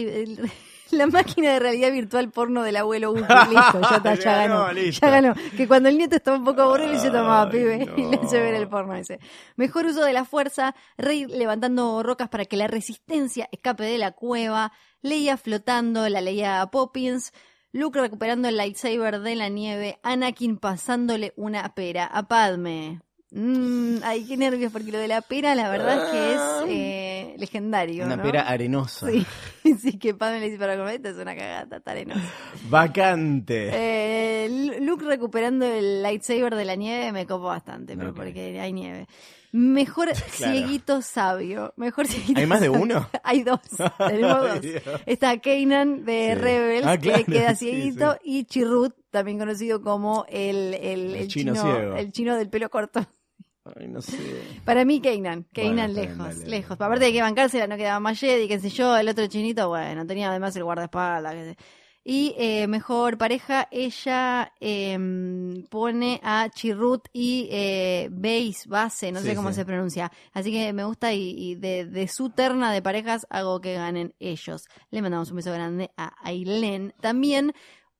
[0.91, 3.21] la máquina de realidad virtual porno del abuelo Uki,
[3.51, 5.35] listo, ya está, ya Ganó, ya ganó.
[5.57, 8.41] Que cuando el nieto estaba un poco aburrido le dice tomaba pibe y le hace
[8.41, 9.19] ver el porno ese.
[9.57, 14.13] Mejor uso de la fuerza, Rey levantando rocas para que la resistencia escape de la
[14.13, 17.33] cueva, Leia flotando, la Leia Poppins,
[17.73, 23.01] Luke recuperando el lightsaber de la nieve, Anakin pasándole una pera a Padme.
[23.33, 27.14] Mm, ay, qué nervios, porque lo de la pera la verdad es que es eh,
[27.39, 28.05] legendario.
[28.05, 28.23] Una ¿no?
[28.23, 29.09] pera arenosa.
[29.11, 29.27] Sí,
[29.81, 32.21] sí, que Padme le dice para comer, esto es una cagata, está arenosa.
[32.69, 33.71] Vacante.
[33.73, 34.49] Eh,
[34.81, 39.07] Lu- Luke recuperando el lightsaber de la nieve me copo bastante, pero porque hay nieve.
[39.53, 40.53] Mejor Claro.
[40.53, 41.73] cieguito sabio.
[41.77, 43.09] Mejor cieguito ¿Hay más de uno?
[43.23, 43.61] Hay dos.
[43.99, 44.61] Tenemos dos.
[44.61, 44.83] Dios.
[45.07, 46.41] Está Kanan de Sí.
[46.41, 51.15] Rebels, Ah, claro, que queda sí, cieguito, y Chirrut, también conocido como el, el, El
[51.15, 51.97] el chino chino, ciego.
[51.97, 53.07] el chino del pelo corto.
[53.65, 54.19] Ay, no sé.
[54.65, 56.73] Para mí, Bueno, está bien, lejos, dale, lejos.
[56.73, 58.97] Aparte de que bancársela no quedaba más Jedi, qué sé yo.
[58.97, 61.35] El otro chinito, bueno, tenía además el guardaespaldas.
[61.35, 61.57] qué sé.
[62.07, 69.29] Y eh, mejor pareja, ella em, pone a Chirrut y eh, Base, base, no Sí,
[69.29, 69.55] sé cómo sí.
[69.55, 70.13] se pronuncia.
[70.35, 74.15] Así que me gusta y, y de, de su terna de parejas hago que ganen
[74.21, 74.69] ellos.
[74.91, 76.93] Le mandamos un beso grande a Ailén.
[77.01, 77.55] También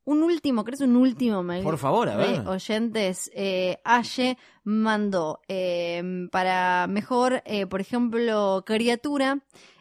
[0.05, 1.63] un último, ¿crees un último mail?
[1.65, 2.43] Por favor, a ver.
[2.43, 9.39] de oyentes, eh, Aye mandó eh, para mejor, eh, por ejemplo, criatura.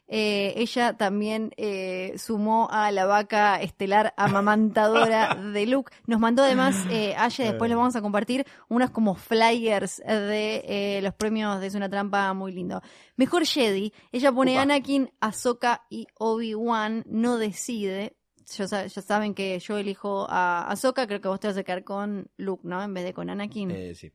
[0.08, 5.91] eh, ella también eh, sumó a la vaca estelar amamantadora de Luke.
[6.06, 11.00] Nos mandó además, eh, Aye, después lo vamos a compartir, unos como flyers de eh,
[11.02, 12.82] los premios de Es una trampa muy lindo.
[13.16, 14.62] Mejor Jedi, ella pone Upa.
[14.64, 18.16] Anakin, Ahsoka y Obi-Wan, no decide.
[18.58, 21.64] Ya, sa- ya saben que yo elijo a Ahsoka, creo que vos te vas a
[21.64, 22.82] quedar con Luke, ¿no?
[22.84, 23.72] En vez de con Anakin.
[23.72, 24.12] Eh, sí.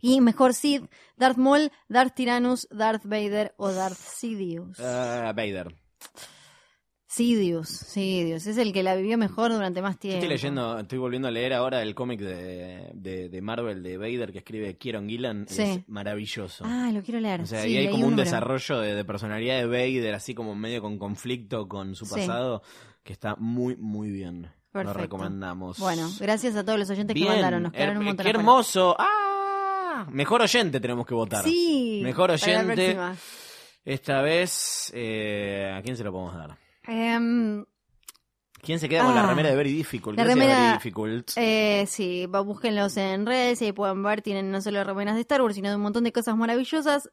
[0.00, 0.84] Y mejor Sith,
[1.16, 4.78] Darth Maul, Darth Tyrannus, Darth Vader o Darth Sidious.
[4.80, 5.74] Ah, Vader.
[7.06, 8.44] Sidious, Sidious.
[8.48, 10.16] Es el que la vivió mejor durante más tiempo.
[10.18, 14.32] Estoy leyendo, estoy volviendo a leer ahora el cómic de, de, de Marvel de Vader
[14.32, 15.46] que escribe Kieron Gillan.
[15.48, 15.62] Sí.
[15.62, 16.64] Es maravilloso.
[16.66, 17.42] Ah, lo quiero leer.
[17.42, 18.24] O sea, Sí, y hay como un número.
[18.24, 22.14] desarrollo de, de personalidad de Vader, así como medio con conflicto con su Sí.
[23.04, 24.50] Que está muy, muy bien.
[24.72, 24.92] Perfecto.
[24.94, 25.78] Lo recomendamos.
[25.78, 27.62] Bueno, gracias a todos los oyentes Bien, que mandaron.
[27.62, 28.96] Nos her- quedaron un montón qué hermoso.
[28.98, 30.06] ¡Ah!
[30.10, 31.44] Mejor oyente tenemos que votar.
[31.44, 32.00] Sí.
[32.02, 32.98] Mejor para la oyente.
[33.84, 36.58] Esta vez, eh, ¿a quién se lo podemos dar?
[36.88, 37.64] Em,
[38.62, 39.26] ¿Quién se queda con la Ah.
[39.28, 40.16] remera de Very Difficult?
[40.18, 41.30] La remera- Very Difficult.
[41.36, 45.42] Eh, sí, búsquenlos en redes y ahí pueden ver, tienen no solo remeras de Star
[45.42, 47.10] Wars, sino de un montón de cosas maravillosas.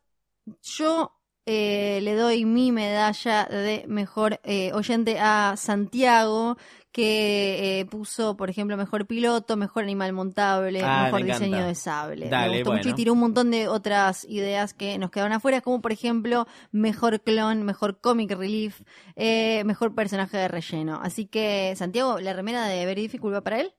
[0.64, 1.12] Yo
[1.46, 6.58] eh, le doy mi medalla de mejor eh, oyente a Santiago,
[6.92, 11.46] que eh, puso, por ejemplo, mejor piloto, mejor animal montable, Ah, mejor encanta.
[11.46, 12.30] diseño de sable.
[12.30, 15.62] Dale, me gustó mucho y tiró un montón de otras ideas que nos quedaron afuera,
[15.62, 18.82] como por ejemplo, mejor clon, mejor comic relief,
[19.16, 21.00] eh, mejor personaje de relleno.
[21.02, 23.74] Así que, Santiago, la remera de Very Difficult va para él.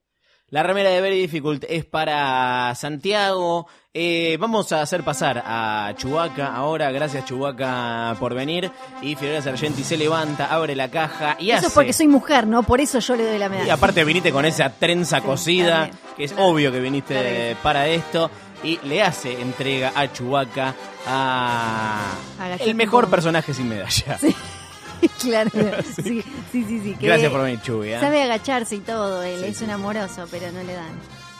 [0.53, 3.65] La remera de Very Difficult es para Santiago.
[3.91, 6.91] Eh, vamos a hacer pasar a Chubaca ahora.
[6.91, 8.69] Gracias, Chubaca, por venir.
[9.01, 11.67] Y Fiorella Sargenti se levanta, abre la caja y Eso hace.
[11.69, 12.61] es porque soy mujer, ¿no?
[12.61, 13.65] Por eso yo le doy la medalla.
[13.67, 15.97] Y aparte viniste con esa trenza Sí, cosida, también.
[16.17, 16.47] que es Claro.
[16.49, 18.29] obvio que viniste Claro para esto.
[18.63, 20.75] Y le hace entrega a Chubaca
[21.07, 21.99] a
[22.59, 24.19] el mejor personaje sin medalla.
[24.19, 24.35] Sí.
[25.21, 25.49] claro.
[26.03, 26.81] Sí, sí, sí.
[26.83, 27.89] sí, que Gracias por venir, Chubi.
[27.93, 27.99] ¿eh?
[27.99, 29.23] Sabe agacharse y todo.
[29.23, 29.63] Él Sí, es sí.
[29.63, 30.91] un amoroso, pero no le dan.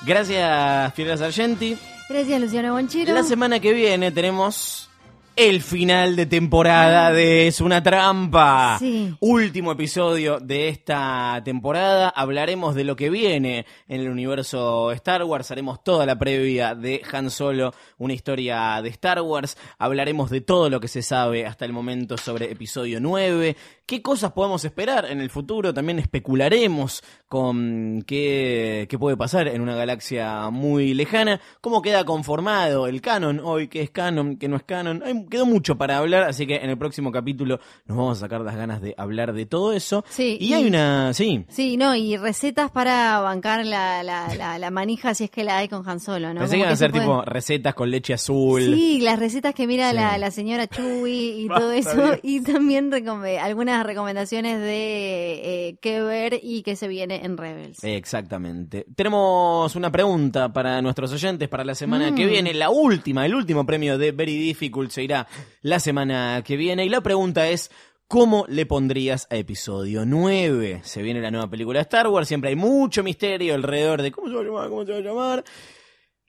[0.06, 1.78] Gracias, Fiorella Sargenti.
[2.10, 3.14] Gracias, Luciano Bonchiro.
[3.14, 4.90] La semana que viene tenemos
[5.36, 8.78] el final de temporada de Es una trampa.
[8.80, 9.16] Sí.
[9.20, 12.10] Último episodio de esta temporada.
[12.10, 15.50] Hablaremos de lo que viene en el universo Star Wars.
[15.50, 19.58] Haremos toda la previa de Han Solo, una historia de Star Wars.
[19.80, 23.56] Hablaremos de todo lo que se sabe hasta el momento sobre episodio 9.
[23.86, 25.74] ¿Qué cosas podemos esperar en el futuro?
[25.74, 31.42] También especularemos con qué, qué puede pasar en una galaxia muy lejana.
[31.60, 33.68] ¿Cómo queda conformado el canon hoy?
[33.68, 34.38] ¿Qué es canon?
[34.38, 35.04] ¿Qué no es canon?
[35.06, 38.42] Hay- quedó mucho para hablar, así que en el próximo capítulo nos vamos a sacar
[38.42, 40.04] las ganas de hablar de todo eso.
[40.10, 41.14] Sí, y, y- hay una...
[41.14, 41.46] Sí.
[41.50, 45.58] Sí, no, y recetas para bancar la, la, la, la manija si es que la
[45.58, 46.40] hay con Han Solo, ¿no?
[46.42, 48.62] Pensé que iban a se ser puede- tipo recetas con leche azul.
[48.62, 49.96] Sí, las recetas que mira Sí.
[49.96, 51.94] la, la señora Chuy y todo eso.
[51.96, 52.20] Dios.
[52.24, 57.84] Y también recome- algunas recomendaciones de eh, qué ver y qué se viene en Rebels.
[57.84, 58.86] Exactamente.
[58.96, 62.16] Tenemos una pregunta para nuestros oyentes para la semana Mm.
[62.16, 62.54] que viene.
[62.54, 65.13] La última, el último premio de Very Difficult se irá
[65.62, 66.86] la semana que viene.
[66.86, 67.72] Y la pregunta es.
[68.06, 70.82] ¿Cómo le pondrías a episodio 9?
[70.84, 74.28] Se viene la nueva película de Star Wars, siempre hay mucho misterio alrededor de cómo
[74.28, 75.44] se va a llamar, cómo se va a llamar.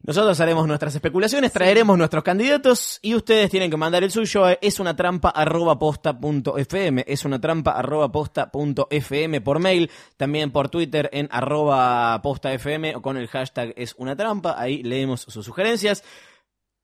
[0.06, 4.52] Nosotros haremos nuestras especulaciones, traeremos nuestros candidatos y ustedes tienen que mandar el suyo a
[4.52, 9.60] es una trampa arroba posta punto fm, es una trampa arroba posta punto fm por
[9.60, 14.56] mail, también por Twitter en arroba posta fm o con el hashtag es una trampa,
[14.58, 16.04] ahí leemos sus sugerencias.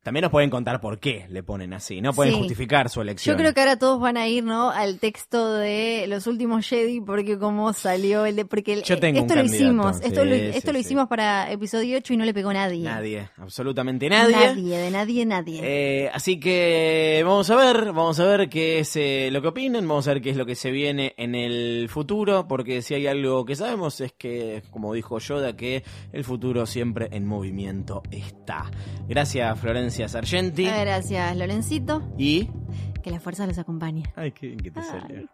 [0.03, 2.39] También nos pueden contar por qué le ponen así, no pueden Sí.
[2.39, 3.35] justificar su elección.
[3.35, 4.71] Yo creo que ahora todos van a ir, ¿no?
[4.71, 8.47] Al texto de los últimos Jedi, porque como salió el de.
[8.47, 11.07] Porque el- Yo tengo esto un lo hicimos, sí, esto lo, sí, esto lo hicimos
[11.07, 12.83] para episodio 8 y no le pegó nadie.
[12.83, 14.35] Nadie, absolutamente nadie.
[14.37, 15.61] Nadie, de nadie, nadie.
[15.63, 19.87] Eh, así que vamos a ver, vamos a ver qué es eh, lo que opinan,
[19.87, 23.07] vamos a ver qué es lo que se viene en el futuro, porque si hay
[23.07, 28.71] algo que sabemos es que, como dijo Yoda, que el futuro siempre en movimiento está.
[29.07, 32.03] Gracias Florencia Sargenti Gracias, Lorencito.
[32.17, 32.49] y...
[33.03, 34.05] Que la fuerza los acompañe.
[34.15, 35.27] Ay, qué bien que te salió.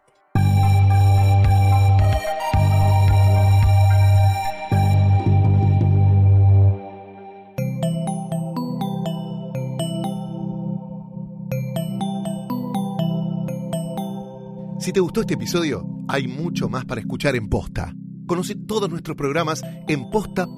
[14.79, 17.93] Si te gustó este episodio, hay mucho más para escuchar en Posta.
[18.25, 20.57] Conoce todos nuestros programas en posta.fm.